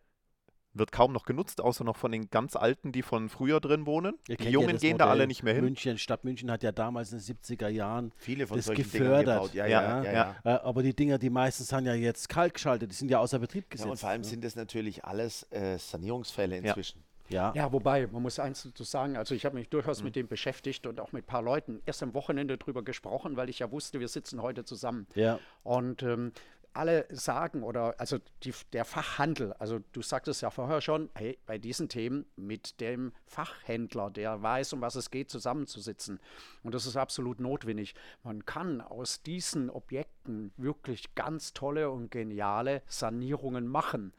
wird 0.74 0.92
kaum 0.92 1.12
noch 1.12 1.24
genutzt, 1.24 1.60
außer 1.60 1.84
noch 1.84 1.96
von 1.96 2.12
den 2.12 2.28
ganz 2.30 2.56
Alten, 2.56 2.92
die 2.92 3.02
von 3.02 3.28
früher 3.28 3.60
drin 3.60 3.86
wohnen. 3.86 4.14
Ihr 4.28 4.36
Die 4.36 4.44
ja 4.44 4.50
Jungen 4.50 4.72
das 4.72 4.82
gehen 4.82 4.98
da 4.98 5.04
alle 5.06 5.14
Modell 5.14 5.26
nicht 5.28 5.42
mehr 5.42 5.54
hin. 5.54 5.64
München, 5.64 5.98
Stadt 5.98 6.24
München 6.24 6.50
hat 6.50 6.62
ja 6.62 6.72
damals 6.72 7.12
in 7.12 7.18
den 7.18 7.36
70er 7.36 7.68
Jahren 7.68 8.12
Viele 8.16 8.46
von 8.46 8.56
das 8.56 8.66
solchen 8.66 8.82
gefördert. 8.82 9.26
Dingen 9.26 9.34
gebaut. 9.36 9.54
Ja, 9.54 9.66
Ja, 9.66 9.82
ja, 9.82 10.02
ja. 10.02 10.12
ja. 10.12 10.36
ja. 10.44 10.56
Äh, 10.56 10.60
aber 10.60 10.82
die 10.82 10.94
Dinger, 10.94 11.18
die 11.18 11.30
meisten 11.30 11.64
sind 11.64 11.86
ja 11.86 11.94
jetzt 11.94 12.28
kalt 12.28 12.54
geschaltet, 12.54 12.90
die 12.90 12.96
sind 12.96 13.10
ja 13.10 13.18
außer 13.20 13.38
Betrieb 13.38 13.70
gesetzt. 13.70 13.86
Ja, 13.86 13.90
und 13.92 13.98
vor 13.98 14.08
allem 14.08 14.22
ne? 14.22 14.26
sind 14.26 14.44
das 14.44 14.56
natürlich 14.56 15.04
alles 15.04 15.46
äh, 15.50 15.78
Sanierungsfälle 15.78 16.56
Ja. 16.56 16.62
inzwischen. 16.62 17.02
ja. 17.28 17.52
Ja, 17.54 17.72
wobei, 17.72 18.06
man 18.08 18.22
muss 18.22 18.38
eins 18.38 18.62
dazu 18.64 18.84
sagen, 18.84 19.16
also 19.16 19.34
ich 19.34 19.44
habe 19.44 19.56
mich 19.56 19.68
durchaus 19.68 20.02
mit 20.02 20.16
dem 20.16 20.28
beschäftigt 20.28 20.86
und 20.86 21.00
auch 21.00 21.12
mit 21.12 21.24
ein 21.24 21.26
paar 21.26 21.42
Leuten 21.42 21.80
erst 21.86 22.02
am 22.02 22.14
Wochenende 22.14 22.58
drüber 22.58 22.82
gesprochen, 22.82 23.36
weil 23.36 23.48
ich 23.48 23.60
ja 23.60 23.70
wusste, 23.70 24.00
wir 24.00 24.08
sitzen 24.08 24.42
heute 24.42 24.64
zusammen. 24.64 25.06
Ja. 25.14 25.38
Und 25.62 26.02
ähm, 26.02 26.32
alle 26.74 27.06
sagen 27.10 27.62
oder 27.62 27.94
also 27.98 28.18
die, 28.42 28.52
der 28.72 28.84
Fachhandel, 28.84 29.52
also 29.54 29.80
du 29.92 30.02
sagtest 30.02 30.42
ja 30.42 30.50
vorher 30.50 30.80
schon, 30.80 31.08
hey, 31.14 31.38
bei 31.46 31.58
diesen 31.58 31.88
Themen 31.88 32.26
mit 32.36 32.80
dem 32.80 33.12
Fachhändler, 33.26 34.10
der 34.10 34.42
weiß, 34.42 34.72
um 34.72 34.80
was 34.80 34.94
es 34.94 35.10
geht, 35.10 35.30
zusammenzusitzen. 35.30 36.20
Und 36.62 36.74
das 36.74 36.86
ist 36.86 36.96
absolut 36.96 37.40
notwendig. 37.40 37.94
Man 38.22 38.44
kann 38.44 38.80
aus 38.80 39.22
diesen 39.22 39.70
Objekten 39.70 40.52
wirklich 40.56 41.14
ganz 41.14 41.52
tolle 41.52 41.90
und 41.90 42.10
geniale 42.10 42.82
Sanierungen 42.86 43.66
machen. 43.66 44.12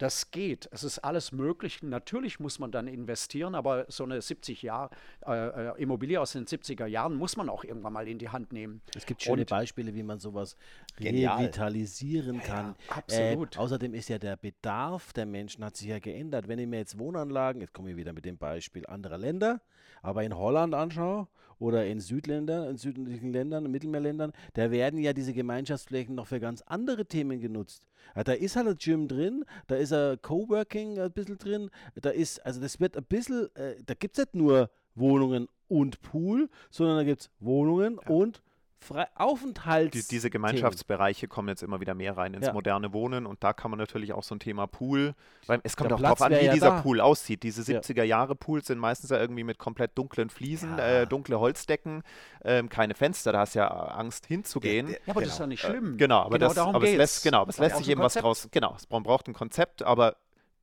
Das 0.00 0.30
geht. 0.30 0.66
Es 0.72 0.82
ist 0.82 0.98
alles 1.00 1.30
möglich. 1.30 1.82
Natürlich 1.82 2.40
muss 2.40 2.58
man 2.58 2.72
dann 2.72 2.86
investieren, 2.86 3.54
aber 3.54 3.84
so 3.88 4.04
eine 4.04 4.22
70 4.22 4.62
Jahr 4.62 4.88
äh, 5.26 5.32
äh, 5.68 5.82
Immobilie 5.82 6.18
aus 6.18 6.32
den 6.32 6.46
70er 6.46 6.86
Jahren 6.86 7.14
muss 7.16 7.36
man 7.36 7.50
auch 7.50 7.64
irgendwann 7.64 7.92
mal 7.92 8.08
in 8.08 8.16
die 8.18 8.30
Hand 8.30 8.50
nehmen. 8.50 8.80
Es 8.96 9.04
gibt 9.04 9.22
schöne 9.22 9.42
Und- 9.42 9.50
Beispiele, 9.50 9.94
wie 9.94 10.02
man 10.02 10.18
sowas 10.18 10.56
Genial. 10.96 11.36
revitalisieren 11.36 12.40
kann. 12.40 12.76
absolut. 12.88 13.56
Äh, 13.56 13.58
außerdem 13.58 13.92
ist 13.92 14.08
ja 14.08 14.18
der 14.18 14.36
Bedarf 14.38 15.12
der 15.12 15.26
Menschen 15.26 15.62
hat 15.62 15.76
sich 15.76 15.88
ja 15.88 15.98
geändert. 15.98 16.48
Wenn 16.48 16.58
ich 16.58 16.66
mir 16.66 16.78
jetzt 16.78 16.98
Wohnanlagen, 16.98 17.60
jetzt 17.60 17.74
komme 17.74 17.90
ich 17.90 17.96
wieder 17.96 18.14
mit 18.14 18.24
dem 18.24 18.38
Beispiel 18.38 18.86
anderer 18.86 19.18
Länder, 19.18 19.60
aber 20.00 20.24
in 20.24 20.34
Holland 20.34 20.74
anschaue 20.74 21.28
oder 21.60 21.86
in 21.86 22.00
Südländern, 22.00 22.70
in 22.70 22.76
südlichen 22.76 23.32
Ländern, 23.32 23.66
in 23.66 23.70
Mittelmeerländern, 23.70 24.32
da 24.54 24.72
werden 24.72 24.98
ja 24.98 25.12
diese 25.12 25.32
Gemeinschaftsflächen 25.32 26.16
noch 26.16 26.26
für 26.26 26.40
ganz 26.40 26.62
andere 26.62 27.06
Themen 27.06 27.40
genutzt. 27.40 27.86
Ja, 28.16 28.24
da 28.24 28.32
ist 28.32 28.56
halt 28.56 28.66
ein 28.66 28.76
Gym 28.78 29.06
drin, 29.06 29.44
da 29.68 29.76
ist 29.76 29.92
ein 29.92 30.20
Coworking 30.20 30.98
ein 30.98 31.12
bisschen 31.12 31.38
drin, 31.38 31.70
da 31.94 32.10
ist, 32.10 32.44
also 32.44 32.60
das 32.60 32.80
wird 32.80 32.96
ein 32.96 33.04
bisschen, 33.04 33.54
äh, 33.54 33.76
da 33.84 33.94
gibt 33.94 34.18
es 34.18 34.24
nicht 34.24 34.34
nur 34.34 34.70
Wohnungen 34.94 35.46
und 35.68 36.00
Pool, 36.00 36.48
sondern 36.70 36.96
da 36.96 37.04
gibt 37.04 37.20
es 37.20 37.30
Wohnungen 37.38 37.98
und 37.98 38.42
Fre 38.82 39.08
Aufenthalts. 39.14 39.92
Die, 39.92 40.08
diese 40.08 40.30
Gemeinschaftsbereiche 40.30 41.28
kommen 41.28 41.48
jetzt 41.48 41.62
immer 41.62 41.80
wieder 41.80 41.94
mehr 41.94 42.16
rein 42.16 42.32
ins 42.32 42.46
Ja. 42.46 42.52
moderne 42.54 42.94
Wohnen 42.94 43.26
und 43.26 43.44
da 43.44 43.52
kann 43.52 43.70
man 43.70 43.78
natürlich 43.78 44.14
auch 44.14 44.22
so 44.22 44.34
ein 44.34 44.40
Thema 44.40 44.66
Pool, 44.66 45.14
weil 45.46 45.60
es 45.64 45.76
kommt 45.76 45.90
Der 45.90 45.96
auch 45.98 46.00
darauf 46.00 46.22
an, 46.22 46.32
wie 46.32 46.44
ja 46.46 46.52
dieser 46.54 46.70
da. 46.70 46.80
Pool 46.80 47.00
aussieht. 47.02 47.42
Diese 47.42 47.60
Ja. 47.70 47.80
70er 47.80 48.04
Jahre 48.04 48.34
Pools 48.34 48.66
sind 48.68 48.78
meistens 48.78 49.10
ja 49.10 49.18
irgendwie 49.18 49.44
mit 49.44 49.58
komplett 49.58 49.96
dunklen 49.98 50.30
Fliesen, 50.30 50.78
Ja. 50.78 51.02
äh, 51.02 51.06
dunkle 51.06 51.38
Holzdecken, 51.38 52.02
ähm, 52.42 52.70
keine 52.70 52.94
Fenster, 52.94 53.32
da 53.32 53.40
hast 53.40 53.54
du 53.54 53.58
ja 53.58 53.68
Angst 53.68 54.26
hinzugehen. 54.26 54.88
Ja, 54.88 54.96
aber 55.08 55.20
das 55.20 55.30
ist 55.30 55.36
Genau. 55.36 55.44
ja 55.44 55.46
nicht 55.48 55.60
schlimm. 55.60 55.96
Genau, 55.98 56.22
aber, 56.22 56.38
das, 56.38 56.54
darum 56.54 56.74
aber 56.74 56.86
es 56.88 56.96
lässt, 56.96 57.22
genau, 57.22 57.42
aber 57.42 57.50
es 57.50 57.58
lässt 57.58 57.76
sich 57.76 57.88
eben 57.90 58.00
was 58.00 58.14
Konzept. 58.14 58.24
draus, 58.24 58.48
genau, 58.50 58.74
es, 58.76 58.88
man 58.88 59.02
braucht 59.02 59.28
ein 59.28 59.34
Konzept, 59.34 59.82
aber 59.82 60.16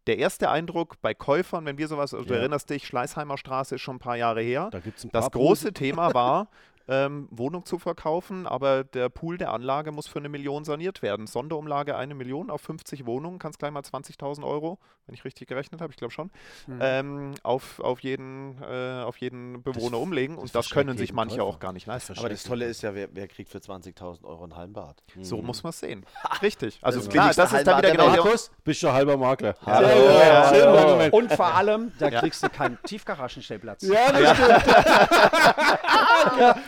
der 0.08 0.18
erste 0.18 0.50
Eindruck 0.50 1.02
bei 1.02 1.14
Käufern, 1.14 1.66
wenn 1.66 1.78
wir 1.78 1.88
sowas, 1.88 2.14
also 2.16 2.26
du 2.26 2.34
Ja. 2.34 2.40
erinnerst 2.40 2.70
dich, 2.70 2.88
Schleißheimer 2.88 3.38
Straße 3.38 3.76
ist 3.76 3.82
schon 3.82 3.98
ein 3.98 4.00
paar 4.00 4.16
Jahre 4.18 4.42
her, 4.42 4.70
Da 4.72 4.80
gibt's 4.80 5.04
ein 5.04 5.12
das 5.12 5.26
paar 5.26 5.32
Pools. 5.32 5.60
große 5.62 5.74
Thema 5.74 6.14
war, 6.16 6.48
ähm, 6.88 7.28
Wohnung 7.32 7.66
zu 7.66 7.80
verkaufen, 7.80 8.48
aber 8.48 8.84
der 8.84 9.10
Pool 9.10 9.38
der 9.38 9.52
Anlage 9.52 9.92
muss 9.92 10.08
für 10.08 10.20
eine 10.20 10.30
Million 10.30 10.64
saniert 10.64 11.02
werden. 11.02 11.28
Sonderumlage 11.28 11.96
eine 11.96 12.16
Million 12.16 12.50
auf 12.50 12.62
50 12.62 13.06
Wohnungen, 13.06 13.40
kannst 13.40 13.60
gleich 13.60 13.72
mal 13.72 13.82
20.000 13.82 14.46
Euro, 14.46 14.80
wenn 15.06 15.14
ich 15.16 15.26
richtig 15.26 15.48
gerechnet 15.48 15.82
habe, 15.82 15.92
ich 15.92 15.98
glaube 15.98 16.14
schon, 16.14 16.32
Mhm. 16.68 16.80
ähm, 16.82 17.34
auf, 17.44 17.80
auf, 17.80 18.00
jeden, 18.02 18.62
äh, 18.62 19.02
auf 19.04 19.18
jeden 19.18 19.64
Bewohner 19.64 20.00
umlegen 20.00 20.36
das 20.36 20.44
und 20.44 20.56
das 20.56 20.70
können 20.70 20.98
sich 20.98 21.14
manche 21.14 21.38
Käufer. 21.38 21.48
auch 21.50 21.60
gar 21.60 21.74
nicht 21.74 21.88
leisten. 21.88 22.18
Aber 22.18 22.30
das 22.30 22.44
Tolle 22.44 22.66
ist 22.66 22.82
ja, 22.84 22.94
wer, 22.96 23.10
wer 23.14 23.28
kriegt 23.28 23.50
für 23.50 23.60
20.000 23.60 24.24
Euro 24.26 24.44
ein 24.46 24.56
Hallenbad? 24.56 25.04
So 25.22 25.42
muss 25.42 25.64
man 25.64 25.70
es 25.72 25.80
sehen. 25.80 26.06
Richtig. 26.42 26.80
Also 26.82 27.00
Das 27.00 27.10
klar, 27.10 27.34
das 27.34 27.52
ist 27.54 27.68
dann 27.68 27.78
wieder 27.80 27.92
genau 27.92 28.08
Markus, 28.10 28.52
bist 28.64 28.82
du 28.84 28.92
halber 28.92 29.18
Makler. 29.18 29.56
Hallo. 29.66 29.88
Ja. 29.88 30.88
Moment. 30.88 31.14
Und 31.14 31.34
vor 31.34 31.54
allem, 31.54 31.92
da 32.00 32.10
kriegst 32.12 32.44
du 32.44 32.50
keinen 32.50 32.78
Tiefgaragenstellplatz. 32.84 33.84
Ja, 33.84 34.12
das 34.12 34.38
stimmt. 34.38 34.78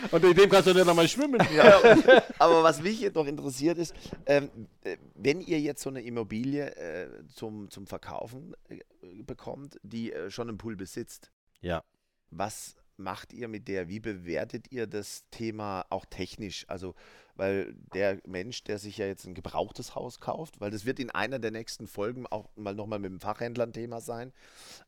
Und 0.12 0.24
in 0.24 0.34
dem 0.34 0.50
kannst 0.50 0.66
du 0.68 0.74
nicht 0.74 0.88
einmal 0.88 1.08
schwimmen. 1.08 1.40
Aber 2.38 2.62
was 2.62 2.82
mich 2.82 3.00
jetzt 3.00 3.14
noch 3.14 3.26
interessiert 3.26 3.78
ist, 3.78 3.94
ähm, 4.26 4.50
äh, 4.82 4.96
wenn 5.14 5.40
ihr 5.40 5.60
jetzt 5.60 5.82
so 5.82 5.90
eine 5.90 6.02
Immobilie 6.02 6.74
äh, 6.76 7.08
zum, 7.34 7.70
zum 7.70 7.86
Verkaufen 7.86 8.54
äh, 8.68 9.22
bekommt, 9.22 9.78
die 9.82 10.12
äh, 10.12 10.30
schon 10.30 10.48
einen 10.48 10.58
Pool 10.58 10.76
besitzt, 10.76 11.30
Ja. 11.60 11.82
was 12.30 12.74
macht 12.96 13.32
ihr 13.32 13.48
mit 13.48 13.68
der? 13.68 13.88
Wie 13.88 14.00
bewertet 14.00 14.70
ihr 14.72 14.86
das 14.86 15.24
Thema 15.30 15.86
auch 15.88 16.04
technisch? 16.04 16.66
Also, 16.68 16.94
weil 17.34 17.72
der 17.94 18.18
Mensch, 18.26 18.62
der 18.64 18.78
sich 18.78 18.98
ja 18.98 19.06
jetzt 19.06 19.24
ein 19.26 19.34
gebrauchtes 19.34 19.94
Haus 19.94 20.20
kauft, 20.20 20.60
weil 20.60 20.70
das 20.70 20.84
wird 20.84 20.98
in 21.00 21.10
einer 21.10 21.38
der 21.38 21.50
nächsten 21.50 21.86
Folgen 21.86 22.26
auch 22.26 22.50
mal 22.56 22.74
nochmal 22.74 22.98
mit 22.98 23.10
dem 23.10 23.20
Fachhändler 23.20 23.64
ein 23.64 23.72
Thema 23.72 24.00
sein, 24.02 24.32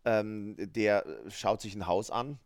ähm, 0.04 0.56
der 0.58 1.06
schaut 1.28 1.62
sich 1.62 1.74
ein 1.74 1.86
Haus 1.86 2.10
an. 2.10 2.38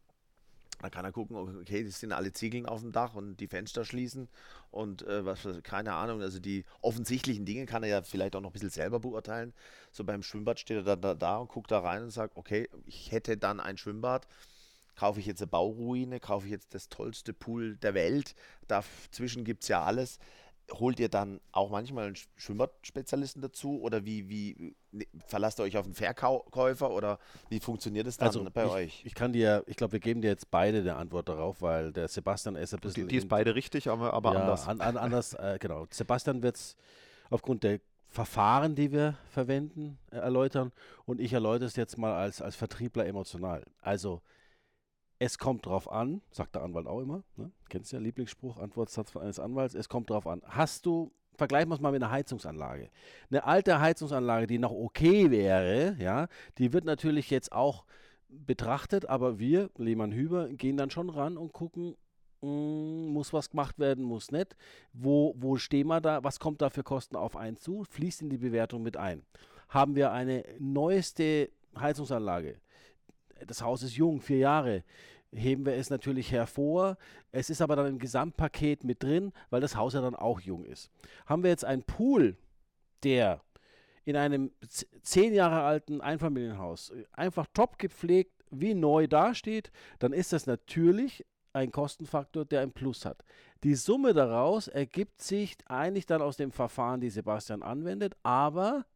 Da 0.79 0.91
kann 0.91 1.05
er 1.05 1.13
gucken, 1.13 1.37
okay, 1.37 1.85
das 1.85 2.01
sind 2.01 2.13
alle 2.13 2.33
Ziegeln 2.33 2.67
auf 2.67 2.81
dem 2.81 2.93
Dach 2.93 3.15
und 3.15 3.39
die 3.39 3.49
Fenster 3.49 3.85
schließen 3.85 4.29
und 4.71 5.03
äh, 5.07 5.25
was, 5.25 5.49
keine 5.63 5.95
Ahnung, 5.95 6.21
also 6.21 6.39
die 6.39 6.65
offensichtlichen 6.83 7.47
Dinge 7.47 7.67
kann 7.67 7.83
er 7.83 7.89
ja 7.89 8.03
vielleicht 8.03 8.37
auch 8.37 8.41
noch 8.41 8.51
ein 8.51 8.53
bisschen 8.53 8.71
selber 8.71 9.01
beurteilen. 9.01 9.55
So 9.91 10.05
beim 10.05 10.23
Schwimmbad 10.23 10.61
steht 10.61 10.77
er 10.79 10.83
dann 10.83 11.01
da, 11.01 11.15
da 11.15 11.39
und 11.39 11.49
guckt 11.49 11.71
da 11.71 11.79
rein 11.79 12.03
und 12.03 12.11
sagt, 12.11 12.37
okay, 12.37 12.69
ich 12.85 13.11
hätte 13.11 13.37
dann 13.39 13.61
ein 13.61 13.79
Schwimmbad, 13.79 14.27
kaufe 14.97 15.21
ich 15.21 15.27
jetzt 15.27 15.41
eine 15.41 15.49
Bauruine, 15.49 16.21
kaufe 16.21 16.47
ich 16.47 16.53
jetzt 16.53 16.75
das 16.75 16.89
tollste 16.89 17.33
Pool 17.33 17.77
der 17.77 17.95
Welt, 17.95 18.35
dazwischen 18.69 19.45
gibt 19.45 19.63
es 19.63 19.69
ja 19.69 19.83
alles. 19.83 20.19
Holt 20.73 20.99
ihr 20.99 21.09
dann 21.09 21.41
auch 21.53 21.71
manchmal 21.71 22.07
einen 22.07 22.17
Sch- 22.17 22.27
Schwimmbad-Spezialisten 22.37 23.41
dazu 23.41 23.81
oder 23.81 24.05
wie, 24.05 24.29
wie 24.29 24.75
ne, 24.91 25.07
verlasst 25.27 25.61
ihr 25.61 25.63
euch 25.63 25.77
auf 25.77 25.87
den 25.87 25.95
Verkäufer 25.95 26.91
oder 26.91 27.19
wie 27.49 27.61
funktioniert 27.61 28.07
es 28.07 28.17
dann 28.17 28.27
Also 28.29 28.45
bei 28.53 28.65
ich, 28.67 28.71
euch? 28.73 29.03
Ich 29.05 29.15
kann 29.15 29.33
dir, 29.33 29.63
ich 29.67 29.77
glaube, 29.77 29.93
wir 29.93 30.01
geben 30.01 30.23
dir 30.23 30.29
jetzt 30.29 30.51
beide 30.51 30.79
eine 30.79 30.97
Antwort 30.97 31.29
darauf, 31.29 31.63
weil 31.63 31.93
der 31.93 32.09
Sebastian 32.09 32.57
ist 32.57 32.75
ein 32.75 32.81
bisschen. 32.81 33.07
Die, 33.07 33.13
die 33.13 33.17
ist 33.17 33.29
beide 33.29 33.55
richtig, 33.55 33.89
aber, 33.89 34.13
aber 34.13 34.33
ja, 34.35 34.41
anders. 34.41 34.67
An, 34.67 34.81
an, 34.81 34.97
anders, 34.97 35.35
äh, 35.39 35.59
genau. 35.61 35.87
Sebastian 35.91 36.43
wird 36.43 36.57
es 36.57 36.77
aufgrund 37.31 37.63
der 37.63 37.81
Verfahren, 38.09 38.75
die 38.75 38.93
wir 38.93 39.17
verwenden, 39.31 39.99
äh, 40.11 40.17
erläutern. 40.17 40.73
Und 41.05 41.21
ich 41.21 41.33
erläutere 41.33 41.67
es 41.67 41.77
jetzt 41.77 41.99
mal 41.99 42.15
als, 42.15 42.41
als 42.41 42.57
Vertriebler 42.57 43.07
emotional. 43.07 43.65
Also, 43.83 44.23
es 45.19 45.39
kommt 45.39 45.67
drauf 45.67 45.91
an, 45.91 46.21
sagt 46.31 46.55
der 46.55 46.63
Anwalt 46.63 46.87
auch 46.87 47.01
immer, 47.01 47.23
ne? 47.37 47.51
kennst 47.69 47.93
du 47.93 47.97
ja, 47.97 48.03
Lieblingsspruch, 48.03 48.59
Antwortsatz 48.59 49.17
eines 49.17 49.39
Anwalts, 49.39 49.75
es 49.75 49.89
kommt 49.89 50.11
drauf 50.11 50.27
an. 50.27 50.43
Hast 50.45 50.87
du, 50.87 51.13
vergleichen 51.37 51.71
wir 51.71 51.75
es 51.75 51.81
mal 51.81 51.93
mit 51.93 52.03
einer 52.03 52.13
Heizungsanlage. 52.13 52.91
Eine 53.31 53.45
alte 53.45 53.81
Heizungsanlage, 53.81 54.47
die 54.47 54.59
noch 54.59 54.73
okay 54.73 55.31
wäre, 55.31 55.97
ja, 55.99 56.29
die 56.59 56.73
wird 56.73 56.85
natürlich 56.85 57.31
jetzt 57.31 57.53
auch 57.53 57.85
betrachtet, 58.29 59.09
aber 59.09 59.39
wir, 59.39 59.71
Lehmann 59.77 60.13
Hüber, 60.13 60.49
gehen 60.49 60.77
dann 60.77 60.91
schon 60.91 61.09
ran 61.09 61.39
und 61.39 61.53
gucken, 61.53 61.97
mm, 62.43 63.07
muss 63.09 63.33
was 63.33 63.51
gemacht 63.51 63.79
werden, 63.79 64.05
muss 64.05 64.31
nicht. 64.31 64.57
Wo, 64.93 65.35
wo 65.39 65.57
stehen 65.57 65.87
wir 65.87 66.01
da? 66.01 66.25
Was 66.25 66.41
kommt 66.41 66.61
da 66.61 66.69
für 66.69 66.83
Kosten 66.83 67.17
auf 67.17 67.37
einen 67.37 67.57
zu? 67.57 67.85
Fließt 67.85 68.23
in 68.23 68.31
die 68.31 68.39
Bewertung 68.39 68.83
mit 68.83 68.97
ein. 68.97 69.23
Haben 69.69 69.95
wir 69.95 70.13
eine 70.13 70.45
neueste 70.59 71.51
Heizungsanlage? 71.79 72.61
Das 73.47 73.63
Haus 73.63 73.83
ist 73.83 73.97
jung, 73.97 74.21
vier 74.21 74.39
Jahre. 74.39 74.85
Heben 75.33 75.67
wir 75.67 75.75
es 75.75 75.91
natürlich 75.91 76.33
hervor. 76.33 76.97
Es 77.33 77.51
ist 77.51 77.61
aber 77.61 77.77
dann 77.77 77.87
im 77.87 77.99
Gesamtpaket 77.99 78.85
mit 78.85 79.03
drin, 79.03 79.33
weil 79.51 79.61
das 79.61 79.77
Haus 79.77 79.95
ja 79.95 80.01
dann 80.01 80.15
auch 80.15 80.41
jung 80.41 80.65
ist. 80.65 80.91
Haben 81.27 81.43
wir 81.43 81.51
jetzt 81.51 81.65
einen 81.65 81.83
Pool, 81.83 82.37
der 83.03 83.43
in 84.05 84.17
einem 84.17 84.53
zehn 85.03 85.35
Jahre 85.35 85.63
alten 85.63 86.01
Einfamilienhaus 86.01 86.91
äh, 86.91 87.05
einfach 87.13 87.47
top 87.53 87.79
gepflegt 87.79 88.33
wie 88.51 88.75
neu 88.75 89.09
dasteht, 89.09 89.73
dann 89.99 90.13
ist 90.13 90.33
das 90.33 90.47
natürlich 90.47 91.27
ein 91.53 91.73
Kostenfaktor, 91.73 92.45
der 92.45 92.61
ein 92.61 92.73
Plus 92.73 93.05
hat. 93.05 93.25
Die 93.65 93.75
Summe 93.75 94.15
daraus 94.15 94.69
ergibt 94.69 95.21
sich 95.21 95.57
eigentlich 95.67 96.07
dann 96.07 96.23
aus 96.23 96.37
dem 96.37 96.53
Verfahren, 96.53 97.01
die 97.01 97.11
Sebastian 97.11 97.63
anwendet, 97.63 98.15
aber 98.23 98.87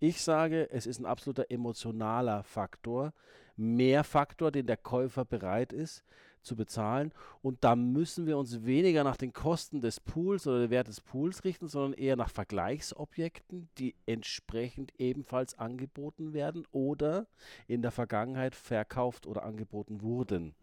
ich 0.00 0.20
sage, 0.22 0.68
es 0.70 0.86
ist 0.86 0.98
ein 0.98 1.06
absoluter 1.06 1.50
emotionaler 1.50 2.42
Faktor, 2.42 3.12
mehr 3.56 4.04
Faktor, 4.04 4.50
den 4.50 4.66
der 4.66 4.76
Käufer 4.76 5.24
bereit 5.24 5.72
ist 5.72 6.02
zu 6.42 6.54
bezahlen. 6.54 7.12
Und 7.42 7.64
da 7.64 7.74
müssen 7.74 8.26
wir 8.26 8.38
uns 8.38 8.64
weniger 8.64 9.02
nach 9.02 9.16
den 9.16 9.32
Kosten 9.32 9.80
des 9.80 9.98
Pools 9.98 10.46
oder 10.46 10.60
dem 10.60 10.70
Wert 10.70 10.86
des 10.88 11.00
Pools 11.00 11.42
richten, 11.44 11.66
sondern 11.66 11.92
eher 11.94 12.14
nach 12.16 12.30
Vergleichsobjekten, 12.30 13.68
die 13.78 13.94
entsprechend 14.06 14.92
ebenfalls 14.98 15.58
angeboten 15.58 16.32
werden 16.32 16.64
oder 16.70 17.26
in 17.66 17.82
der 17.82 17.90
Vergangenheit 17.90 18.54
verkauft 18.54 19.26
oder 19.26 19.42
angeboten 19.44 20.02
wurden. 20.02 20.54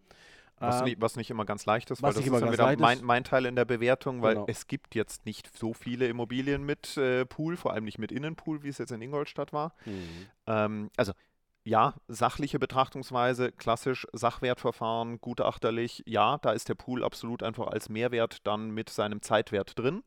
Was, 0.60 0.80
Ähm, 0.80 0.86
nicht, 0.86 1.02
was 1.02 1.16
nicht 1.18 1.30
immer 1.32 1.44
ganz 1.46 1.66
leicht 1.66 1.91
ist, 1.91 2.02
weil 2.02 2.14
das 2.14 2.26
ist 2.26 2.32
dann 2.32 2.52
wieder 2.52 2.78
mein, 2.78 3.04
mein 3.04 3.24
Teil 3.26 3.46
in 3.46 3.56
der 3.56 3.66
Bewertung, 3.66 4.22
weil 4.22 4.36
Genau. 4.36 4.46
es 4.48 4.68
gibt 4.68 4.96
jetzt 4.96 5.26
nicht 5.26 5.54
so 5.58 5.74
viele 5.74 6.08
Immobilien 6.08 6.64
mit 6.64 6.96
äh, 6.96 7.26
Pool, 7.26 7.58
vor 7.58 7.74
allem 7.74 7.84
nicht 7.84 7.98
mit 7.98 8.12
Innenpool, 8.12 8.64
wie 8.64 8.70
es 8.70 8.78
jetzt 8.78 8.91
in 8.91 9.02
Ingolstadt 9.02 9.52
war. 9.52 9.74
mhm. 9.86 10.28
Ähm, 10.48 10.89
also 10.96 11.12
ja, 11.64 11.93
sachliche 12.07 12.59
Betrachtungsweise, 12.59 13.51
klassisch 13.51 14.05
Sachwertverfahren, 14.11 15.20
gutachterlich, 15.22 16.03
ja, 16.05 16.38
da 16.39 16.51
ist 16.51 16.70
der 16.70 16.76
Pool 16.76 17.03
absolut 17.03 17.41
einfach 17.43 17.68
als 17.68 17.89
Mehrwert 17.89 18.45
dann 18.45 18.72
mit 18.72 18.89
seinem 18.89 19.22
Zeitwert 19.22 19.78
drin. 19.80 20.03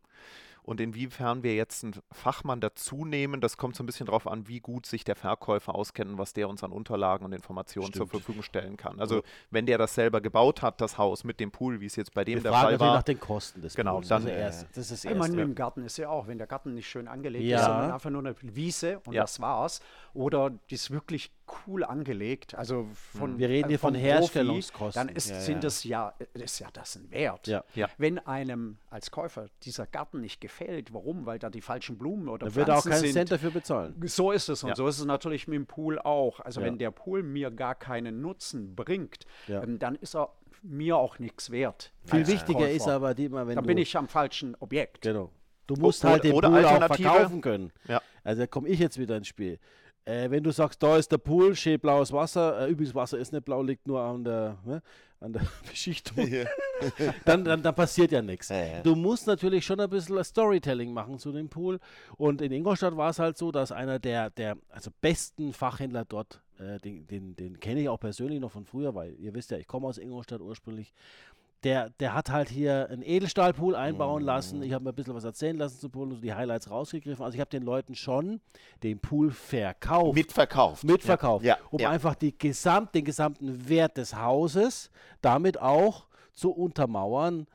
Und 0.66 0.80
inwiefern 0.80 1.42
wir 1.44 1.54
jetzt 1.54 1.84
einen 1.84 1.94
Fachmann 2.12 2.60
dazu 2.60 3.04
nehmen, 3.04 3.40
das 3.40 3.56
kommt 3.56 3.76
so 3.76 3.82
ein 3.84 3.86
bisschen 3.86 4.06
darauf 4.06 4.26
an, 4.26 4.48
wie 4.48 4.58
gut 4.60 4.84
sich 4.84 5.04
der 5.04 5.14
Verkäufer 5.14 5.74
auskennt 5.76 6.10
und 6.10 6.18
was 6.18 6.32
der 6.32 6.48
uns 6.48 6.64
an 6.64 6.72
Unterlagen 6.72 7.24
und 7.24 7.32
Informationen 7.32 7.92
zur 7.92 8.06
Stimmt. 8.06 8.10
Verfügung 8.10 8.42
stellen 8.42 8.76
kann. 8.76 8.98
Also 9.00 9.22
wenn 9.50 9.64
der 9.64 9.78
das 9.78 9.94
selber 9.94 10.20
gebaut 10.20 10.62
hat, 10.62 10.80
das 10.80 10.98
Haus 10.98 11.22
mit 11.22 11.38
dem 11.38 11.52
Pool, 11.52 11.80
wie 11.80 11.86
es 11.86 11.94
jetzt 11.94 12.12
bei 12.12 12.24
dem 12.24 12.34
Wir 12.42 12.42
der 12.42 12.52
Fall 12.52 12.80
war, 12.80 12.94
nach 12.96 13.02
den 13.04 13.20
Kosten 13.20 13.62
des 13.62 13.76
Genau, 13.76 13.94
Pools. 13.94 14.08
dann, 14.08 14.22
also 14.24 14.28
äh, 14.34 14.40
erst, 14.40 14.66
das 14.76 14.90
ist 14.90 14.90
das 14.90 15.04
Ich 15.04 15.10
meine, 15.16 15.34
Erste. 15.34 15.40
im 15.42 15.54
Garten 15.54 15.84
ist 15.84 15.98
ja 15.98 16.08
auch, 16.08 16.26
wenn 16.26 16.38
der 16.38 16.48
Garten 16.48 16.74
nicht 16.74 16.88
schön 16.88 17.06
angelegt 17.06 17.44
Ja. 17.44 17.58
ist, 17.60 17.64
sondern 17.66 17.90
einfach 17.92 18.10
nur 18.10 18.22
eine 18.22 18.34
Wiese 18.42 18.98
und 19.06 19.14
Ja. 19.14 19.22
das 19.22 19.40
war's. 19.40 19.80
Oder 20.14 20.50
die 20.68 20.74
ist 20.74 20.90
wirklich 20.90 21.30
cool 21.68 21.84
angelegt. 21.84 22.56
Also 22.56 22.88
von, 23.16 23.38
Wir 23.38 23.48
reden 23.48 23.66
äh, 23.66 23.68
hier 23.68 23.78
von 23.78 23.94
vom 23.94 24.00
Profi, 24.02 24.10
Herstellungskosten. 24.10 25.06
Dann 25.06 25.14
ist, 25.14 25.30
Ja, 25.30 25.40
sind 25.40 25.54
ja. 25.54 25.60
das 25.60 25.84
ja, 25.84 26.14
äh, 26.34 26.42
ist 26.42 26.58
ja 26.58 26.68
das 26.72 26.96
ein 26.96 27.08
Wert. 27.12 27.46
Ja. 27.46 27.62
Ja. 27.76 27.88
Wenn 27.98 28.18
einem 28.18 28.78
als 28.90 29.12
Käufer 29.12 29.46
dieser 29.62 29.86
Garten 29.86 30.20
nicht 30.20 30.40
gefällt, 30.40 30.55
warum? 30.92 31.26
Weil 31.26 31.38
da 31.38 31.50
die 31.50 31.60
falschen 31.60 31.98
Blumen 31.98 32.28
oder 32.28 32.46
Da 32.46 32.54
wird 32.54 32.68
er 32.68 32.78
auch 32.78 32.82
Pflanzen 32.82 32.90
keinen 33.02 33.12
sind. 33.12 33.12
Cent 33.28 33.32
dafür 33.32 33.50
bezahlen. 33.50 33.94
So 34.06 34.32
ist 34.32 34.48
es 34.48 34.62
und 34.62 34.70
Ja. 34.70 34.76
so 34.76 34.86
ist 34.88 34.98
es 34.98 35.04
natürlich 35.04 35.48
mit 35.48 35.56
dem 35.56 35.66
Pool 35.66 35.98
auch. 35.98 36.40
Also 36.40 36.60
Ja. 36.60 36.66
wenn 36.66 36.78
der 36.78 36.90
Pool 36.90 37.22
mir 37.22 37.50
gar 37.50 37.74
keinen 37.74 38.20
Nutzen 38.20 38.74
bringt, 38.74 39.24
Ja. 39.46 39.62
ähm, 39.62 39.78
dann 39.78 39.94
ist 39.96 40.14
er 40.16 40.30
mir 40.62 40.96
auch 40.96 41.18
nichts 41.18 41.50
wert. 41.50 41.92
Viel 42.06 42.26
wichtiger 42.26 42.58
Käufer. 42.60 42.70
ist 42.72 42.88
aber, 42.88 43.14
die, 43.14 43.26
immer, 43.26 43.46
wenn 43.46 43.54
dann 43.54 43.64
du, 43.64 43.68
bin 43.68 43.78
ich 43.78 43.96
am 43.96 44.08
falschen 44.08 44.56
Objekt. 44.60 45.02
Genau. 45.02 45.30
Du 45.66 45.74
musst 45.76 46.04
oder- 46.04 46.12
halt 46.14 46.24
den 46.24 46.32
oder 46.32 46.48
Pool 46.48 46.64
auch 46.64 46.70
Alternative- 46.72 47.08
verkaufen 47.08 47.40
können. 47.40 47.72
Ja. 47.88 48.00
Also 48.24 48.42
da 48.42 48.46
komme 48.46 48.68
ich 48.68 48.78
jetzt 48.78 48.98
wieder 48.98 49.16
ins 49.16 49.28
Spiel. 49.28 49.58
Äh, 50.06 50.30
wenn 50.30 50.42
du 50.44 50.52
sagst, 50.52 50.80
da 50.82 50.96
ist 50.96 51.10
der 51.10 51.18
Pool, 51.18 51.56
schön 51.56 51.80
blaues 51.80 52.12
Wasser, 52.12 52.60
äh, 52.60 52.70
übrigens 52.70 52.94
Wasser 52.94 53.18
ist 53.18 53.32
nicht 53.32 53.44
blau, 53.44 53.60
liegt 53.60 53.88
nur 53.88 54.00
an 54.00 54.22
der, 54.22 54.56
ne, 54.64 54.80
an 55.18 55.32
der 55.32 55.42
Beschichtung, 55.68 56.16
dann, 57.24 57.44
dann, 57.44 57.60
dann 57.60 57.74
passiert 57.74 58.12
ja 58.12 58.22
nichts. 58.22 58.48
Ja, 58.48 58.64
ja. 58.64 58.82
Du 58.82 58.94
musst 58.94 59.26
natürlich 59.26 59.66
schon 59.66 59.80
ein 59.80 59.90
bisschen 59.90 60.22
Storytelling 60.22 60.92
machen 60.92 61.18
zu 61.18 61.32
dem 61.32 61.48
Pool. 61.48 61.80
Und 62.16 62.40
in 62.40 62.52
Ingolstadt 62.52 62.96
war 62.96 63.10
es 63.10 63.18
halt 63.18 63.36
so, 63.36 63.50
dass 63.50 63.72
einer 63.72 63.98
der, 63.98 64.30
der 64.30 64.56
also 64.70 64.92
besten 65.00 65.52
Fachhändler 65.52 66.04
dort, 66.04 66.40
äh, 66.60 66.78
den, 66.78 67.08
den, 67.08 67.34
den 67.34 67.58
kenne 67.58 67.80
ich 67.80 67.88
auch 67.88 67.98
persönlich 67.98 68.38
noch 68.38 68.52
von 68.52 68.64
früher, 68.64 68.94
weil 68.94 69.16
ihr 69.18 69.34
wisst 69.34 69.50
ja, 69.50 69.58
ich 69.58 69.66
komme 69.66 69.88
aus 69.88 69.98
Ingolstadt 69.98 70.40
ursprünglich. 70.40 70.92
Der, 71.64 71.90
der 71.90 72.14
hat 72.14 72.30
halt 72.30 72.48
hier 72.48 72.88
einen 72.90 73.02
Edelstahlpool 73.02 73.74
einbauen 73.74 74.22
lassen. 74.22 74.62
Ich 74.62 74.72
habe 74.72 74.84
mir 74.84 74.90
ein 74.90 74.94
bisschen 74.94 75.14
was 75.14 75.24
erzählen 75.24 75.56
lassen 75.56 75.80
zum 75.80 75.90
Pool 75.90 76.08
und 76.08 76.14
so 76.16 76.20
die 76.20 76.34
Highlights 76.34 76.70
rausgegriffen. 76.70 77.24
Also 77.24 77.34
ich 77.34 77.40
habe 77.40 77.50
den 77.50 77.62
Leuten 77.62 77.94
schon 77.94 78.40
den 78.82 78.98
Pool 79.00 79.30
verkauft 79.30 80.14
Mitverkauft. 80.14 80.84
mitverkauft, 80.84 81.44
Ja, 81.44 81.56
um 81.70 81.80
ja. 81.80 81.90
einfach 81.90 82.14
die 82.14 82.36
Gesamt, 82.36 82.94
den 82.94 83.04
gesamten 83.04 83.68
Wert 83.68 83.96
des 83.96 84.14
Hauses 84.14 84.90
damit 85.22 85.60
auch 85.60 86.06
zu 86.32 86.50
untermauern. 86.52 87.46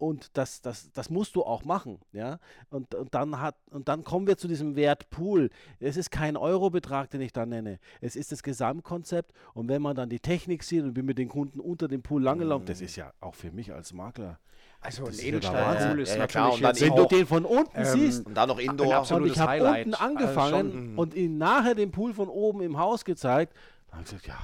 Und 0.00 0.36
das, 0.38 0.62
das, 0.62 0.90
das 0.92 1.10
musst 1.10 1.36
du 1.36 1.42
auch 1.44 1.62
machen, 1.64 1.98
ja. 2.12 2.38
Und, 2.70 2.94
und, 2.94 3.14
dann 3.14 3.38
hat, 3.38 3.56
und 3.70 3.86
dann 3.88 4.02
kommen 4.02 4.26
wir 4.26 4.38
zu 4.38 4.48
diesem 4.48 4.74
Wert 4.74 5.10
Pool. 5.10 5.50
Es 5.78 5.98
ist 5.98 6.10
kein 6.10 6.38
Eurobetrag, 6.38 7.10
den 7.10 7.20
ich 7.20 7.34
da 7.34 7.44
nenne. 7.44 7.78
Es 8.00 8.16
ist 8.16 8.32
das 8.32 8.42
Gesamtkonzept. 8.42 9.34
Und 9.52 9.68
wenn 9.68 9.82
man 9.82 9.94
dann 9.94 10.08
die 10.08 10.18
Technik 10.20 10.62
sieht 10.64 10.84
und 10.84 10.94
bin 10.94 11.04
mit 11.04 11.18
den 11.18 11.28
Kunden 11.28 11.60
unter 11.60 11.86
dem 11.86 12.00
Pool 12.02 12.22
lang 12.22 12.38
gelaufen, 12.38 12.64
das 12.64 12.80
ist 12.80 12.96
ja 12.96 13.12
auch 13.20 13.34
für 13.34 13.50
mich 13.52 13.74
als 13.74 13.92
Makler. 13.92 14.38
Also 14.80 15.04
Das 15.04 15.10
ein 15.10 15.14
ist 15.16 15.22
ja 15.22 15.28
Edelstahlpool 15.28 16.00
ist 16.00 16.08
Ja, 16.08 16.14
ja, 16.14 16.20
natürlich 16.20 16.30
klar, 16.30 16.52
und 16.54 16.62
dann 16.62 16.80
Wenn 16.80 16.92
auch, 16.92 17.08
du 17.08 17.16
den 17.16 17.26
von 17.26 17.44
unten 17.44 17.78
ähm, 17.78 17.84
siehst, 17.84 18.24
Und 18.26 18.34
dann 18.34 18.48
noch 18.48 18.58
Ein 18.58 18.64
Indoor. 18.70 18.86
und 18.86 18.94
absolutes 18.94 19.36
ich 19.36 19.38
habe 19.42 19.62
unten 19.62 19.94
Also 19.94 20.04
angefangen 20.06 20.72
schon- 20.72 20.98
und 20.98 21.14
ihm 21.14 21.36
nachher 21.36 21.74
den 21.74 21.90
Pool 21.90 22.14
von 22.14 22.28
oben 22.30 22.62
im 22.62 22.78
Haus 22.78 23.04
gezeigt, 23.04 23.52
dann 23.88 23.98
habe 23.98 24.04
ich 24.04 24.10
gesagt, 24.22 24.26
ja, 24.28 24.38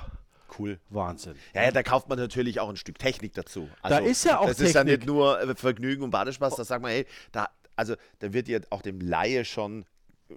Cool. 0.59 0.79
Wahnsinn. 0.91 1.35
Ja, 1.55 1.65
ja, 1.65 1.71
da 1.71 1.83
kauft 1.83 2.09
man 2.09 2.19
natürlich 2.19 2.61
auch 2.61 2.69
ein 2.69 2.77
Stück 2.77 2.99
Technik 2.99 3.35
dazu. 3.35 3.69
Da 3.83 3.99
ist 3.99 4.25
ja 4.25 4.39
auch 4.39 4.47
Das 4.47 4.61
ist 4.61 4.75
ja 4.75 4.83
Technik. 4.85 5.01
nicht 5.01 5.07
nur 5.07 5.41
äh, 5.41 5.55
Vergnügen 5.55 6.03
und 6.03 6.11
Badespaß, 6.11 6.57
da 6.57 6.65
sagt 6.65 6.83
man, 6.83 6.91
hey, 6.93 7.07
da, 7.33 7.49
also, 7.77 7.95
da 8.21 8.33
wird 8.33 8.49
dir 8.49 8.63
auch 8.71 8.83
dem 8.83 9.01
Laie 9.01 9.45
schon 9.45 9.85
äh, 10.31 10.35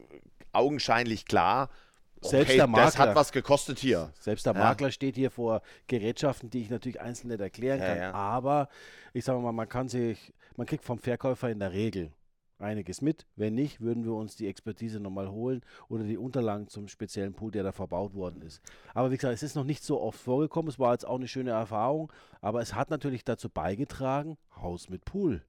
augenscheinlich 0.51 1.25
klar, 1.25 1.69
Selbst 2.21 2.49
okay, 2.49 2.57
der 2.57 2.67
das 2.67 2.69
Makler. 2.97 2.99
hat 3.09 3.15
was 3.15 3.31
gekostet 3.31 3.79
hier. 3.79 4.11
Selbst 4.19 4.45
der 4.45 4.53
Ja. 4.53 4.59
Makler 4.59 4.91
steht 4.91 5.15
hier 5.15 5.31
vor 5.31 5.61
Gerätschaften, 5.87 6.49
die 6.49 6.61
ich 6.63 6.69
natürlich 6.69 6.99
einzeln 6.99 7.29
nicht 7.29 7.39
erklären 7.39 7.79
Ja, 7.79 7.87
kann. 7.87 7.97
ja. 7.97 8.11
Aber 8.13 8.67
ich 9.13 9.23
sage 9.23 9.39
mal, 9.39 9.51
man 9.53 9.69
kann 9.69 9.87
sich, 9.87 10.33
man 10.57 10.67
kriegt 10.67 10.83
vom 10.83 10.99
Verkäufer 10.99 11.49
in 11.49 11.59
der 11.59 11.71
Regel 11.71 12.11
einiges 12.59 13.01
mit. 13.01 13.25
Wenn 13.35 13.55
nicht, 13.55 13.81
würden 13.81 14.03
wir 14.05 14.13
uns 14.13 14.35
die 14.35 14.47
Expertise 14.47 14.99
nochmal 14.99 15.29
holen 15.29 15.61
oder 15.87 16.03
die 16.03 16.17
Unterlagen 16.17 16.67
zum 16.67 16.87
speziellen 16.87 17.33
Pool, 17.33 17.51
der 17.51 17.63
da 17.63 17.71
verbaut 17.71 18.13
worden 18.13 18.41
ist. 18.41 18.61
Aber 18.93 19.11
wie 19.11 19.15
gesagt, 19.15 19.33
es 19.33 19.43
ist 19.43 19.55
noch 19.55 19.63
nicht 19.63 19.83
so 19.83 20.01
oft 20.01 20.19
vorgekommen. 20.19 20.69
Es 20.69 20.79
war 20.79 20.93
jetzt 20.93 21.07
auch 21.07 21.17
eine 21.17 21.27
schöne 21.27 21.51
Erfahrung, 21.51 22.11
aber 22.41 22.61
es 22.61 22.75
hat 22.75 22.89
natürlich 22.89 23.23
dazu 23.23 23.49
beigetragen, 23.49 24.37
Haus 24.55 24.89
mit 24.89 25.05
Pool. 25.05 25.41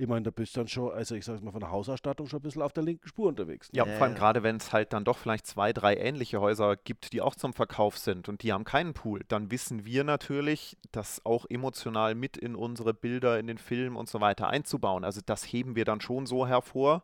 Ich 0.00 0.06
meine, 0.06 0.22
da 0.22 0.30
bist 0.30 0.54
du 0.54 0.60
dann 0.60 0.68
schon, 0.68 0.92
also 0.92 1.16
ich 1.16 1.24
sage 1.24 1.44
mal 1.44 1.50
von 1.50 1.58
der 1.58 1.72
Hausausstattung 1.72 2.28
schon 2.28 2.38
ein 2.38 2.42
bisschen 2.42 2.62
auf 2.62 2.72
der 2.72 2.84
linken 2.84 3.08
Spur 3.08 3.26
unterwegs. 3.26 3.72
ne? 3.72 3.78
Ja, 3.78 3.84
Ja, 3.84 3.96
vor 3.96 4.06
allem 4.06 4.14
gerade 4.14 4.44
wenn 4.44 4.56
es 4.56 4.72
halt 4.72 4.92
dann 4.92 5.04
doch 5.04 5.18
vielleicht 5.18 5.44
zwei, 5.44 5.72
drei 5.72 5.96
ähnliche 5.96 6.40
Häuser 6.40 6.76
gibt, 6.76 7.12
die 7.12 7.20
auch 7.20 7.34
zum 7.34 7.52
Verkauf 7.52 7.98
sind 7.98 8.28
und 8.28 8.44
die 8.44 8.52
haben 8.52 8.62
keinen 8.62 8.94
Pool, 8.94 9.24
dann 9.26 9.50
wissen 9.50 9.84
wir 9.84 10.04
natürlich, 10.04 10.76
das 10.92 11.26
auch 11.26 11.46
emotional 11.50 12.14
mit 12.14 12.36
in 12.36 12.54
unsere 12.54 12.94
Bilder, 12.94 13.40
in 13.40 13.48
den 13.48 13.58
Film 13.58 13.96
und 13.96 14.08
so 14.08 14.20
weiter 14.20 14.48
einzubauen. 14.48 15.02
Also 15.02 15.20
das 15.26 15.42
heben 15.42 15.74
wir 15.74 15.84
dann 15.84 16.00
schon 16.00 16.26
so 16.26 16.46
hervor, 16.46 17.02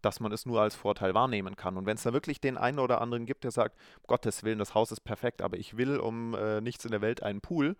dass 0.00 0.20
man 0.20 0.30
es 0.30 0.46
nur 0.46 0.60
als 0.60 0.76
Vorteil 0.76 1.14
wahrnehmen 1.14 1.56
kann. 1.56 1.76
Und 1.76 1.84
wenn 1.86 1.96
es 1.96 2.04
da 2.04 2.12
wirklich 2.12 2.40
den 2.40 2.56
einen 2.56 2.78
oder 2.78 3.00
anderen 3.00 3.26
gibt, 3.26 3.42
der 3.42 3.50
sagt, 3.50 3.76
um 4.02 4.06
Gottes 4.06 4.44
Willen, 4.44 4.60
das 4.60 4.72
Haus 4.72 4.92
ist 4.92 5.00
perfekt, 5.00 5.42
aber 5.42 5.56
ich 5.56 5.76
will 5.76 5.98
um 5.98 6.34
äh, 6.34 6.60
nichts 6.60 6.84
in 6.84 6.92
der 6.92 7.00
Welt 7.00 7.24
einen 7.24 7.40
Pool, 7.40 7.74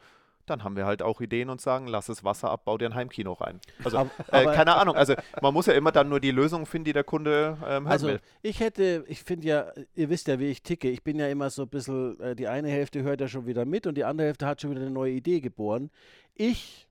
dann 0.47 0.65
haben 0.65 0.77
wir 0.77 0.87
halt 0.87 1.03
auch 1.03 1.21
Ideen 1.21 1.51
und 1.51 1.61
sagen, 1.61 1.87
lass 1.87 2.09
es 2.09 2.25
Wasser 2.25 2.51
ab, 2.51 2.65
bau 2.65 2.79
dir 2.79 2.87
ein 2.87 2.95
Heimkino 2.95 3.33
rein. 3.35 3.61
Also, 3.85 3.99
Aber- 3.99 4.11
äh, 4.33 4.43
aber- 4.43 4.53
keine 4.55 4.75
Ahnung, 4.77 4.97
also 4.97 5.15
man 5.43 5.53
muss 5.53 5.67
ja 5.67 5.75
immer 5.75 5.93
dann 5.93 6.09
nur 6.09 6.21
die 6.21 6.31
Lösung 6.31 6.67
finden, 6.67 6.87
die 6.87 6.93
der 6.93 7.05
Kunde 7.05 7.59
ähm, 7.67 7.87
Also 7.87 8.07
will. 8.09 8.21
ich 8.43 8.61
hätte, 8.61 9.05
ich 9.09 9.23
finde 9.23 9.47
ja, 9.47 9.73
ihr 9.95 10.09
wisst 10.09 10.29
ja, 10.29 10.39
wie 10.39 10.47
ich 10.47 10.63
ticke. 10.63 10.89
Ich 10.91 11.03
bin 11.05 11.19
ja 11.19 11.29
immer 11.29 11.51
so 11.51 11.63
ein 11.63 11.69
bisschen, 11.69 12.19
äh, 12.21 12.35
die 12.37 12.49
eine 12.49 12.69
Hälfte 12.69 13.03
hört 13.03 13.21
ja 13.21 13.29
schon 13.29 13.47
wieder 13.47 13.65
mit 13.65 13.87
und 13.87 13.97
die 13.97 14.05
andere 14.05 14.29
Hälfte 14.29 14.47
hat 14.47 14.61
schon 14.61 14.71
wieder 14.71 14.81
eine 14.83 14.91
neue 14.91 15.13
Idee 15.13 15.41
geboren. 15.41 15.91
Ich 16.35 16.87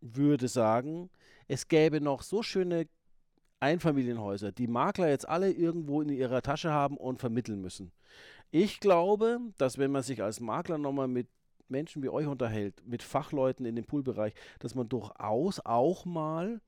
würde 0.00 0.48
sagen, 0.48 1.10
es 1.48 1.68
gäbe 1.68 2.00
noch 2.00 2.22
so 2.22 2.42
schöne 2.42 2.86
Einfamilienhäuser, 3.60 4.52
die 4.52 4.68
Makler 4.68 5.08
jetzt 5.08 5.28
alle 5.28 5.50
irgendwo 5.50 6.00
in 6.00 6.10
ihrer 6.10 6.42
Tasche 6.42 6.70
haben 6.70 6.96
und 6.96 7.18
vermitteln 7.18 7.60
müssen. 7.60 7.90
Ich 8.50 8.80
glaube, 8.80 9.40
dass 9.58 9.78
wenn 9.78 9.90
man 9.90 10.02
sich 10.02 10.22
als 10.22 10.40
Makler 10.40 10.78
nochmal 10.78 11.08
mit 11.08 11.26
Menschen 11.70 12.02
wie 12.02 12.08
euch 12.08 12.26
unterhält, 12.26 12.82
mit 12.86 13.02
Fachleuten 13.02 13.66
in 13.66 13.76
dem 13.76 13.84
Poolbereich, 13.84 14.34
dass 14.58 14.74
man 14.74 14.88
durchaus 14.88 15.60
auch 15.60 16.04
mal 16.04 16.60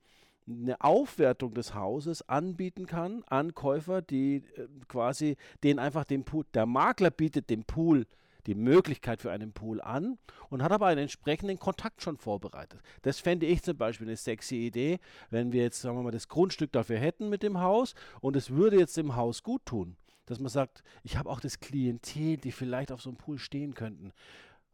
eine 0.47 0.81
Aufwertung 0.81 1.53
des 1.53 1.75
Hauses 1.75 2.27
anbieten 2.27 2.85
kann 2.85 3.23
an 3.27 3.53
Käufer, 3.53 4.01
die 4.01 4.43
äh, 4.55 4.67
quasi 4.87 5.37
den 5.63 5.79
einfach 5.79 6.03
den 6.03 6.23
Pool, 6.23 6.45
der 6.53 6.65
Makler 6.65 7.11
bietet 7.11 7.49
dem 7.49 7.63
Pool 7.63 8.05
die 8.47 8.55
Möglichkeit 8.55 9.21
für 9.21 9.31
einen 9.31 9.53
Pool 9.53 9.81
an 9.81 10.17
und 10.49 10.63
hat 10.63 10.71
aber 10.71 10.87
einen 10.87 11.01
entsprechenden 11.01 11.59
Kontakt 11.59 12.01
schon 12.01 12.17
vorbereitet. 12.17 12.81
Das 13.03 13.19
fände 13.19 13.45
ich 13.45 13.61
zum 13.61 13.77
Beispiel 13.77 14.07
eine 14.07 14.17
sexy 14.17 14.55
Idee, 14.67 14.99
wenn 15.29 15.51
wir 15.51 15.63
jetzt, 15.63 15.81
sagen 15.81 15.97
wir 15.97 16.03
mal, 16.03 16.11
das 16.11 16.27
Grundstück 16.27 16.71
dafür 16.71 16.97
hätten 16.97 17.29
mit 17.29 17.43
dem 17.43 17.59
Haus 17.59 17.93
und 18.19 18.35
es 18.35 18.49
würde 18.49 18.79
jetzt 18.79 18.97
dem 18.97 19.15
Haus 19.15 19.43
gut 19.43 19.65
tun, 19.65 19.95
dass 20.25 20.39
man 20.39 20.49
sagt, 20.49 20.83
ich 21.03 21.17
habe 21.17 21.29
auch 21.29 21.39
das 21.39 21.59
Klientel, 21.59 22.37
die 22.37 22.51
vielleicht 22.51 22.91
auf 22.91 23.01
so 23.01 23.09
einem 23.09 23.17
Pool 23.17 23.37
stehen 23.37 23.73
könnten. 23.73 24.11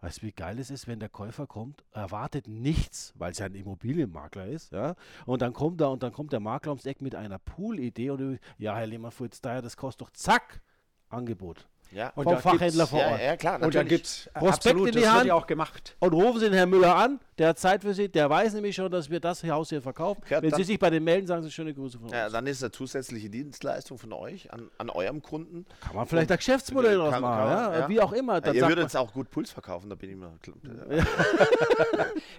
Weißt 0.01 0.21
du, 0.21 0.27
wie 0.27 0.31
geil 0.31 0.59
es 0.59 0.69
ist, 0.69 0.87
wenn 0.87 0.99
der 0.99 1.09
Käufer 1.09 1.47
kommt, 1.47 1.83
erwartet 1.91 2.47
nichts, 2.47 3.13
weil 3.15 3.31
es 3.31 3.39
ja 3.39 3.47
ein 3.47 3.55
Immobilienmakler 3.55 4.45
ist, 4.45 4.71
ja, 4.71 4.95
und 5.25 5.41
dann 5.41 5.53
kommt 5.53 5.81
er 5.81 5.89
und 5.89 6.03
dann 6.03 6.13
kommt 6.13 6.31
der 6.33 6.39
Makler 6.39 6.71
ums 6.73 6.85
Eck 6.85 7.01
mit 7.01 7.15
einer 7.15 7.39
Poolidee 7.39 8.11
und 8.11 8.17
du, 8.19 8.39
ja, 8.59 8.75
Herr 8.75 8.85
Lehmann-Fulz, 8.85 9.41
daher, 9.41 9.63
das 9.63 9.75
kostet 9.75 10.01
doch 10.01 10.11
zack, 10.11 10.61
Angebot. 11.09 11.67
Ja, 11.91 12.09
Und 12.15 12.25
Vom 12.25 12.33
da 12.33 12.39
Fachhändler 12.41 12.83
gibt's- 12.83 12.89
vor 12.89 12.99
ja, 12.99 13.07
Ort. 13.11 13.21
ja, 13.21 13.37
klar, 13.37 13.55
Und 13.55 13.61
da 13.61 13.65
natürlich. 13.67 13.89
gibt 13.89 14.05
es 14.05 14.29
Prospekt 14.33 14.53
absolut, 14.53 14.87
in 14.89 14.93
die 14.93 14.99
das 15.01 15.09
Hand. 15.09 15.17
wird 15.19 15.27
ja 15.27 15.33
auch 15.35 15.47
gemacht. 15.47 15.95
Und 15.99 16.13
rufen 16.13 16.39
Sie 16.41 16.45
den 16.47 16.53
Herrn 16.53 16.69
Müller 16.69 16.95
an, 16.95 17.19
der 17.37 17.49
hat 17.49 17.59
Zeit 17.59 17.83
für 17.83 17.93
Sie, 17.93 18.09
der 18.09 18.29
weiß 18.29 18.53
nämlich 18.53 18.75
schon, 18.75 18.91
dass 18.91 19.09
wir 19.09 19.19
das 19.19 19.43
Haus 19.43 19.69
hier 19.69 19.81
verkaufen. 19.81 20.21
Ja, 20.29 20.41
Wenn 20.41 20.53
Sie 20.53 20.63
sich 20.63 20.79
bei 20.79 20.89
den 20.89 21.03
melden, 21.03 21.27
sagen 21.27 21.43
Sie 21.43 21.51
schöne 21.51 21.73
Grüße 21.73 21.97
von 21.97 22.05
uns. 22.05 22.13
Ja, 22.13 22.29
dann 22.29 22.47
ist 22.47 22.63
eine 22.63 22.71
zusätzliche 22.71 23.29
Dienstleistung 23.29 23.97
von 23.97 24.13
euch 24.13 24.51
an, 24.51 24.69
an 24.77 24.89
eurem 24.89 25.21
Kunden. 25.21 25.65
kann 25.81 25.95
man 25.95 26.07
vielleicht 26.07 26.31
ein 26.31 26.37
Geschäftsmodell 26.37 26.97
draus 26.97 27.19
machen, 27.19 27.23
kann 27.23 27.73
ja? 27.81 27.89
wie 27.89 28.01
auch 28.01 28.13
immer. 28.13 28.35
Ja, 28.35 28.41
Dann 28.41 28.55
ihr 28.55 28.67
würdet 28.67 28.95
auch 28.95 29.13
gut 29.13 29.29
Puls 29.29 29.51
verkaufen, 29.51 29.89
da 29.89 29.95
bin 29.95 30.09
ich 30.11 30.15
mir. 30.15 30.33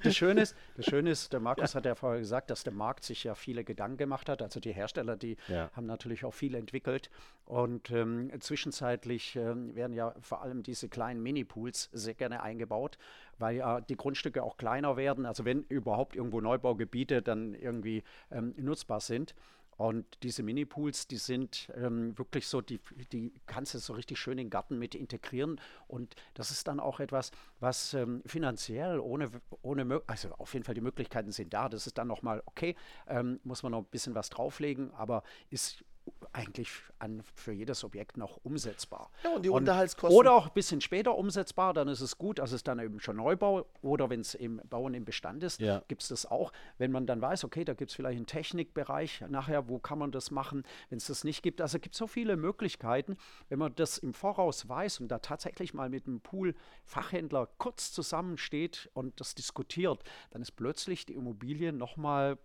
Das 0.02 0.14
Schöne 0.16 0.42
ist, 0.42 0.54
das 0.76 0.86
Schöne 0.86 1.10
ist 1.10 1.32
der 1.32 1.40
Markus 1.40 1.74
hat 1.74 1.84
ja 1.84 1.94
vorher 1.94 2.20
gesagt, 2.20 2.50
dass 2.50 2.62
der 2.64 2.72
Markt 2.72 3.04
sich 3.04 3.24
ja 3.24 3.34
viele 3.34 3.64
Gedanken 3.64 3.96
gemacht 3.96 4.28
hat. 4.28 4.42
Also 4.42 4.60
die 4.60 4.72
Hersteller, 4.72 5.16
die 5.16 5.36
Ja. 5.48 5.70
haben 5.74 5.86
natürlich 5.86 6.24
auch 6.24 6.34
viel 6.34 6.54
entwickelt. 6.54 7.10
Und 7.44 7.90
ähm, 7.90 8.30
zwischenzeitlich 8.40 9.36
ähm, 9.36 9.74
werden 9.74 9.92
ja 9.94 10.14
vor 10.20 10.42
allem 10.42 10.62
diese 10.62 10.88
kleinen 10.88 11.22
Mini-Pools 11.22 11.88
sehr 11.92 12.14
gerne 12.14 12.42
eingebaut, 12.42 12.98
weil 13.38 13.56
ja 13.56 13.80
die 13.80 13.96
Grundstücke 13.96 14.42
auch 14.42 14.56
kleiner 14.56 14.96
werden. 14.96 15.26
Also 15.26 15.44
wenn 15.44 15.64
überhaupt 15.64 16.16
irgendwo 16.16 16.40
Neubaugebiete 16.40 17.22
dann 17.22 17.54
irgendwie 17.54 18.02
ähm, 18.30 18.54
nutzbar 18.56 19.00
sind. 19.00 19.34
Und 19.78 20.24
diese 20.24 20.42
Mini-Pools, 20.42 21.06
die 21.06 21.18
sind 21.18 21.70
ähm, 21.76 22.18
wirklich 22.18 22.48
so, 22.48 22.60
die, 22.60 22.80
die 23.12 23.32
kannst 23.46 23.74
du 23.74 23.78
so 23.78 23.92
richtig 23.92 24.18
schön 24.18 24.32
in 24.32 24.46
den 24.46 24.50
Garten 24.50 24.76
mit 24.76 24.96
integrieren. 24.96 25.60
Und 25.86 26.16
das 26.34 26.50
ist 26.50 26.66
dann 26.66 26.80
auch 26.80 26.98
etwas, 26.98 27.30
was 27.60 27.94
ähm, 27.94 28.20
finanziell 28.26 28.98
ohne, 28.98 29.30
ohne, 29.62 30.02
also 30.08 30.30
auf 30.32 30.52
jeden 30.52 30.64
Fall 30.64 30.74
die 30.74 30.80
Möglichkeiten 30.80 31.30
sind 31.30 31.54
da. 31.54 31.68
Das 31.68 31.86
ist 31.86 31.96
dann 31.96 32.08
nochmal 32.08 32.42
okay, 32.46 32.74
ähm, 33.06 33.38
muss 33.44 33.62
man 33.62 33.70
noch 33.70 33.78
ein 33.78 33.84
bisschen 33.84 34.16
was 34.16 34.30
drauflegen, 34.30 34.92
aber 34.94 35.22
ist 35.48 35.84
eigentlich 36.32 36.70
an, 36.98 37.22
für 37.34 37.52
jedes 37.52 37.84
Objekt 37.84 38.16
noch 38.16 38.38
umsetzbar. 38.44 39.10
Ja, 39.24 39.30
und 39.34 39.44
die 39.44 39.50
Unterhaltskosten- 39.50 40.12
Oder 40.16 40.32
auch 40.32 40.46
ein 40.48 40.52
bisschen 40.54 40.80
später 40.80 41.16
umsetzbar, 41.16 41.74
dann 41.74 41.88
ist 41.88 42.00
es 42.00 42.18
gut, 42.18 42.40
also 42.40 42.54
ist 42.56 42.66
dann 42.68 42.78
eben 42.78 43.00
schon 43.00 43.16
Neubau 43.16 43.66
oder 43.82 44.10
wenn 44.10 44.20
es 44.20 44.34
im 44.34 44.60
Bauen 44.68 44.94
im 44.94 45.04
Bestand 45.04 45.42
ist, 45.42 45.60
Ja. 45.60 45.82
gibt 45.88 46.02
es 46.02 46.08
das 46.08 46.26
auch. 46.26 46.52
Wenn 46.78 46.90
man 46.92 47.06
dann 47.06 47.20
weiß, 47.20 47.44
okay, 47.44 47.64
da 47.64 47.74
gibt 47.74 47.90
es 47.90 47.96
vielleicht 47.96 48.16
einen 48.16 48.26
Technikbereich 48.26 49.24
nachher, 49.28 49.68
wo 49.68 49.78
kann 49.78 49.98
man 49.98 50.10
das 50.12 50.30
machen, 50.30 50.64
wenn 50.90 50.98
es 50.98 51.06
das 51.06 51.24
nicht 51.24 51.42
gibt. 51.42 51.60
Also 51.60 51.78
gibt 51.78 51.94
es 51.94 51.98
so 51.98 52.06
viele 52.06 52.36
Möglichkeiten, 52.36 53.16
wenn 53.48 53.58
man 53.58 53.74
das 53.74 53.98
im 53.98 54.14
Voraus 54.14 54.68
weiß 54.68 55.00
und 55.00 55.08
da 55.08 55.18
tatsächlich 55.18 55.74
mal 55.74 55.88
mit 55.88 56.06
einem 56.06 56.20
Pool-Fachhändler 56.20 57.48
kurz 57.58 57.92
zusammensteht 57.92 58.90
und 58.94 59.20
das 59.20 59.34
diskutiert, 59.34 60.02
dann 60.30 60.42
ist 60.42 60.52
plötzlich 60.52 61.06
die 61.06 61.14
Immobilie 61.14 61.72
nochmal 61.72 62.38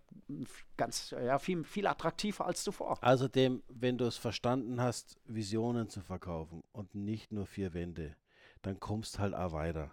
ganz, 0.76 1.10
ja, 1.10 1.38
viel, 1.38 1.64
viel 1.64 1.86
attraktiver 1.86 2.46
als 2.46 2.62
zuvor. 2.62 2.98
Außerdem, 3.54 3.62
wenn 3.68 3.98
du 3.98 4.04
es 4.06 4.16
verstanden 4.16 4.80
hast, 4.80 5.16
Visionen 5.26 5.88
zu 5.88 6.00
verkaufen 6.00 6.62
und 6.72 6.94
nicht 6.94 7.32
nur 7.32 7.46
vier 7.46 7.72
Wände, 7.72 8.16
dann 8.62 8.80
kommst 8.80 9.18
halt 9.18 9.34
auch 9.34 9.52
weiter. 9.52 9.92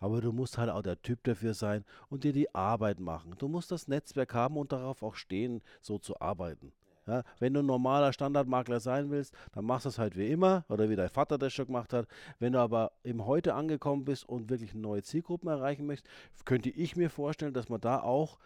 Aber 0.00 0.20
du 0.20 0.32
musst 0.32 0.58
halt 0.58 0.70
auch 0.70 0.82
der 0.82 1.00
Typ 1.00 1.24
dafür 1.24 1.54
sein 1.54 1.84
und 2.10 2.24
dir 2.24 2.32
die 2.32 2.54
Arbeit 2.54 3.00
machen. 3.00 3.34
Du 3.38 3.48
musst 3.48 3.70
das 3.70 3.88
Netzwerk 3.88 4.34
haben 4.34 4.56
und 4.56 4.72
darauf 4.72 5.02
auch 5.02 5.14
stehen, 5.14 5.62
so 5.80 5.98
zu 5.98 6.20
arbeiten. 6.20 6.72
Ja, 7.06 7.22
wenn 7.38 7.54
du 7.54 7.60
ein 7.60 7.66
normaler 7.66 8.12
Standardmakler 8.12 8.78
sein 8.78 9.10
willst, 9.10 9.34
dann 9.52 9.64
machst 9.64 9.86
du 9.86 9.88
es 9.88 9.98
halt 9.98 10.16
wie 10.16 10.30
immer 10.30 10.64
oder 10.68 10.90
wie 10.90 10.96
dein 10.96 11.08
Vater 11.08 11.38
das 11.38 11.52
schon 11.52 11.66
gemacht 11.66 11.92
hat. 11.92 12.06
Wenn 12.38 12.52
du 12.52 12.60
aber 12.60 12.92
im 13.02 13.24
Heute 13.24 13.54
angekommen 13.54 14.04
bist 14.04 14.28
und 14.28 14.50
wirklich 14.50 14.74
neue 14.74 15.02
Zielgruppen 15.02 15.48
erreichen 15.48 15.86
möchtest, 15.86 16.12
könnte 16.44 16.68
ich 16.68 16.96
mir 16.96 17.08
vorstellen, 17.08 17.54
dass 17.54 17.70
man 17.70 17.80
da 17.80 18.00
auch 18.00 18.38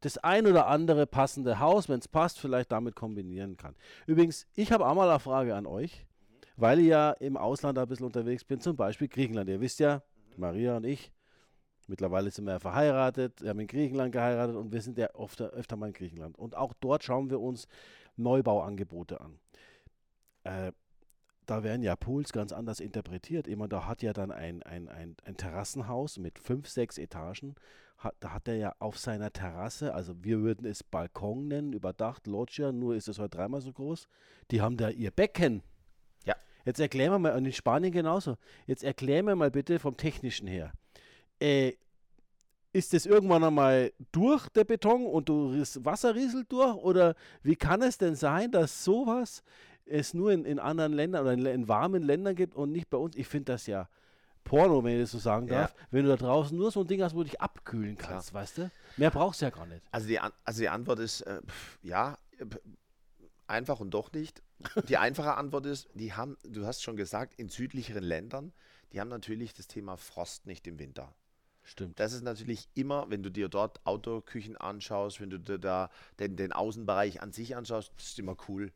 das 0.00 0.18
ein 0.18 0.46
oder 0.46 0.66
andere 0.66 1.06
passende 1.06 1.58
Haus, 1.58 1.88
wenn 1.88 1.98
es 1.98 2.08
passt, 2.08 2.38
vielleicht 2.38 2.72
damit 2.72 2.96
kombinieren 2.96 3.56
kann. 3.56 3.74
Übrigens, 4.06 4.46
ich 4.54 4.72
habe 4.72 4.86
auch 4.86 4.94
mal 4.94 5.08
eine 5.08 5.20
Frage 5.20 5.54
an 5.54 5.66
euch, 5.66 6.06
weil 6.56 6.78
ich 6.78 6.86
ja 6.86 7.10
im 7.12 7.36
Ausland 7.36 7.78
ein 7.78 7.88
bisschen 7.88 8.06
unterwegs 8.06 8.44
bin, 8.44 8.60
zum 8.60 8.76
Beispiel 8.76 9.08
Griechenland. 9.08 9.48
Ihr 9.48 9.60
wisst 9.60 9.78
ja, 9.80 10.02
Maria 10.36 10.76
und 10.76 10.84
ich, 10.84 11.12
mittlerweile 11.86 12.30
sind 12.30 12.44
wir 12.44 12.52
ja 12.52 12.58
verheiratet, 12.58 13.42
wir 13.42 13.50
haben 13.50 13.60
in 13.60 13.66
Griechenland 13.66 14.12
geheiratet 14.12 14.56
und 14.56 14.72
wir 14.72 14.80
sind 14.80 14.96
ja 14.96 15.08
öfter, 15.08 15.50
öfter 15.50 15.76
mal 15.76 15.88
in 15.88 15.92
Griechenland. 15.92 16.38
Und 16.38 16.56
auch 16.56 16.72
dort 16.80 17.04
schauen 17.04 17.30
wir 17.30 17.40
uns 17.40 17.66
Neubauangebote 18.16 19.20
an. 19.20 19.38
Äh, 20.44 20.72
da 21.46 21.64
werden 21.64 21.82
ja 21.82 21.96
Pools 21.96 22.32
ganz 22.32 22.52
anders 22.52 22.78
interpretiert. 22.78 23.48
Jemand, 23.48 23.72
da 23.72 23.86
hat 23.86 24.02
ja 24.02 24.12
dann 24.12 24.30
ein, 24.30 24.62
ein, 24.62 24.88
ein, 24.88 25.16
ein 25.24 25.36
Terrassenhaus 25.36 26.18
mit 26.18 26.38
fünf, 26.38 26.68
sechs 26.68 26.96
Etagen. 26.96 27.56
Hat, 28.00 28.16
da 28.20 28.32
hat 28.32 28.48
er 28.48 28.56
ja 28.56 28.74
auf 28.78 28.98
seiner 28.98 29.30
Terrasse, 29.30 29.94
also 29.94 30.24
wir 30.24 30.40
würden 30.40 30.66
es 30.66 30.82
Balkon 30.82 31.48
nennen, 31.48 31.74
überdacht, 31.74 32.26
Loggia, 32.26 32.72
nur 32.72 32.94
ist 32.94 33.08
es 33.08 33.18
heute 33.18 33.36
dreimal 33.36 33.60
so 33.60 33.72
groß. 33.72 34.08
Die 34.50 34.62
haben 34.62 34.78
da 34.78 34.88
ihr 34.88 35.10
Becken. 35.10 35.62
Ja. 36.24 36.34
Jetzt 36.64 36.80
erklären 36.80 37.12
wir 37.12 37.18
mal, 37.18 37.36
und 37.36 37.44
in 37.44 37.52
Spanien 37.52 37.92
genauso. 37.92 38.36
Jetzt 38.66 38.84
erklären 38.84 39.26
wir 39.26 39.36
mal 39.36 39.50
bitte 39.50 39.78
vom 39.78 39.98
Technischen 39.98 40.46
her. 40.46 40.72
Äh, 41.40 41.74
ist 42.72 42.94
das 42.94 43.04
irgendwann 43.04 43.44
einmal 43.44 43.92
durch 44.12 44.48
der 44.48 44.64
Beton 44.64 45.04
und 45.04 45.28
du, 45.28 45.58
das 45.58 45.84
Wasser 45.84 46.14
rieselt 46.14 46.50
durch? 46.50 46.76
Oder 46.76 47.14
wie 47.42 47.56
kann 47.56 47.82
es 47.82 47.98
denn 47.98 48.14
sein, 48.14 48.50
dass 48.50 48.82
sowas 48.82 49.42
es 49.84 50.14
nur 50.14 50.32
in, 50.32 50.46
in 50.46 50.58
anderen 50.58 50.94
Ländern 50.94 51.22
oder 51.22 51.32
in, 51.34 51.44
in 51.44 51.68
warmen 51.68 52.02
Ländern 52.02 52.34
gibt 52.34 52.54
und 52.54 52.72
nicht 52.72 52.88
bei 52.88 52.96
uns? 52.96 53.14
Ich 53.16 53.26
finde 53.26 53.52
das 53.52 53.66
ja 53.66 53.88
Porno, 54.44 54.82
wenn 54.82 54.94
ich 54.96 55.02
das 55.02 55.12
so 55.12 55.18
sagen 55.18 55.46
Ja. 55.48 55.62
darf. 55.62 55.74
Wenn 55.90 56.04
du 56.04 56.10
da 56.10 56.16
draußen 56.16 56.56
nur 56.56 56.70
so 56.70 56.80
ein 56.80 56.86
Ding 56.86 57.02
hast, 57.02 57.14
wo 57.14 57.18
du 57.18 57.24
dich 57.24 57.40
abkühlen 57.40 57.96
kannst, 57.96 58.32
weißt 58.34 58.58
du? 58.58 58.70
Mehr 58.96 59.10
brauchst 59.10 59.40
du 59.40 59.46
ja 59.46 59.50
gar 59.50 59.66
nicht. 59.66 59.82
Also 59.90 60.06
die, 60.08 60.18
An 60.18 60.32
also 60.44 60.60
die 60.60 60.68
Antwort 60.68 60.98
ist 60.98 61.20
äh, 61.22 61.40
pf, 61.46 61.78
ja, 61.82 62.18
pf, 62.38 62.58
einfach 63.46 63.80
und 63.80 63.90
doch 63.90 64.12
nicht. 64.12 64.42
Die 64.88 64.96
einfache 64.98 65.36
Antwort 65.36 65.66
ist, 65.66 65.88
die 65.94 66.12
haben, 66.12 66.36
du 66.44 66.66
hast 66.66 66.82
schon 66.82 66.96
gesagt, 66.96 67.34
in 67.34 67.48
südlicheren 67.48 68.04
Ländern, 68.04 68.52
die 68.92 69.00
haben 69.00 69.08
natürlich 69.08 69.54
das 69.54 69.68
Thema 69.68 69.96
Frost 69.96 70.46
nicht 70.46 70.66
im 70.66 70.78
Winter. 70.78 71.14
Stimmt. 71.62 72.00
Das 72.00 72.12
ist 72.12 72.22
natürlich 72.22 72.68
immer, 72.74 73.08
wenn 73.10 73.22
du 73.22 73.30
dir 73.30 73.48
dort 73.48 73.84
Outdoor-Küchen 73.86 74.56
anschaust, 74.56 75.20
wenn 75.20 75.30
du 75.30 75.38
dir 75.38 75.58
da 75.58 75.90
den, 76.18 76.36
den 76.36 76.52
Außenbereich 76.52 77.22
an 77.22 77.32
sich 77.32 77.54
anschaust, 77.54 77.92
das 77.96 78.06
ist 78.06 78.18
immer 78.18 78.36
cool. 78.48 78.72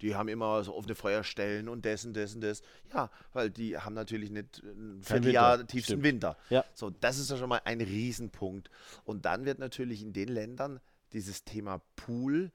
Die 0.00 0.14
haben 0.14 0.28
immer 0.28 0.62
so 0.64 0.74
offene 0.74 0.94
Feuerstellen 0.94 1.68
und 1.68 1.84
das 1.84 2.04
und 2.04 2.14
das 2.14 2.34
und 2.34 2.42
das. 2.42 2.62
Ja, 2.92 3.10
weil 3.32 3.50
die 3.50 3.76
haben 3.78 3.94
natürlich 3.94 4.30
nicht 4.30 4.62
ein 4.62 5.02
Vierteljahr 5.02 5.58
Winter, 5.58 5.66
tiefsten 5.66 5.92
stimmt. 5.92 6.02
Winter. 6.04 6.36
Ja. 6.50 6.64
So, 6.74 6.90
das 6.90 7.18
ist 7.18 7.30
ja 7.30 7.36
schon 7.36 7.48
mal 7.48 7.60
ein 7.64 7.80
Riesenpunkt. 7.80 8.70
Und 9.04 9.24
dann 9.24 9.44
wird 9.44 9.58
natürlich 9.58 10.02
in 10.02 10.12
den 10.12 10.28
Ländern 10.28 10.80
dieses 11.12 11.44
Thema 11.44 11.80
Pool 11.96 12.52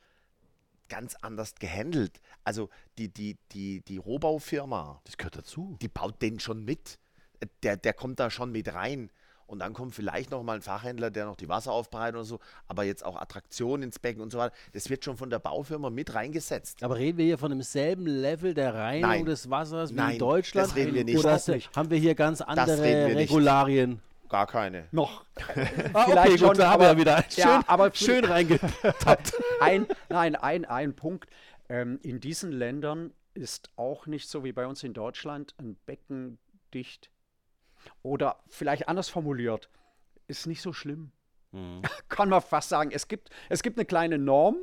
ganz 0.89 1.15
anders 1.21 1.55
gehandelt. 1.55 2.21
Also 2.43 2.69
die, 2.97 3.11
die, 3.11 3.37
die, 3.51 3.81
die 3.81 3.97
Rohbaufirma, 3.97 5.01
Das 5.05 5.17
gehört 5.17 5.35
dazu. 5.37 5.77
die 5.81 5.87
baut 5.87 6.21
den 6.21 6.39
schon 6.39 6.63
mit. 6.63 6.99
Der, 7.63 7.77
der 7.77 7.93
kommt 7.93 8.19
da 8.19 8.29
schon 8.29 8.51
mit 8.51 8.73
rein. 8.73 9.11
Und 9.53 9.59
dann 9.59 9.73
kommt 9.73 9.95
vielleicht 9.95 10.31
noch 10.31 10.43
mal 10.43 10.55
ein 10.55 10.61
Fachhändler, 10.61 11.11
der 11.11 11.25
noch 11.25 11.35
die 11.35 11.47
Wasser 11.47 11.71
aufbereitet 11.71 12.15
oder 12.15 12.25
so, 12.25 12.39
aber 12.67 12.83
jetzt 12.83 13.05
auch 13.05 13.15
Attraktionen 13.15 13.83
ins 13.83 13.99
Becken 13.99 14.21
und 14.21 14.31
so 14.31 14.39
weiter. 14.39 14.53
Das 14.73 14.89
wird 14.89 15.05
schon 15.05 15.15
von 15.15 15.29
der 15.29 15.39
Baufirma 15.39 15.89
mit 15.89 16.13
reingesetzt. 16.15 16.83
Aber 16.83 16.97
reden 16.97 17.17
wir 17.17 17.25
hier 17.25 17.37
von 17.37 17.51
demselben 17.51 18.07
Level 18.07 18.53
der 18.53 18.73
Reinigung 18.73 19.09
Nein. 19.09 19.25
des 19.25 19.49
Wassers 19.49 19.91
wie 19.91 19.95
Nein, 19.95 20.13
in 20.13 20.19
Deutschland? 20.19 20.67
das 20.67 20.75
reden 20.75 20.93
wir 20.95 21.03
nicht. 21.03 21.17
Oder 21.17 21.39
nicht. 21.47 21.75
haben 21.75 21.89
wir 21.89 21.97
hier 21.97 22.15
ganz 22.15 22.41
andere 22.41 22.83
wir 22.83 23.15
nicht. 23.15 23.29
Regularien? 23.29 24.01
gar 24.33 24.47
keine. 24.47 24.87
Noch. 24.91 25.25
Ah, 25.93 26.07
okay, 26.07 26.37
gut, 26.37 26.57
da 26.57 26.71
haben 26.71 26.81
wir 26.81 26.97
wieder 26.97 27.23
schön, 27.29 27.43
ja, 27.43 27.63
aber 27.67 27.93
schön 27.93 28.25
reingetappt. 28.33 29.33
ein, 29.61 29.85
nein, 30.09 30.35
ein, 30.35 30.65
ein 30.65 30.95
Punkt. 30.95 31.29
Ähm, 31.69 31.99
in 32.01 32.19
diesen 32.19 32.51
Ländern 32.51 33.13
ist 33.35 33.69
auch 33.75 34.07
nicht 34.07 34.27
so 34.27 34.43
wie 34.43 34.51
bei 34.51 34.65
uns 34.65 34.81
in 34.83 34.93
Deutschland 34.93 35.53
ein 35.59 35.75
Becken 35.85 36.39
dicht. 36.73 37.11
Oder 38.01 38.37
vielleicht 38.47 38.87
anders 38.87 39.09
formuliert, 39.09 39.69
ist 40.27 40.47
nicht 40.47 40.61
so 40.61 40.73
schlimm. 40.73 41.11
Kann 42.09 42.29
man 42.29 42.41
fast 42.41 42.69
sagen. 42.69 42.91
Es 42.93 43.07
gibt, 43.07 43.29
es 43.49 43.61
gibt 43.61 43.77
eine 43.77 43.85
kleine 43.85 44.17
Norm, 44.17 44.57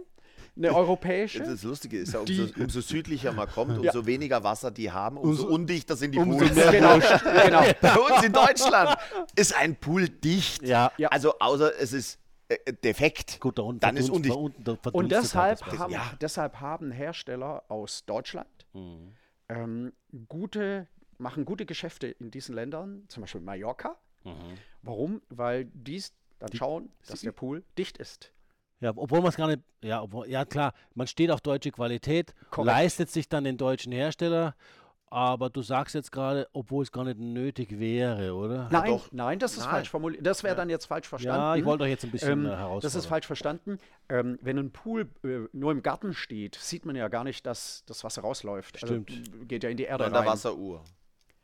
eine 0.57 0.75
europäische. 0.75 1.41
Das 1.41 1.63
Lustige 1.63 1.99
ist 1.99 2.13
ja, 2.15 2.21
umso, 2.21 2.47
Die- 2.47 2.61
umso 2.61 2.81
südlicher 2.81 3.33
man 3.33 3.49
kommt, 3.49 3.71
Ja. 3.85 3.93
umso 3.93 4.07
weniger 4.07 4.43
Wasser 4.43 4.71
die 4.71 4.91
haben, 4.91 5.17
umso, 5.17 5.45
Umso- 5.45 5.55
undichter 5.55 5.97
sind 5.97 6.13
die 6.13 6.19
Pools. 6.19 6.55
genau, 6.55 6.99
genau. 6.99 7.63
Bei 7.81 7.95
uns 7.97 8.25
in 8.25 8.33
Deutschland 8.33 8.97
ist 9.37 9.55
ein 9.57 9.77
Pool 9.77 10.09
dicht. 10.09 10.63
Ja. 10.63 10.91
Ja. 10.99 11.09
Also 11.11 11.39
außer 11.39 11.73
es 11.81 11.93
ist 11.93 12.19
äh, 12.49 12.73
defekt. 12.73 13.39
Gut, 13.41 13.59
da 13.59 13.63
unten, 13.63 13.79
Dann 13.81 13.97
ist 13.97 14.11
undicht. 14.11 14.35
da 14.35 14.39
unten, 14.41 14.65
da 14.65 14.73
Und 14.91 15.13
halt 15.13 15.23
deshalb 15.25 15.79
haben, 15.79 15.93
Ja. 15.93 16.13
deshalb 16.21 16.61
haben 16.61 16.91
Hersteller 16.91 17.63
aus 17.69 18.05
Deutschland 18.05 18.49
Mhm. 18.73 19.13
ähm, 19.49 19.93
gute, 20.29 20.89
machen 21.21 21.45
gute 21.45 21.67
Geschäfte 21.67 22.09
in 22.09 22.31
diesen 22.31 22.55
Ländern, 22.55 23.05
zum 23.09 23.21
Beispiel 23.23 23.41
Mallorca. 23.41 23.97
Mhm. 24.25 24.35
Warum? 24.83 25.23
Weil 25.29 25.67
die 25.67 26.03
dann 26.39 26.53
schauen, 26.55 26.91
dass 27.07 27.21
der 27.21 27.33
Pool 27.33 27.63
dicht 27.79 27.99
ist. 27.99 28.33
Ja, 28.81 28.93
obwohl 28.97 29.21
man 29.21 29.29
es 29.29 29.37
gar 29.37 29.47
nicht, 29.47 29.61
ja, 29.83 30.01
obwohl, 30.03 30.27
ja 30.27 30.45
klar, 30.47 30.73
man 30.95 31.07
steht 31.07 31.31
auf 31.31 31.43
deutsche 31.43 31.71
Qualität, 31.71 32.35
Korrekt. 32.51 32.67
leistet 32.67 33.11
sich 33.11 33.29
dann 33.29 33.45
den 33.45 33.59
deutschen 33.59 33.93
Hersteller, 33.93 34.55
aber 35.11 35.51
du 35.51 35.61
sagst 35.61 35.95
jetzt 35.95 36.13
gerade, 36.13 36.49
obwohl 36.55 36.83
es 36.85 36.91
gar 36.93 37.05
nicht 37.05 37.19
nötig 37.19 37.79
wäre, 37.79 38.33
oder? 38.35 38.69
Nein, 38.71 38.91
doch. 38.93 39.13
nein, 39.13 39.39
das 39.39 39.53
ist 39.53 39.61
Nein. 39.65 39.71
falsch 39.71 39.91
formuliert. 39.91 40.25
Das 40.25 40.43
wäre 40.45 40.57
dann 40.57 40.71
jetzt 40.71 40.87
falsch 40.87 41.09
verstanden. 41.09 41.39
ja, 41.41 41.57
ich 41.57 41.65
wollte 41.67 41.85
euch 41.85 41.91
jetzt 41.91 42.05
ein 42.05 42.11
bisschen 42.11 42.33
Ähm, 42.33 42.47
äh, 42.47 42.51
herausfordern. 42.51 42.81
das 42.81 42.95
ist 42.95 43.07
falsch 43.07 43.27
verstanden. 43.27 43.79
Ähm, 44.09 44.39
wenn 44.41 44.57
ein 44.59 44.71
Pool 44.71 45.11
äh, 45.25 45.41
nur 45.53 45.73
im 45.73 45.83
Garten 45.83 46.15
steht, 46.15 46.55
sieht 46.55 46.87
man 46.87 46.97
ja 46.97 47.09
gar 47.09 47.25
nicht, 47.25 47.45
dass 47.45 47.85
das 47.87 48.03
Wasser 48.05 48.23
rausläuft. 48.23 48.79
Stimmt. 48.79 49.11
Also, 49.11 49.45
geht 49.47 49.63
ja 49.65 49.69
in 49.69 49.77
die 49.77 49.85
Erde 49.85 50.07
An 50.07 50.13
der 50.13 50.21
rein. 50.23 50.29
Wasseruhr. 50.29 50.83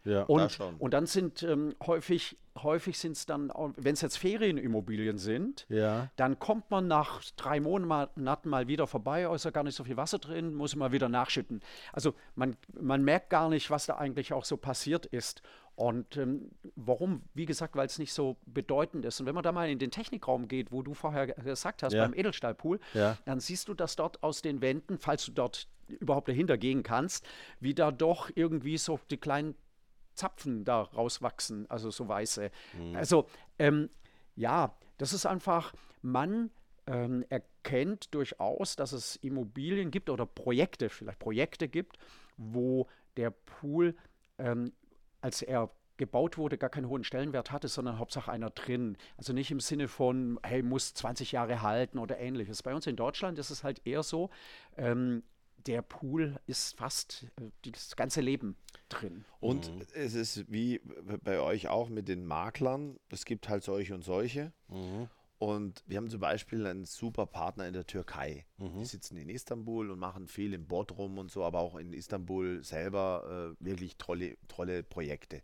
Ja. 0.07 0.23
Und, 0.23 0.53
schon. 0.53 0.77
und 0.77 0.95
dann 0.95 1.07
sind 1.07 1.43
ähm, 1.43 1.75
häufig, 1.87 2.39
häufig 2.63 2.99
sind 2.99 3.13
es 3.13 3.27
dann, 3.27 3.53
wenn 3.77 3.93
es 3.95 4.01
jetzt 4.01 4.17
Ferienimmobilien 4.17 5.19
sind, 5.19 5.67
ja. 5.69 6.09
dann 6.17 6.39
kommt 6.39 6.71
man 6.71 6.87
nach 6.87 7.23
drei 7.37 7.61
Monaten 7.61 8.49
mal 8.49 8.69
wieder 8.69 8.87
vorbei, 8.87 9.29
oh, 9.29 9.35
ist 9.35 9.45
ja 9.45 9.51
gar 9.51 9.65
nicht 9.65 9.75
so 9.75 9.85
viel 9.85 9.97
Wasser 9.97 10.19
drin, 10.19 10.55
muss 10.55 10.75
mal 10.77 10.93
wieder 10.93 11.09
nachschütten. 11.09 11.61
Also 11.93 12.15
man, 12.35 12.57
man 12.81 13.03
merkt 13.05 13.31
gar 13.31 13.49
nicht, 13.49 13.71
was 13.71 13.87
da 13.87 13.97
eigentlich 13.97 14.33
auch 14.33 14.45
so 14.45 14.57
passiert 14.57 15.07
ist. 15.07 15.43
Und 15.75 16.17
ähm, 16.17 16.53
warum? 16.75 17.21
Wie 17.35 17.45
gesagt, 17.45 17.77
weil 17.77 17.85
es 17.87 17.99
nicht 17.99 18.15
so 18.15 18.39
bedeutend 18.47 19.05
ist. 19.05 19.21
Und 19.21 19.27
wenn 19.27 19.35
man 19.35 19.45
da 19.45 19.53
mal 19.53 19.69
in 19.69 19.79
den 19.79 19.91
Technikraum 19.91 20.49
geht, 20.49 20.73
wo 20.73 20.81
du 20.83 20.95
vorher 20.95 21.27
ge- 21.27 21.45
gesagt 21.45 21.83
hast, 21.83 21.93
Ja. 21.93 22.03
beim 22.05 22.15
Edelstahlpool, 22.15 22.81
Ja. 22.95 23.19
dann 23.27 23.41
siehst 23.41 23.69
du, 23.69 23.75
dass 23.75 23.95
dort 23.95 24.23
aus 24.23 24.41
den 24.41 24.63
Wänden, 24.63 24.97
falls 24.97 25.27
du 25.27 25.33
dort 25.33 25.69
überhaupt 25.89 26.29
dahinter 26.29 26.57
gehen 26.57 26.83
kannst, 26.83 27.27
wie 27.61 27.75
da 27.75 27.91
doch 27.91 28.31
irgendwie 28.35 28.79
so 28.79 28.99
die 29.11 29.19
kleinen 29.19 29.55
Zapfen 30.17 30.65
da 30.65 30.83
rauswachsen, 30.83 31.71
also 31.71 31.91
so 31.91 32.09
weiße. 32.09 32.51
Also 32.95 33.27
ähm, 33.59 33.91
ja, 34.35 34.75
das 34.99 35.13
ist 35.13 35.27
einfach, 35.27 35.73
man 36.03 36.51
ähm, 36.87 37.25
erkennt 37.29 38.15
durchaus, 38.15 38.77
dass 38.77 38.93
es 38.93 39.17
Immobilien 39.17 39.91
gibt 39.91 40.11
oder 40.11 40.27
Projekte, 40.27 40.89
vielleicht 40.89 41.19
Projekte 41.19 41.69
gibt, 41.69 41.99
wo 42.37 42.87
der 43.17 43.31
Pool, 43.31 43.95
ähm, 44.39 44.73
als 45.21 45.43
er 45.43 45.71
gebaut 45.97 46.37
wurde, 46.37 46.59
gar 46.59 46.71
keinen 46.71 46.89
hohen 46.89 47.05
Stellenwert 47.05 47.51
hatte, 47.51 47.69
sondern 47.69 47.99
Hauptsache 47.99 48.31
einer 48.31 48.51
drin. 48.51 48.97
Also 49.17 49.33
nicht 49.33 49.51
im 49.51 49.61
Sinne 49.61 49.89
von, 49.89 50.39
hey, 50.43 50.63
muss 50.63 50.95
20 50.95 51.33
Jahre 51.33 51.63
halten 51.63 51.99
oder 51.99 52.19
ähnliches. 52.19 52.63
Bei 52.63 52.75
uns 52.75 52.87
in 52.87 52.97
Deutschland 52.97 53.39
ist 53.39 53.51
es 53.51 53.65
halt 53.65 53.87
eher 53.87 54.03
so, 54.03 54.31
ähm, 54.77 55.23
der 55.67 55.83
Pool 55.83 56.39
ist 56.47 56.77
fast 56.77 57.27
äh, 57.41 57.71
das 57.71 57.97
ganze 57.97 58.21
Leben 58.21 58.57
drin. 58.89 59.25
Und 59.41 59.71
es 59.95 60.15
ist 60.15 60.51
wie 60.51 60.81
bei 61.23 61.41
euch 61.41 61.69
auch 61.69 61.89
mit 61.89 62.09
den 62.09 62.25
Maklern. 62.25 62.99
Es 63.11 63.25
gibt 63.25 63.49
halt 63.49 63.65
solche 63.65 63.95
und 63.95 64.03
solche. 64.03 64.53
Mhm. 64.69 65.09
Und 65.39 65.85
wir 65.87 65.99
haben 65.99 66.09
zum 66.09 66.21
Beispiel 66.21 66.67
einen 66.67 66.87
super 66.87 67.27
Partner 67.27 67.67
in 67.67 67.75
der 67.75 67.87
Türkei. 67.87 68.47
Die 68.59 68.85
sitzen 68.87 69.19
in 69.19 69.29
Istanbul 69.29 69.91
und 69.91 69.99
machen 69.99 70.29
viel 70.29 70.55
in 70.55 70.67
Bodrum 70.67 71.19
und 71.19 71.31
so, 71.31 71.45
aber 71.45 71.61
auch 71.61 71.77
in 71.77 71.93
Istanbul 71.93 72.65
selber 72.65 73.55
äh, 73.61 73.65
wirklich 73.65 73.97
tolle, 73.99 74.39
tolle 74.49 74.83
Projekte. 74.83 75.43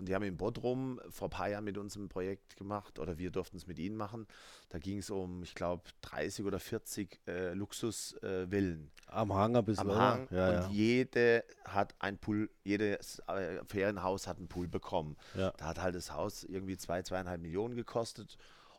Und 0.00 0.08
die 0.08 0.14
haben 0.14 0.22
in 0.22 0.38
Bodrum 0.38 0.98
vor 1.10 1.28
ein 1.28 1.30
paar 1.30 1.50
Jahren 1.50 1.64
mit 1.64 1.76
uns 1.76 1.94
ein 1.94 2.08
Projekt 2.08 2.56
gemacht 2.56 2.98
oder 2.98 3.18
wir 3.18 3.30
durften 3.30 3.58
es 3.58 3.66
mit 3.66 3.78
ihnen 3.78 3.98
machen. 3.98 4.26
Da 4.70 4.78
ging 4.78 4.96
es 4.96 5.10
um, 5.10 5.42
ich 5.42 5.54
glaube, 5.54 5.82
30 6.00 6.46
oder 6.46 6.58
40 6.58 7.20
äh, 7.26 7.52
Luxusvillen. 7.52 8.90
Äh, 9.06 9.10
Am 9.12 9.34
Hang 9.34 9.56
ein 9.56 9.64
bisschen, 9.64 9.90
am? 9.90 9.98
Hang 9.98 10.28
Ja, 10.30 10.48
und 10.48 10.54
ja. 10.54 10.68
jede 10.70 11.44
hat 11.66 11.94
ein 11.98 12.16
Pool, 12.16 12.48
jedes 12.64 13.18
äh, 13.28 13.62
Ferienhaus 13.66 14.26
hat 14.26 14.38
einen 14.38 14.48
Pool 14.48 14.68
bekommen. 14.68 15.18
Ja. 15.34 15.50
Da 15.58 15.66
hat 15.66 15.82
halt 15.82 15.94
das 15.94 16.14
Haus 16.14 16.44
irgendwie 16.44 16.78
zwei, 16.78 17.02
zweieinhalb 17.02 17.42
Millionen 17.42 17.76
gekostet 17.76 18.38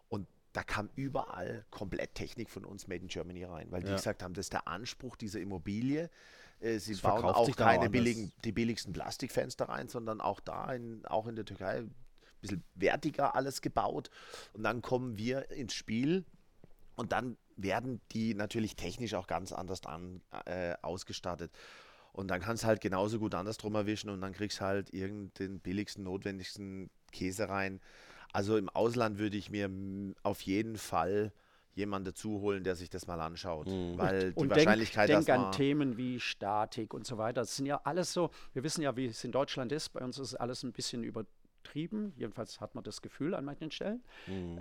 und 0.09 0.27
da 0.53 0.63
kam 0.63 0.89
überall 0.95 1.65
komplett 1.69 2.15
Technik 2.15 2.49
von 2.49 2.65
uns 2.65 2.87
Made 2.87 3.03
in 3.03 3.09
Germany 3.09 3.43
rein, 3.43 3.67
weil 3.69 3.83
die 3.83 3.91
gesagt 3.91 4.23
haben, 4.23 4.33
das 4.33 4.47
ist 4.47 4.53
der 4.53 4.67
Anspruch 4.67 5.15
dieser 5.17 5.39
Immobilie. 5.39 6.09
Äh, 6.61 6.79
Sie 6.79 6.93
Das 6.93 7.01
bauen 7.01 7.23
auch 7.23 7.55
keine 7.55 7.89
billigen, 7.89 8.31
die 8.43 8.51
billigsten 8.51 8.93
Plastikfenster 8.93 9.69
rein, 9.69 9.87
sondern 9.87 10.21
auch 10.21 10.39
da, 10.39 10.71
in, 10.73 11.05
auch 11.05 11.27
in 11.27 11.35
der 11.35 11.45
Türkei, 11.45 11.79
ein 11.79 11.93
bisschen 12.41 12.63
wertiger 12.75 13.35
alles 13.35 13.61
gebaut. 13.61 14.09
Und 14.53 14.63
dann 14.63 14.81
kommen 14.81 15.17
wir 15.17 15.51
ins 15.51 15.73
Spiel 15.73 16.25
und 16.95 17.11
dann 17.11 17.37
werden 17.57 18.01
die 18.11 18.33
natürlich 18.33 18.75
technisch 18.75 19.13
auch 19.13 19.27
ganz 19.27 19.51
anders 19.51 19.85
an, 19.85 20.21
äh, 20.45 20.75
ausgestattet. 20.81 21.51
Und 22.13 22.27
dann 22.27 22.41
kannst 22.41 22.63
du 22.63 22.67
halt 22.67 22.81
genauso 22.81 23.19
gut 23.19 23.35
andersrum 23.35 23.75
erwischen 23.75 24.09
und 24.09 24.21
dann 24.21 24.33
kriegst 24.33 24.59
du 24.59 24.65
halt 24.65 24.93
irgendeinen 24.93 25.59
billigsten, 25.59 26.03
notwendigsten 26.03 26.89
Käse 27.11 27.47
rein. 27.47 27.79
Also 28.33 28.57
im 28.57 28.69
Ausland 28.69 29.17
würde 29.17 29.37
ich 29.37 29.49
mir 29.49 29.69
auf 30.23 30.41
jeden 30.41 30.77
Fall 30.77 31.31
jemanden 31.73 32.05
dazu 32.05 32.41
holen, 32.41 32.63
der 32.63 32.75
sich 32.75 32.89
das 32.89 33.07
mal 33.07 33.19
anschaut. 33.21 33.67
Weil 33.67 34.33
die 34.33 34.39
und 34.39 34.49
Wahrscheinlichkeit, 34.49 35.09
denk, 35.09 35.25
denk 35.25 35.39
an 35.39 35.51
Themen 35.51 35.97
wie 35.97 36.19
Statik 36.19 36.93
und 36.93 37.05
so 37.05 37.17
weiter. 37.17 37.41
Das 37.41 37.55
sind 37.55 37.65
ja 37.65 37.81
alles 37.83 38.13
so, 38.13 38.31
wir 38.53 38.63
wissen 38.63 38.81
ja, 38.81 38.95
wie 38.95 39.05
es 39.05 39.23
in 39.23 39.31
Deutschland 39.31 39.71
ist. 39.71 39.89
Bei 39.89 40.01
uns 40.01 40.19
ist 40.19 40.35
alles 40.35 40.63
ein 40.63 40.73
bisschen 40.73 41.03
übertrieben. 41.03 42.13
Jedenfalls 42.17 42.59
hat 42.59 42.75
man 42.75 42.83
das 42.83 43.01
Gefühl 43.01 43.33
an 43.33 43.45
manchen 43.45 43.71
Stellen. 43.71 44.03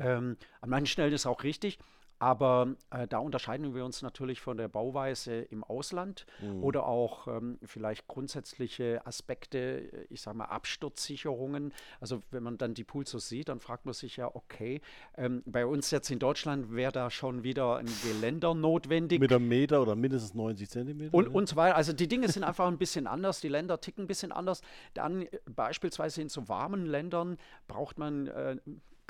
Ähm, 0.01 0.37
an 0.61 0.71
manchen 0.71 0.87
Stellen 0.87 1.13
ist 1.13 1.27
auch 1.27 1.43
richtig. 1.43 1.79
Aber 2.21 2.77
äh, 2.91 3.09
da 3.09 3.19
unterscheiden 3.19 3.75
wir 3.75 3.85
uns 3.85 4.03
natürlich 4.03 4.43
von 4.43 4.59
der 4.59 4.69
Bauweise 4.69 5.41
im 5.41 5.65
Ausland 5.65 6.27
oder 6.61 6.87
auch 6.87 7.27
ähm, 7.29 7.59
vielleicht 7.65 8.07
grundsätzliche 8.09 9.01
Aspekte, 9.07 9.59
äh, 9.59 10.07
ich 10.11 10.21
sage 10.21 10.37
mal 10.37 10.45
Absturzsicherungen. 10.45 11.73
Also 11.99 12.21
wenn 12.31 12.43
man 12.43 12.59
dann 12.59 12.75
die 12.75 12.85
Pools 12.85 13.11
so 13.11 13.19
sieht, 13.19 13.49
dann 13.49 13.59
fragt 13.59 13.87
man 13.87 13.95
sich 13.95 14.19
ja, 14.19 14.31
okay, 14.35 14.83
ähm, 15.17 15.43
bei 15.47 15.65
uns 15.65 15.91
jetzt 15.91 16.11
in 16.11 16.19
Deutschland 16.19 16.75
wäre 16.75 16.93
da 16.93 17.11
schon 17.11 17.43
wieder 17.43 17.77
ein 17.77 17.89
Geländer 18.03 18.55
notwendig. 18.55 19.19
Mit 19.19 19.33
einem 19.33 19.49
Meter 19.49 19.81
oder 19.81 19.97
mindestens 19.97 20.35
90 20.35 20.69
Zentimeter. 20.69 21.15
Und, 21.15 21.29
ja. 21.29 21.31
und 21.33 21.49
so 21.49 21.57
weiter. 21.57 21.77
Also 21.77 21.95
die 21.95 22.07
Dinge 22.07 22.29
sind 22.29 22.45
einfach 22.45 22.67
ein 22.67 22.79
bisschen 22.79 23.07
anders, 23.07 23.41
die 23.41 23.49
Länder 23.49 23.81
ticken 23.81 24.05
ein 24.05 24.09
bisschen 24.09 24.31
anders. 24.31 24.61
Dann 24.93 25.23
äh, 25.23 25.29
beispielsweise 25.47 26.21
in 26.21 26.29
so 26.29 26.49
warmen 26.49 26.85
Ländern 26.85 27.39
braucht 27.67 27.97
man, 27.97 28.27
äh, 28.27 28.57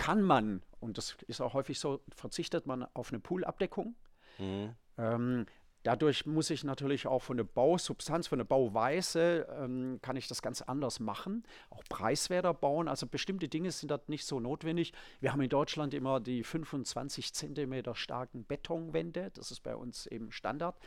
kann 0.01 0.22
man, 0.22 0.62
und 0.80 0.96
das 0.96 1.18
ist 1.26 1.42
auch 1.42 1.53
häufig 1.53 1.78
so, 1.78 2.01
verzichtet 2.09 2.66
man 2.66 2.84
auf 2.94 3.12
eine 3.12 3.20
Poolabdeckung. 3.20 3.96
Mhm. 4.38 4.74
Ähm, 4.96 5.46
dadurch 5.82 6.24
muss 6.24 6.48
ich 6.48 6.64
natürlich 6.64 7.07
auch 7.07 7.20
von 7.20 7.36
der 7.36 7.44
Bausubstanz, 7.44 8.26
von 8.26 8.38
der 8.38 8.46
Bauweise, 8.46 9.46
ähm, 9.61 9.98
kann 10.01 10.16
ich 10.16 10.26
das 10.26 10.40
ganz 10.40 10.62
anders 10.62 11.01
machen. 11.01 11.44
Auch 11.68 11.84
preiswerter 11.90 12.55
bauen. 12.55 12.88
Also 12.88 13.07
bestimmte 13.07 13.46
Dinge 13.46 13.70
sind 13.72 13.90
dort 13.90 14.09
nicht 14.09 14.24
so 14.24 14.40
notwendig. 14.40 14.94
Wir 15.20 15.32
haben 15.32 15.42
in 15.42 15.51
Deutschland 15.51 15.92
immer 15.92 16.18
die 16.18 16.44
25 16.44 17.34
Zentimeter 17.34 17.94
starken 17.94 18.46
Betonwände. 18.46 19.30
Das 19.34 19.51
ist 19.51 19.61
bei 19.61 19.76
uns 19.76 20.07
eben 20.07 20.32
Standard. 20.32 20.78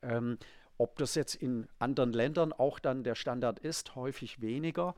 Ähm, 0.00 0.38
ob 0.78 0.96
das 0.96 1.16
jetzt 1.16 1.34
in 1.34 1.66
anderen 1.80 2.12
Ländern 2.12 2.52
auch 2.52 2.78
dann 2.78 3.02
der 3.02 3.16
Standard 3.16 3.58
ist, 3.58 3.96
häufig 3.96 4.40
weniger. 4.40 4.94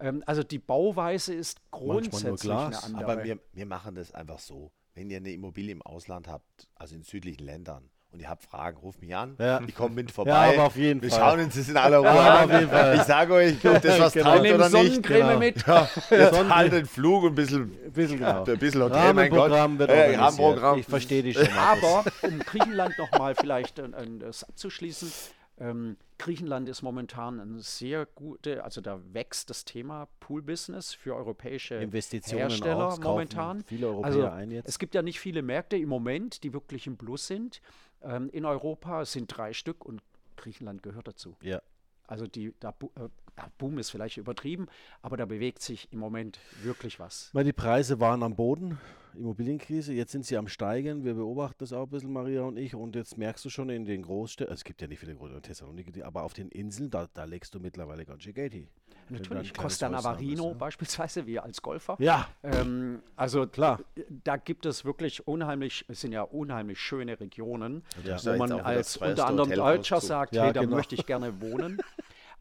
Ähm, 0.00 0.22
also 0.26 0.42
die 0.42 0.58
Bauweise 0.58 1.34
ist 1.34 1.58
grundsätzlich 1.70 2.50
eine 2.52 2.68
Glas, 2.70 2.84
andere. 2.84 3.04
Aber 3.12 3.24
wir, 3.24 3.38
wir 3.52 3.66
machen 3.66 3.94
das 3.94 4.12
einfach 4.12 4.38
so. 4.38 4.70
Wenn 4.94 5.10
ihr 5.10 5.18
eine 5.18 5.30
Immobilie 5.32 5.72
im 5.72 5.82
Ausland 5.82 6.28
habt, 6.28 6.68
also 6.74 6.94
in 6.94 7.02
südlichen 7.02 7.44
Ländern, 7.44 7.90
und 8.12 8.22
ihr 8.22 8.30
habt 8.30 8.44
Fragen, 8.44 8.78
ruft 8.78 9.02
mich 9.02 9.14
an. 9.14 9.36
Ja. 9.38 9.60
Ich 9.66 9.74
komme 9.74 9.94
mit 9.96 10.10
vorbei. 10.10 10.30
Ja, 10.30 10.52
aber 10.54 10.64
auf 10.68 10.76
jeden 10.76 11.02
wir 11.02 11.10
Fall. 11.10 11.18
schauen 11.18 11.40
uns 11.44 11.54
das 11.56 11.68
in 11.68 11.76
aller 11.76 11.98
Ruhe 11.98 12.06
Ja, 12.06 12.34
an. 12.36 12.44
auf 12.50 12.52
jeden 12.60 12.70
Fall. 12.70 12.94
Ich 12.96 13.02
sage 13.02 13.34
euch, 13.34 13.54
ob 13.66 13.82
das 13.82 13.98
was 14.00 14.12
Genau. 14.14 14.24
taugt 14.30 14.42
Wir 14.44 14.52
nehmen 14.52 14.54
oder 14.64 14.70
nicht. 14.70 14.86
Sonnencreme 14.86 15.26
genau. 15.26 15.38
mit. 15.38 15.66
Ja, 15.66 15.88
jetzt 16.10 16.34
Sonnen- 16.34 16.54
halt 16.54 16.72
den 16.72 16.86
Flug 16.86 17.24
und 17.24 17.32
ein 17.32 17.34
bisschen, 17.34 17.62
Ein 17.84 17.92
bisschen, 17.92 18.18
genau. 18.18 18.44
ein 18.44 18.58
bisschen 18.58 18.82
Hotel, 18.82 19.12
mein 19.12 19.28
Gott. 19.30 19.50
Rahmenprogramm 19.50 19.78
wird 19.78 19.90
Äh. 19.90 20.16
Rahmenprogramm. 20.16 20.78
Ich 20.78 20.86
verstehe 20.86 21.22
dich 21.24 21.36
schon. 21.36 21.48
Aber 21.58 22.04
um 22.22 22.38
Griechenland 22.38 22.96
nochmal 22.96 23.34
vielleicht 23.34 23.78
äh, 23.80 23.88
das 24.20 24.44
abzuschließen, 24.44 25.10
Ähm, 25.58 25.96
Griechenland 26.18 26.68
ist 26.68 26.82
momentan 26.82 27.40
ein 27.40 27.60
sehr 27.60 28.06
gute, 28.06 28.62
also 28.64 28.80
da 28.80 29.00
wächst 29.12 29.48
das 29.50 29.64
Thema 29.64 30.08
Pool-Business 30.20 30.92
für 30.94 31.14
europäische 31.14 31.76
Investitionen 31.76 32.40
Hersteller 32.50 32.88
auch, 32.88 32.98
momentan. 32.98 33.64
Viele 33.64 33.88
Europäer 33.88 34.06
Also 34.06 34.26
ein 34.26 34.50
jetzt. 34.50 34.68
es 34.68 34.78
gibt 34.78 34.94
ja 34.94 35.02
nicht 35.02 35.20
viele 35.20 35.42
Märkte 35.42 35.76
im 35.76 35.88
Moment, 35.88 36.42
die 36.42 36.52
wirklich 36.52 36.86
im 36.86 36.96
Plus 36.96 37.26
sind. 37.26 37.60
Ähm, 38.02 38.28
in 38.30 38.44
Europa 38.44 39.04
sind 39.04 39.28
drei 39.28 39.52
Stück 39.52 39.84
und 39.84 40.02
Griechenland 40.36 40.82
gehört 40.82 41.08
dazu. 41.08 41.36
ja. 41.40 41.60
Also 42.08 42.28
die, 42.28 42.54
da, 42.60 42.72
äh, 42.94 43.08
ja, 43.36 43.48
Boom 43.58 43.78
ist 43.78 43.90
vielleicht 43.90 44.16
übertrieben, 44.16 44.66
aber 45.02 45.16
da 45.16 45.26
bewegt 45.26 45.60
sich 45.62 45.92
im 45.92 45.98
Moment 45.98 46.38
wirklich 46.62 46.98
was. 46.98 47.30
Weil 47.32 47.44
die 47.44 47.52
Preise 47.52 48.00
waren 48.00 48.22
am 48.22 48.34
Boden, 48.34 48.78
Immobilienkrise, 49.14 49.92
jetzt 49.94 50.12
sind 50.12 50.26
sie 50.26 50.36
am 50.36 50.46
Steigen. 50.46 51.04
Wir 51.04 51.14
beobachten 51.14 51.56
das 51.60 51.72
auch 51.72 51.84
ein 51.84 51.88
bisschen, 51.88 52.12
Maria 52.12 52.42
und 52.42 52.58
ich. 52.58 52.74
Und 52.74 52.94
jetzt 52.96 53.16
merkst 53.16 53.44
du 53.44 53.50
schon 53.50 53.70
in 53.70 53.86
den 53.86 54.02
Großstädten, 54.02 54.52
es 54.52 54.62
gibt 54.62 54.82
ja 54.82 54.88
nicht 54.88 54.98
viele 55.00 55.14
Großstädte, 55.14 55.42
Thessaloniki, 55.42 56.02
aber 56.02 56.22
auf 56.22 56.34
den 56.34 56.48
Inseln, 56.50 56.90
da, 56.90 57.08
da 57.14 57.24
legst 57.24 57.54
du 57.54 57.60
mittlerweile 57.60 58.04
ganz 58.04 58.22
schön 58.22 58.34
Geld 58.34 58.52
hin. 58.52 58.68
Natürlich, 59.08 59.54
Costa 59.54 59.88
Navarino 59.88 60.46
willst, 60.48 60.58
beispielsweise, 60.58 61.26
wir 61.26 61.44
als 61.44 61.62
Golfer. 61.62 61.96
Ja, 62.00 62.28
Ähm, 62.42 63.00
also 63.14 63.46
Klar. 63.46 63.80
äh, 63.94 64.02
da 64.24 64.36
gibt 64.36 64.66
es 64.66 64.84
wirklich 64.84 65.26
unheimlich, 65.28 65.84
es 65.88 66.00
sind 66.00 66.12
ja 66.12 66.22
unheimlich 66.22 66.80
schöne 66.80 67.18
Regionen, 67.20 67.84
Ja. 68.04 68.18
Wo 68.24 68.36
man 68.36 68.52
als 68.52 68.96
unter 68.96 69.26
anderem 69.26 69.50
Deutscher 69.50 70.00
sagt, 70.00 70.34
Ja, 70.34 70.44
hey, 70.44 70.52
da 70.52 70.62
genau. 70.62 70.76
möchte 70.76 70.94
ich 70.96 71.06
gerne 71.06 71.40
wohnen. 71.40 71.78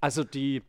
Also 0.01 0.23
die, 0.23 0.63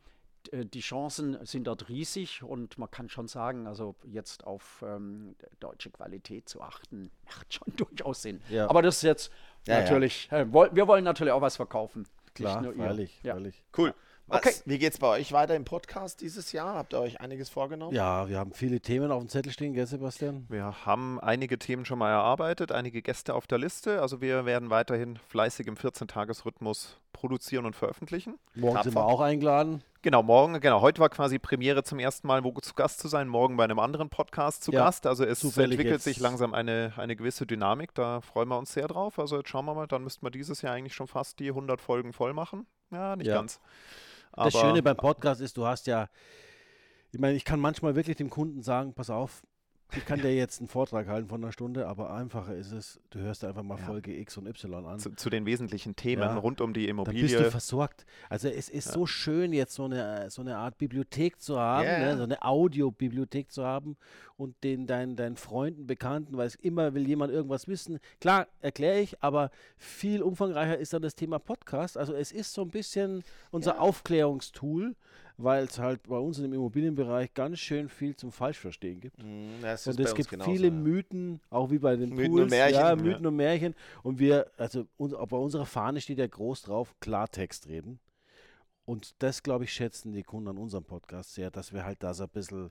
die 0.53 0.81
Chancen 0.81 1.39
sind 1.45 1.67
dort 1.67 1.89
riesig 1.89 2.43
und 2.43 2.79
man 2.79 2.91
kann 2.91 3.09
schon 3.09 3.29
sagen, 3.29 3.67
also 3.67 3.95
jetzt 4.05 4.45
auf 4.45 4.85
ähm, 4.87 5.35
deutsche 5.61 5.91
Qualität 5.91 6.49
zu 6.49 6.61
achten, 6.63 7.11
macht 7.25 7.53
schon 7.55 7.75
durchaus 7.77 8.23
Sinn. 8.23 8.41
Ja. 8.49 8.69
Aber 8.69 8.83
das 8.83 8.97
ist 8.97 9.03
jetzt 9.03 9.33
Ja, 9.67 9.75
ja. 9.75 9.81
natürlich, 9.83 10.31
Äh, 10.33 10.47
woll- 10.53 10.71
wir 10.73 10.87
wollen 10.87 11.05
natürlich 11.05 11.33
auch 11.33 11.41
was 11.43 11.57
verkaufen. 11.57 12.07
klar, 12.35 12.61
nicht 12.61 12.65
nur 12.65 12.75
ihr. 12.75 12.89
freilich, 12.89 13.21
Ja. 13.23 13.35
freilich. 13.35 13.63
Cool. 13.77 13.95
Was, 14.29 14.39
Okay. 14.39 14.53
Wie 14.65 14.79
geht's 14.79 14.99
bei 14.99 15.07
euch 15.07 15.31
weiter 15.31 15.55
im 15.55 15.65
Podcast 15.65 16.21
dieses 16.21 16.51
Jahr? 16.51 16.75
Habt 16.75 16.95
ihr 16.95 16.99
euch 17.01 17.21
einiges 17.21 17.49
vorgenommen? 17.49 17.95
Ja, 17.95 18.29
wir 18.29 18.39
haben 18.39 18.53
viele 18.53 18.81
Themen 18.81 19.13
auf 19.13 19.21
dem 19.23 19.29
Zettel 19.29 19.53
stehen, 19.53 19.73
gell, 19.73 19.87
Sebastian? 19.87 20.47
Wir 20.49 20.85
haben 20.85 21.21
einige 21.21 21.61
Themen 21.61 21.85
schon 21.85 22.01
mal 22.01 22.11
erarbeitet, 22.11 22.73
einige 22.73 23.03
Gäste 23.03 23.35
auf 23.35 23.47
der 23.47 23.59
Liste. 23.59 24.03
Also 24.03 24.21
wir 24.21 24.45
werden 24.45 24.69
weiterhin 24.69 25.17
fleißig 25.29 25.69
im 25.69 25.77
14-Tages-Rhythmus 25.77 26.99
produzieren 27.13 27.67
und 27.67 27.77
veröffentlichen. 27.77 28.37
Morgen 28.57 28.83
sind 28.83 28.95
wir 28.97 29.01
Tapfer. 29.01 29.07
auch 29.15 29.21
eingeladen. 29.21 29.85
Genau, 30.03 30.25
morgen, 30.25 30.61
genau, 30.61 30.81
heute 30.81 31.01
war 31.01 31.09
quasi 31.09 31.39
Premiere 31.39 31.85
zum 31.85 32.01
ersten 32.01 32.27
Mal, 32.27 32.43
wo 32.43 32.51
zu 32.61 32.75
Gast 32.75 32.99
zu 32.99 33.07
sein, 33.09 33.29
morgen 33.29 33.57
bei 33.57 33.63
einem 33.65 33.79
anderen 33.79 34.09
Podcast 34.09 34.65
zu 34.65 34.73
Ja, 34.73 34.85
Gast. 34.87 35.07
Also 35.07 35.25
es 35.25 35.43
entwickelt 35.45 35.87
jetzt. 35.87 36.05
sich 36.05 36.19
langsam 36.19 36.53
eine, 36.53 36.93
eine 36.97 37.15
gewisse 37.15 37.47
Dynamik, 37.47 37.95
da 37.95 38.21
freuen 38.23 38.49
wir 38.49 38.59
uns 38.59 38.73
sehr 38.73 38.89
drauf. 38.89 39.21
Also 39.21 39.37
jetzt 39.39 39.49
schauen 39.49 39.65
wir 39.67 39.75
mal, 39.75 39.87
dann 39.87 40.03
müssten 40.03 40.27
wir 40.27 40.31
dieses 40.31 40.63
Jahr 40.63 40.75
eigentlich 40.75 40.95
schon 40.95 41.07
fast 41.07 41.39
die 41.39 41.49
100 41.49 41.81
Folgen 41.81 42.13
voll 42.13 42.33
machen. 42.35 42.67
Ja, 42.91 43.15
nicht 43.17 43.29
Ja. 43.29 43.37
ganz. 43.37 43.61
Das 44.37 44.55
Aber- 44.55 44.69
Schöne 44.69 44.83
beim 44.83 44.97
Podcast 44.97 45.41
ist, 45.41 45.57
du 45.57 45.67
hast 45.67 45.87
ja, 45.87 46.09
ich 47.13 47.19
meine, 47.19 47.37
ich 47.37 47.45
kann 47.45 47.59
manchmal 47.59 47.97
wirklich 47.97 48.17
dem 48.17 48.31
Kunden 48.31 48.63
sagen, 48.63 48.93
pass 48.95 49.11
auf, 49.11 49.43
ich 49.95 50.05
kann 50.05 50.21
dir 50.21 50.35
jetzt 50.35 50.61
einen 50.61 50.69
Vortrag 50.69 51.07
halten 51.07 51.29
von 51.29 51.43
einer 51.43 51.53
Stunde, 51.53 51.87
aber 51.87 52.11
einfacher 52.13 52.55
ist 52.55 52.73
es, 52.73 52.99
du 53.11 53.21
hörst 53.21 53.45
einfach 53.45 53.63
mal 53.63 53.79
Ja. 53.79 53.85
Folge 53.87 54.15
X 54.19 54.37
und 54.37 54.47
Y 54.47 54.85
an. 54.85 54.99
zu, 54.99 55.11
zu 55.15 55.31
den 55.31 55.47
wesentlichen 55.47 55.95
Themen 55.97 56.23
Ja. 56.23 56.37
rund 56.37 56.61
um 56.61 56.73
die 56.73 56.87
Dann 56.87 56.97
bist 57.05 57.09
du 57.09 57.13
Immobilie. 57.21 57.51
versorgt. 57.51 58.05
Also 58.29 58.49
es 58.49 58.69
ist 58.69 58.87
Ja. 58.87 58.93
so 58.93 59.07
schön, 59.07 59.53
jetzt 59.53 59.75
so 59.75 59.85
eine, 59.85 60.29
so 60.31 60.43
eine 60.43 60.57
Art 60.59 60.77
Bibliothek 60.79 61.41
zu 61.41 61.59
haben, 61.59 61.87
ne? 61.87 62.09
ja. 62.11 62.17
so 62.17 62.25
eine 62.25 62.43
Audiobibliothek 62.43 63.51
zu 63.53 63.65
haben 63.65 63.97
und 64.37 64.55
den 64.65 64.87
deinen, 64.87 65.17
deinen 65.17 65.37
Freunden, 65.37 65.87
Bekannten, 65.87 66.37
weil 66.37 66.47
es 66.49 66.57
immer 66.57 66.95
will 66.95 67.07
jemand 67.07 67.33
irgendwas 67.33 67.69
wissen. 67.69 67.99
Klar, 68.21 68.49
erkläre 68.61 69.01
ich, 69.01 69.23
aber 69.23 69.51
viel 69.77 70.23
umfangreicher 70.23 70.77
ist 70.79 70.93
dann 70.93 71.03
das 71.03 71.15
Thema 71.15 71.39
Podcast. 71.39 71.97
Also 71.97 72.13
es 72.13 72.33
ist 72.33 72.53
so 72.53 72.63
ein 72.63 72.71
bisschen 72.71 73.23
unser 73.51 73.81
Aufklärungstool, 73.81 74.95
weil 75.39 75.65
es 75.65 75.79
halt 75.79 76.03
bei 76.05 76.17
uns 76.17 76.39
im 76.39 76.53
Immobilienbereich 76.53 77.35
ganz 77.35 77.59
schön 77.59 77.89
viel 77.89 78.17
zum 78.17 78.33
Falschverstehen 78.33 79.01
gibt. 79.01 79.23
Mhm, 79.23 79.61
das 79.63 79.87
Und 79.87 80.01
es 80.01 80.15
gibt 80.15 80.31
genauso, 80.31 80.51
viele 80.51 80.69
ja. 80.69 80.73
Mythen, 80.73 81.41
auch 81.51 81.71
wie 81.71 81.79
bei 81.79 81.97
den 81.97 82.11
Mythen 82.11 82.31
Pools. 82.31 82.43
und 82.45 82.51
Märchen, 82.51 82.75
Ja, 82.75 82.89
ja. 82.91 82.97
Mythen 82.97 83.27
und 83.27 83.37
Märchen. 83.37 83.75
Und 84.03 84.19
wir, 84.19 84.51
also 84.57 84.87
uns, 84.97 85.13
bei 85.13 85.37
unserer 85.37 85.67
Fahne 85.67 86.01
steht 86.01 86.19
ja 86.19 86.27
groß 86.27 86.63
drauf, 86.63 86.95
Klartext 87.01 87.69
reden. 87.69 87.99
Und 88.85 89.15
das, 89.19 89.43
glaube 89.43 89.65
ich, 89.65 89.73
schätzen 89.73 90.13
die 90.13 90.23
Kunden 90.23 90.49
an 90.49 90.59
unserem 90.59 90.85
Podcast 90.85 91.35
sehr, 91.35 91.51
dass 91.51 91.73
wir 91.73 91.85
halt 91.85 92.03
da 92.03 92.15
so 92.15 92.23
ein 92.23 92.31
bisschen 92.31 92.71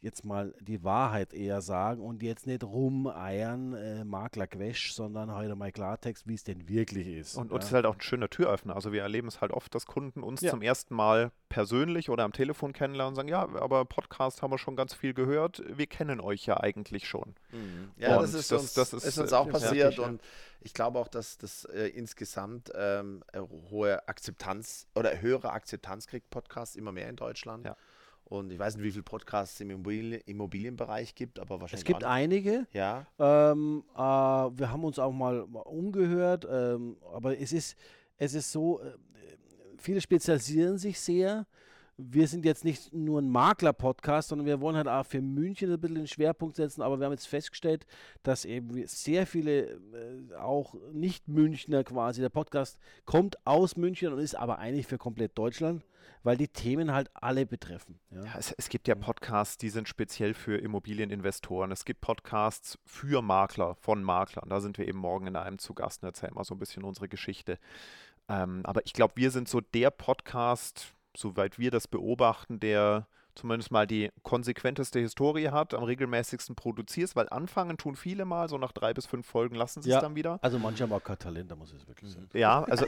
jetzt 0.00 0.24
mal 0.24 0.54
die 0.60 0.84
Wahrheit 0.84 1.34
eher 1.34 1.60
sagen 1.60 2.00
und 2.02 2.22
jetzt 2.22 2.46
nicht 2.46 2.62
rumeiern, 2.62 3.72
äh, 3.74 4.04
Maklerquesch, 4.04 4.92
sondern 4.92 5.34
heute 5.34 5.56
mal 5.56 5.72
Klartext, 5.72 6.28
wie 6.28 6.34
es 6.34 6.44
denn 6.44 6.68
wirklich 6.68 7.08
ist. 7.08 7.36
Und, 7.36 7.48
ja. 7.48 7.54
und 7.54 7.62
es 7.62 7.68
ist 7.68 7.74
halt 7.74 7.86
auch 7.86 7.94
ein 7.96 8.00
schöner 8.00 8.30
Türöffner. 8.30 8.74
Also 8.76 8.92
wir 8.92 9.02
erleben 9.02 9.28
es 9.28 9.40
halt 9.40 9.50
oft, 9.52 9.74
dass 9.74 9.86
Kunden 9.86 10.22
uns 10.22 10.40
Ja. 10.40 10.50
zum 10.50 10.62
ersten 10.62 10.94
Mal 10.94 11.32
persönlich 11.48 12.10
oder 12.10 12.24
am 12.24 12.32
Telefon 12.32 12.72
kennenlernen 12.72 13.10
und 13.12 13.16
sagen, 13.16 13.28
ja, 13.28 13.40
aber 13.42 13.84
Podcast 13.86 14.42
haben 14.42 14.52
wir 14.52 14.58
schon 14.58 14.76
ganz 14.76 14.94
viel 14.94 15.14
gehört. 15.14 15.62
Wir 15.68 15.86
kennen 15.86 16.20
euch 16.20 16.46
ja 16.46 16.58
eigentlich 16.60 17.08
schon. 17.08 17.34
Mhm. 17.50 17.90
Ja, 17.96 18.20
das 18.20 18.34
ist, 18.34 18.52
das- 18.52 18.60
uns, 18.62 18.74
das 18.74 18.92
ist, 18.92 19.04
ist, 19.04 19.18
uns 19.18 19.32
äh, 19.32 19.34
auch 19.34 19.46
ja. 19.46 19.52
passiert 19.52 19.94
Ja. 19.96 20.04
und 20.04 20.22
ich 20.60 20.74
glaube 20.74 20.98
auch, 20.98 21.08
dass 21.08 21.38
das 21.38 21.64
äh, 21.66 21.86
insgesamt 21.88 22.70
ähm, 22.74 23.22
äh, 23.32 23.40
hohe 23.70 24.06
Akzeptanz 24.08 24.86
oder 24.94 25.20
höhere 25.20 25.50
Akzeptanz 25.52 26.06
kriegt 26.06 26.30
Podcast 26.30 26.76
immer 26.76 26.92
mehr 26.92 27.08
in 27.08 27.16
Deutschland. 27.16 27.64
Ja. 27.66 27.76
Und 28.28 28.52
ich 28.52 28.58
weiß 28.58 28.76
nicht, 28.76 28.84
wie 28.84 28.90
viele 28.90 29.02
Podcasts 29.04 29.54
es 29.54 29.60
im 29.60 29.70
Immobilien, 29.70 30.20
Immobilienbereich 30.26 31.14
gibt, 31.14 31.38
aber 31.38 31.60
wahrscheinlich 31.60 31.80
es 31.80 31.86
gibt 31.86 32.04
einige, 32.04 32.66
Ja, 32.72 33.06
Ähm, 33.18 33.84
äh, 33.94 33.98
wir 33.98 34.70
haben 34.70 34.84
uns 34.84 34.98
auch 34.98 35.12
mal, 35.12 35.46
mal 35.46 35.60
umgehört, 35.60 36.46
ähm, 36.50 36.98
aber 37.12 37.38
es 37.38 37.52
ist, 37.52 37.76
es 38.18 38.34
ist 38.34 38.52
so, 38.52 38.80
äh, 38.80 38.92
viele 39.78 40.00
spezialisieren 40.00 40.76
sich 40.78 41.00
sehr. 41.00 41.46
Wir 42.00 42.28
sind 42.28 42.44
jetzt 42.44 42.64
nicht 42.64 42.92
nur 42.94 43.20
ein 43.20 43.28
Makler-Podcast, 43.28 44.28
sondern 44.28 44.46
wir 44.46 44.60
wollen 44.60 44.76
halt 44.76 44.86
auch 44.86 45.04
für 45.04 45.20
München 45.20 45.72
ein 45.72 45.80
bisschen 45.80 45.96
den 45.96 46.06
Schwerpunkt 46.06 46.54
setzen, 46.54 46.80
aber 46.80 47.00
wir 47.00 47.06
haben 47.06 47.12
jetzt 47.12 47.26
festgestellt, 47.26 47.86
dass 48.22 48.44
eben 48.44 48.86
sehr 48.86 49.26
viele 49.26 49.72
äh, 49.72 50.34
auch 50.38 50.76
Nicht-Münchner 50.92 51.82
quasi, 51.82 52.20
der 52.20 52.28
Podcast 52.28 52.78
kommt 53.04 53.44
aus 53.44 53.76
München 53.76 54.12
und 54.12 54.20
ist 54.20 54.36
aber 54.36 54.60
eigentlich 54.60 54.86
für 54.86 54.96
komplett 54.96 55.36
Deutschland, 55.36 55.84
weil 56.22 56.36
die 56.36 56.46
Themen 56.46 56.92
halt 56.92 57.10
alle 57.14 57.46
betreffen. 57.46 57.98
Ja. 58.10 58.24
Ja, 58.24 58.34
es, 58.38 58.52
es 58.52 58.68
gibt 58.68 58.86
ja 58.86 58.94
Podcasts, 58.94 59.58
die 59.58 59.68
sind 59.68 59.88
speziell 59.88 60.34
für 60.34 60.56
Immobilieninvestoren. 60.56 61.72
Es 61.72 61.84
gibt 61.84 62.00
Podcasts 62.00 62.78
für 62.86 63.22
Makler, 63.22 63.74
von 63.74 64.04
Maklern. 64.04 64.48
Da 64.48 64.60
sind 64.60 64.78
wir 64.78 64.86
eben 64.86 64.98
morgen 64.98 65.26
in 65.26 65.34
einem 65.34 65.58
zu 65.58 65.74
Gast 65.74 66.04
und 66.04 66.08
erzählen 66.08 66.34
mal 66.34 66.44
so 66.44 66.54
ein 66.54 66.60
bisschen 66.60 66.84
unsere 66.84 67.08
Geschichte. 67.08 67.58
Ähm, 68.28 68.60
aber 68.64 68.84
ich 68.84 68.92
glaube, 68.92 69.14
wir 69.16 69.30
sind 69.30 69.48
so 69.48 69.60
der 69.60 69.90
Podcast, 69.90 70.92
soweit 71.16 71.58
wir 71.58 71.70
das 71.70 71.88
beobachten, 71.88 72.60
der 72.60 73.06
zumindest 73.38 73.70
mal 73.70 73.86
die 73.86 74.10
konsequenteste 74.22 74.98
Historie 74.98 75.48
hat, 75.50 75.72
am 75.74 75.82
regelmäßigsten 75.84 76.54
produziert, 76.56 77.14
weil 77.16 77.28
anfangen 77.28 77.76
tun 77.78 77.96
viele 77.96 78.24
mal, 78.24 78.48
so 78.48 78.58
nach 78.58 78.72
drei 78.72 78.92
bis 78.92 79.06
fünf 79.06 79.26
Folgen 79.26 79.54
lassen 79.54 79.80
sie 79.82 79.90
Ja. 79.90 79.96
es 79.98 80.02
dann 80.02 80.14
wieder. 80.16 80.38
Also 80.42 80.58
manche 80.58 80.82
haben 80.82 80.92
auch 80.92 81.02
kein 81.02 81.18
Talent, 81.18 81.50
da 81.50 81.56
muss 81.56 81.72
es 81.72 81.86
wirklich 81.86 82.10
sein. 82.12 82.28
Ja, 82.34 82.64
also 82.64 82.84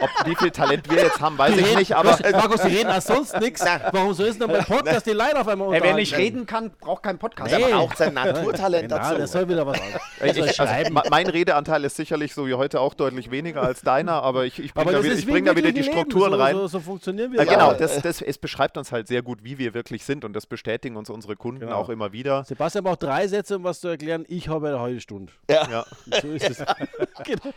ob, 0.00 0.10
wie 0.26 0.34
viel 0.34 0.50
Talent 0.50 0.90
wir 0.90 0.98
jetzt 1.02 1.20
haben, 1.20 1.36
weiß 1.38 1.56
ich 1.56 1.76
nicht, 1.76 1.94
aber 1.94 2.18
Markus, 2.32 2.62
die 2.62 2.68
reden 2.76 2.88
als 2.90 3.06
sonst 3.06 3.38
nichts. 3.40 3.64
Warum 3.92 4.14
so 4.14 4.24
ist 4.24 4.40
denn 4.40 4.48
beim 4.50 4.64
Podcast 4.64 5.06
die 5.06 5.10
Leute 5.12 5.40
auf 5.40 5.48
einmal 5.48 5.72
Ey, 5.74 5.82
wer 5.82 5.94
nicht 5.94 6.16
reden 6.16 6.46
kann, 6.46 6.70
braucht 6.80 7.02
keinen 7.02 7.18
Podcast. 7.18 7.54
Nee. 7.56 7.64
aber 7.64 7.78
auch 7.78 7.94
sein 7.94 8.14
Naturtalent 8.14 8.88
Genau, 8.88 8.96
dazu. 8.96 9.16
der 9.16 9.26
soll 9.26 9.48
wieder 9.48 9.66
was 9.66 9.78
Ich, 10.24 10.34
soll 10.34 10.46
ich, 10.48 10.60
also, 10.60 10.92
mein 11.10 11.26
Redeanteil 11.26 11.84
ist 11.84 11.96
sicherlich 11.96 12.34
so 12.34 12.46
wie 12.46 12.54
heute 12.54 12.80
auch 12.80 12.94
deutlich 12.94 13.30
weniger 13.30 13.62
als 13.62 13.82
deiner, 13.82 14.22
aber 14.22 14.46
ich, 14.46 14.58
ich 14.58 14.72
bringe 14.72 14.92
da, 14.92 14.96
das 14.98 15.04
wieder- 15.04 15.14
ich 15.16 15.26
bring 15.26 15.44
da 15.44 15.52
wieder 15.56 15.70
die 15.70 15.76
wirklichen 15.76 15.94
Leben. 15.96 16.10
Strukturen 16.10 16.32
so, 16.32 16.38
rein. 16.38 16.54
So, 16.56 16.66
so 16.68 16.80
funktionieren 16.80 17.32
wir. 17.32 17.40
Ja, 17.44 17.44
ja. 17.44 17.52
genau, 17.58 17.74
das, 17.74 18.00
das, 18.00 18.22
es 18.22 18.38
beschreibt 18.38 18.78
uns 18.78 18.90
halt 18.92 19.06
sehr 19.08 19.22
gut, 19.22 19.44
wie 19.44 19.58
wir 19.58 19.74
wirklich 19.74 19.81
sind 19.88 20.24
und 20.24 20.32
das 20.34 20.46
bestätigen 20.46 20.96
uns 20.96 21.10
unsere 21.10 21.36
Kunden 21.36 21.60
Genau. 21.60 21.76
auch 21.76 21.88
immer 21.88 22.12
wieder. 22.12 22.44
Sebastian 22.44 22.84
braucht 22.84 23.02
drei 23.02 23.26
Sätze, 23.28 23.56
um 23.56 23.64
was 23.64 23.80
zu 23.80 23.88
erklären. 23.88 24.24
Ich 24.28 24.48
habe 24.48 24.68
eine 24.68 24.80
halbe 24.80 25.00
Stunde. 25.00 25.32
Ja. 25.50 25.84
So 26.20 26.28
ist 26.28 26.50
es. 26.50 26.58
genau. 27.24 27.52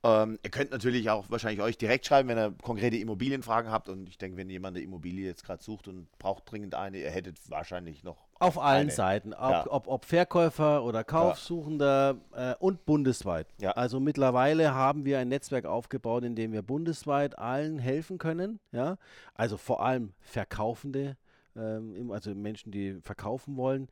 Ähm, 0.02 0.38
ihr 0.42 0.50
könnt 0.50 0.70
natürlich 0.70 1.10
auch 1.10 1.28
wahrscheinlich 1.30 1.60
euch 1.62 1.76
direkt 1.78 2.06
schreiben, 2.06 2.28
wenn 2.28 2.38
ihr 2.38 2.54
konkrete 2.62 2.96
Immobilienfragen 2.96 3.70
habt. 3.70 3.88
Und 3.88 4.08
ich 4.08 4.18
denke, 4.18 4.36
wenn 4.36 4.48
jemand 4.50 4.76
eine 4.76 4.84
Immobilie 4.84 5.26
jetzt 5.26 5.44
gerade 5.44 5.62
sucht 5.62 5.88
und 5.88 6.08
braucht 6.18 6.50
dringend 6.50 6.74
eine, 6.74 6.98
ihr 6.98 7.10
hättet 7.10 7.38
wahrscheinlich 7.50 8.04
noch 8.04 8.16
Auf 8.38 8.58
allen 8.58 8.82
eine. 8.82 8.90
Seiten, 8.90 9.34
ob, 9.34 9.50
Ja. 9.50 9.66
ob, 9.68 9.86
ob 9.88 10.04
Verkäufer 10.04 10.84
oder 10.84 11.04
Kaufsuchender 11.04 12.16
äh, 12.34 12.54
und 12.58 12.84
bundesweit. 12.86 13.46
Ja. 13.60 13.72
Also 13.72 14.00
mittlerweile 14.00 14.74
haben 14.74 15.04
wir 15.04 15.18
ein 15.18 15.28
Netzwerk 15.28 15.66
aufgebaut, 15.66 16.24
in 16.24 16.34
dem 16.34 16.52
wir 16.52 16.62
bundesweit 16.62 17.38
allen 17.38 17.78
helfen 17.78 18.18
können. 18.18 18.60
Ja? 18.72 18.96
Also 19.34 19.56
vor 19.56 19.82
allem 19.84 20.12
Verkaufende, 20.20 21.16
ähm, 21.56 22.10
also 22.10 22.34
Menschen, 22.34 22.72
die 22.72 23.00
verkaufen 23.00 23.56
wollen. 23.56 23.88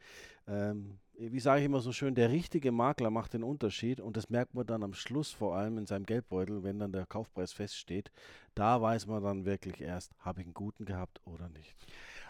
Ähm, 0.46 0.98
wie 1.16 1.40
sage 1.40 1.60
ich 1.60 1.66
immer 1.66 1.80
so 1.80 1.92
schön, 1.92 2.14
der 2.14 2.30
richtige 2.30 2.72
Makler 2.72 3.10
macht 3.10 3.34
den 3.34 3.44
Unterschied 3.44 4.00
und 4.00 4.16
das 4.16 4.30
merkt 4.30 4.54
man 4.54 4.66
dann 4.66 4.82
am 4.82 4.94
Schluss 4.94 5.30
vor 5.30 5.56
allem 5.56 5.78
in 5.78 5.86
seinem 5.86 6.06
Geldbeutel, 6.06 6.64
wenn 6.64 6.78
dann 6.78 6.92
der 6.92 7.06
Kaufpreis 7.06 7.52
feststeht. 7.52 8.10
Da 8.54 8.82
weiß 8.82 9.06
man 9.06 9.22
dann 9.22 9.44
wirklich 9.44 9.80
erst, 9.80 10.12
habe 10.18 10.40
ich 10.40 10.46
einen 10.46 10.54
guten 10.54 10.84
gehabt 10.84 11.20
oder 11.24 11.48
nicht. 11.50 11.74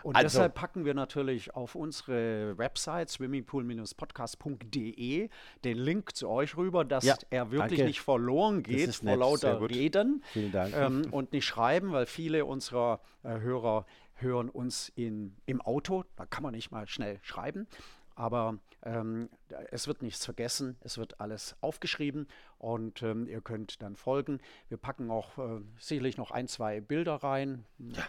Und 0.04 0.16
Also- 0.16 0.36
deshalb 0.36 0.54
packen 0.54 0.84
wir 0.84 0.92
natürlich 0.92 1.54
auf 1.54 1.74
unsere 1.74 2.58
Website 2.58 3.08
swimmingpool-podcast.de 3.08 5.30
den 5.64 5.78
Link 5.78 6.14
zu 6.14 6.28
euch 6.28 6.56
rüber, 6.56 6.84
dass 6.84 7.04
Ja, 7.04 7.16
er 7.30 7.50
wirklich 7.50 7.78
danke. 7.78 7.84
nicht 7.86 8.02
verloren 8.02 8.62
geht 8.62 8.94
vor 8.96 9.04
nett, 9.06 9.18
lauter. 9.18 9.60
Reden 9.62 10.22
Vielen 10.32 10.52
Dank. 10.52 10.74
ähm, 10.76 11.02
und 11.12 11.32
nicht 11.32 11.46
schreiben, 11.46 11.92
weil 11.92 12.04
viele 12.06 12.44
unserer 12.44 13.00
äh, 13.22 13.38
Hörer 13.40 13.86
hören 14.16 14.50
uns 14.50 14.90
in, 14.94 15.34
im 15.46 15.60
Auto. 15.62 16.04
Da 16.16 16.26
kann 16.26 16.42
man 16.42 16.52
nicht 16.54 16.70
mal 16.70 16.86
schnell 16.86 17.18
schreiben. 17.22 17.66
Aber 18.14 18.58
ähm, 18.84 19.28
es 19.72 19.88
wird 19.88 20.02
nichts 20.02 20.24
vergessen, 20.24 20.76
es 20.82 20.98
wird 20.98 21.18
alles 21.20 21.56
aufgeschrieben 21.62 22.28
und 22.64 23.02
ähm, 23.02 23.28
ihr 23.28 23.40
könnt 23.42 23.82
dann 23.82 23.94
folgen. 23.94 24.40
Wir 24.68 24.78
packen 24.78 25.10
auch 25.10 25.36
äh, 25.38 25.60
sicherlich 25.78 26.16
noch 26.16 26.30
ein, 26.30 26.48
zwei 26.48 26.80
Bilder 26.80 27.16
rein. 27.16 27.66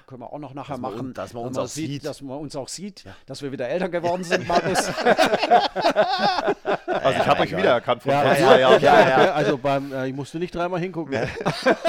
Können 0.08 0.22
wir 0.22 0.32
auch 0.32 0.40
noch 0.40 0.54
nachher 0.54 0.74
Dass 0.76 0.82
man 0.82 0.92
machen. 0.94 1.08
un- 1.08 1.14
dass 1.14 1.34
man 1.34 1.44
wo 1.44 1.48
uns 1.48 1.58
auch 1.58 1.68
sieht. 1.68 2.06
Dass 2.06 2.22
man 2.22 2.38
uns 2.38 2.56
auch 2.56 2.70
sieht, 2.70 3.06
dass 3.26 3.42
wir 3.42 3.52
wieder 3.52 3.68
älter 3.68 3.90
geworden 3.90 4.24
sind, 4.24 4.48
Markus. 4.48 4.90
Also 6.86 7.20
ich 7.20 7.28
habe 7.28 7.42
euch 7.42 7.52
wiedererkannt 7.56 8.02
von 8.02 8.12
Ja, 8.12 8.22
vor 8.22 8.32
ja, 8.32 8.38
zwei 8.48 8.60
Jahren. 8.60 8.82
ja, 8.82 9.10
ja. 9.10 9.34
Also 9.36 9.58
beim, 9.58 9.92
äh, 9.94 10.08
ich 10.08 10.14
musste 10.16 10.40
nicht 10.40 10.56
dreimal 10.56 10.80
hingucken. 10.80 11.16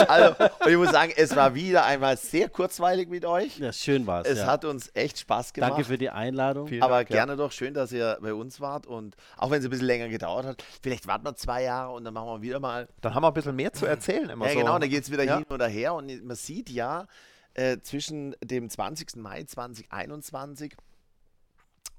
Also, 0.09 0.35
und 0.64 0.71
ich 0.71 0.77
muss 0.77 0.91
sagen, 0.91 1.12
es 1.17 1.35
war 1.35 1.55
wieder 1.55 1.85
einmal 1.85 2.17
sehr 2.17 2.49
kurzweilig 2.49 3.09
mit 3.09 3.25
euch. 3.25 3.59
Ja, 3.59 3.73
schön 3.73 4.07
war 4.07 4.23
es. 4.23 4.29
Es 4.29 4.39
ja. 4.41 4.47
hat 4.47 4.64
uns 4.64 4.91
echt 4.95 5.19
Spaß 5.19 5.53
gemacht. 5.53 5.71
Danke 5.73 5.85
für 5.85 5.99
die 5.99 6.11
Einladung. 6.11 6.67
Vielen 6.69 6.83
Aber 6.83 6.97
Dank, 6.97 7.11
ja. 7.11 7.17
gerne 7.25 7.37
doch, 7.37 7.53
schön, 7.53 7.73
dass 7.75 7.93
ihr 7.93 8.19
bei 8.21 8.35
uns 8.35 8.61
wart. 8.61 8.87
Und 8.87 9.17
auch 9.37 9.51
wenn 9.51 9.61
es 9.61 9.64
ein 9.64 9.71
bisschen 9.71 9.87
länger 9.87 10.09
gedauert 10.09 10.45
hat, 10.47 10.64
vielleicht 10.83 11.07
warten 11.07 11.25
wir 11.25 11.35
zwei 11.37 11.62
Jahre 11.62 11.93
und 11.93 12.05
dann 12.05 12.14
machen 12.14 12.29
wir 12.29 12.43
wieder 12.43 12.56
mal. 12.61 12.89
Dann 13.01 13.15
haben 13.15 13.23
wir 13.23 13.29
ein 13.29 13.35
bisschen 13.35 13.57
mehr 13.57 13.73
zu 13.73 13.87
erzählen 13.87 14.31
immer 14.31 14.47
Ja, 14.47 14.53
so. 14.53 14.59
genau, 14.61 14.79
dann 14.79 14.89
geht 14.91 15.03
es 15.05 15.11
wieder 15.11 15.25
Ja. 15.25 15.37
hin 15.39 15.47
oder 15.51 15.67
her. 15.69 15.95
Und 15.95 16.25
man 16.25 16.37
sieht 16.37 16.71
ja, 16.71 17.07
äh, 17.55 17.79
zwischen 17.81 18.35
dem 18.43 18.69
20. 18.69 19.17
Mai 19.17 19.45
2021 19.45 20.77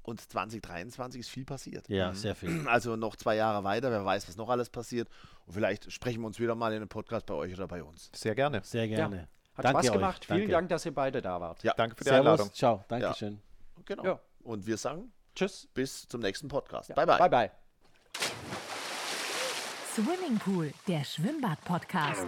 und 0.02 0.20
2023 0.20 1.20
ist 1.20 1.28
viel 1.28 1.44
passiert. 1.44 1.88
Ja, 1.88 2.14
sehr 2.14 2.34
viel. 2.34 2.66
Also 2.68 2.96
noch 2.96 3.16
zwei 3.16 3.36
Jahre 3.36 3.62
weiter, 3.64 3.90
wer 3.90 4.04
weiß, 4.04 4.26
was 4.28 4.36
noch 4.36 4.48
alles 4.48 4.70
passiert. 4.70 5.08
Und 5.46 5.52
vielleicht 5.54 5.92
sprechen 5.92 6.20
wir 6.22 6.26
uns 6.26 6.38
wieder 6.40 6.54
mal 6.54 6.70
in 6.72 6.76
einem 6.76 6.88
Podcast 6.88 7.26
bei 7.26 7.34
euch 7.34 7.52
oder 7.54 7.66
bei 7.68 7.82
uns. 7.82 8.10
Sehr 8.14 8.34
gerne. 8.34 8.60
Sehr 8.64 8.88
gerne. 8.88 9.28
Hat 9.54 9.64
Danke 9.64 9.80
Spaß 9.80 9.86
euch. 9.88 9.92
gemacht. 9.92 10.24
Vielen 10.24 10.38
Danke. 10.38 10.52
Dank, 10.52 10.68
dass 10.70 10.86
ihr 10.86 10.94
beide 10.94 11.20
da 11.20 11.40
wart. 11.40 11.62
Ja, 11.62 11.74
Danke 11.76 11.96
für 11.96 12.04
die 12.04 12.10
Servus. 12.10 12.26
Einladung. 12.26 12.52
Ciao. 12.54 12.84
Dankeschön. 12.88 13.40
genau. 13.84 14.04
Ja. 14.04 14.20
Und 14.44 14.66
wir 14.66 14.76
sagen 14.78 15.12
Tschüss. 15.34 15.68
bis 15.74 16.06
zum 16.08 16.20
nächsten 16.20 16.48
Podcast. 16.48 16.88
Ja. 16.88 16.94
Bye, 16.94 17.06
bye. 17.06 17.18
Bye, 17.18 17.28
bye. 17.28 18.67
Swimmingpool, 19.98 20.72
der 20.86 21.02
Schwimmbad-Podcast. 21.02 22.24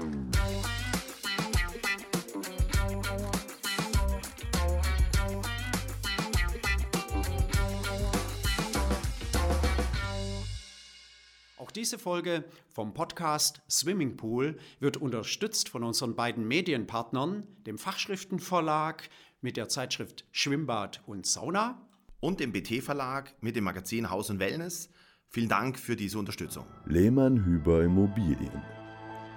Auch 11.58 11.70
diese 11.70 12.00
Folge 12.00 12.42
vom 12.72 12.92
Podcast 12.92 13.62
Swimming 13.70 14.16
Pool 14.16 14.58
wird 14.80 14.96
unterstützt 14.96 15.68
von 15.68 15.84
unseren 15.84 16.16
beiden 16.16 16.48
Medienpartnern, 16.48 17.46
dem 17.66 17.78
Fachschriftenverlag 17.78 19.08
mit 19.42 19.56
der 19.56 19.68
Zeitschrift 19.68 20.24
Schwimmbad 20.32 21.04
und 21.06 21.24
Sauna. 21.24 21.80
Und 22.18 22.40
dem 22.40 22.50
BT 22.50 22.82
Verlag 22.82 23.32
mit 23.40 23.54
dem 23.54 23.62
Magazin 23.62 24.10
Haus 24.10 24.28
und 24.28 24.40
Wellness. 24.40 24.90
Vielen 25.32 25.48
Dank 25.48 25.78
für 25.78 25.94
diese 25.94 26.18
Unterstützung. 26.18 26.66
Lehmann 26.86 27.44
Hüber 27.44 27.84
Immobilien. 27.84 28.50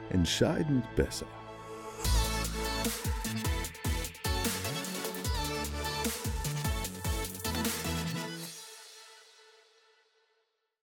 Entscheidend 0.10 0.84
besser. 0.96 1.28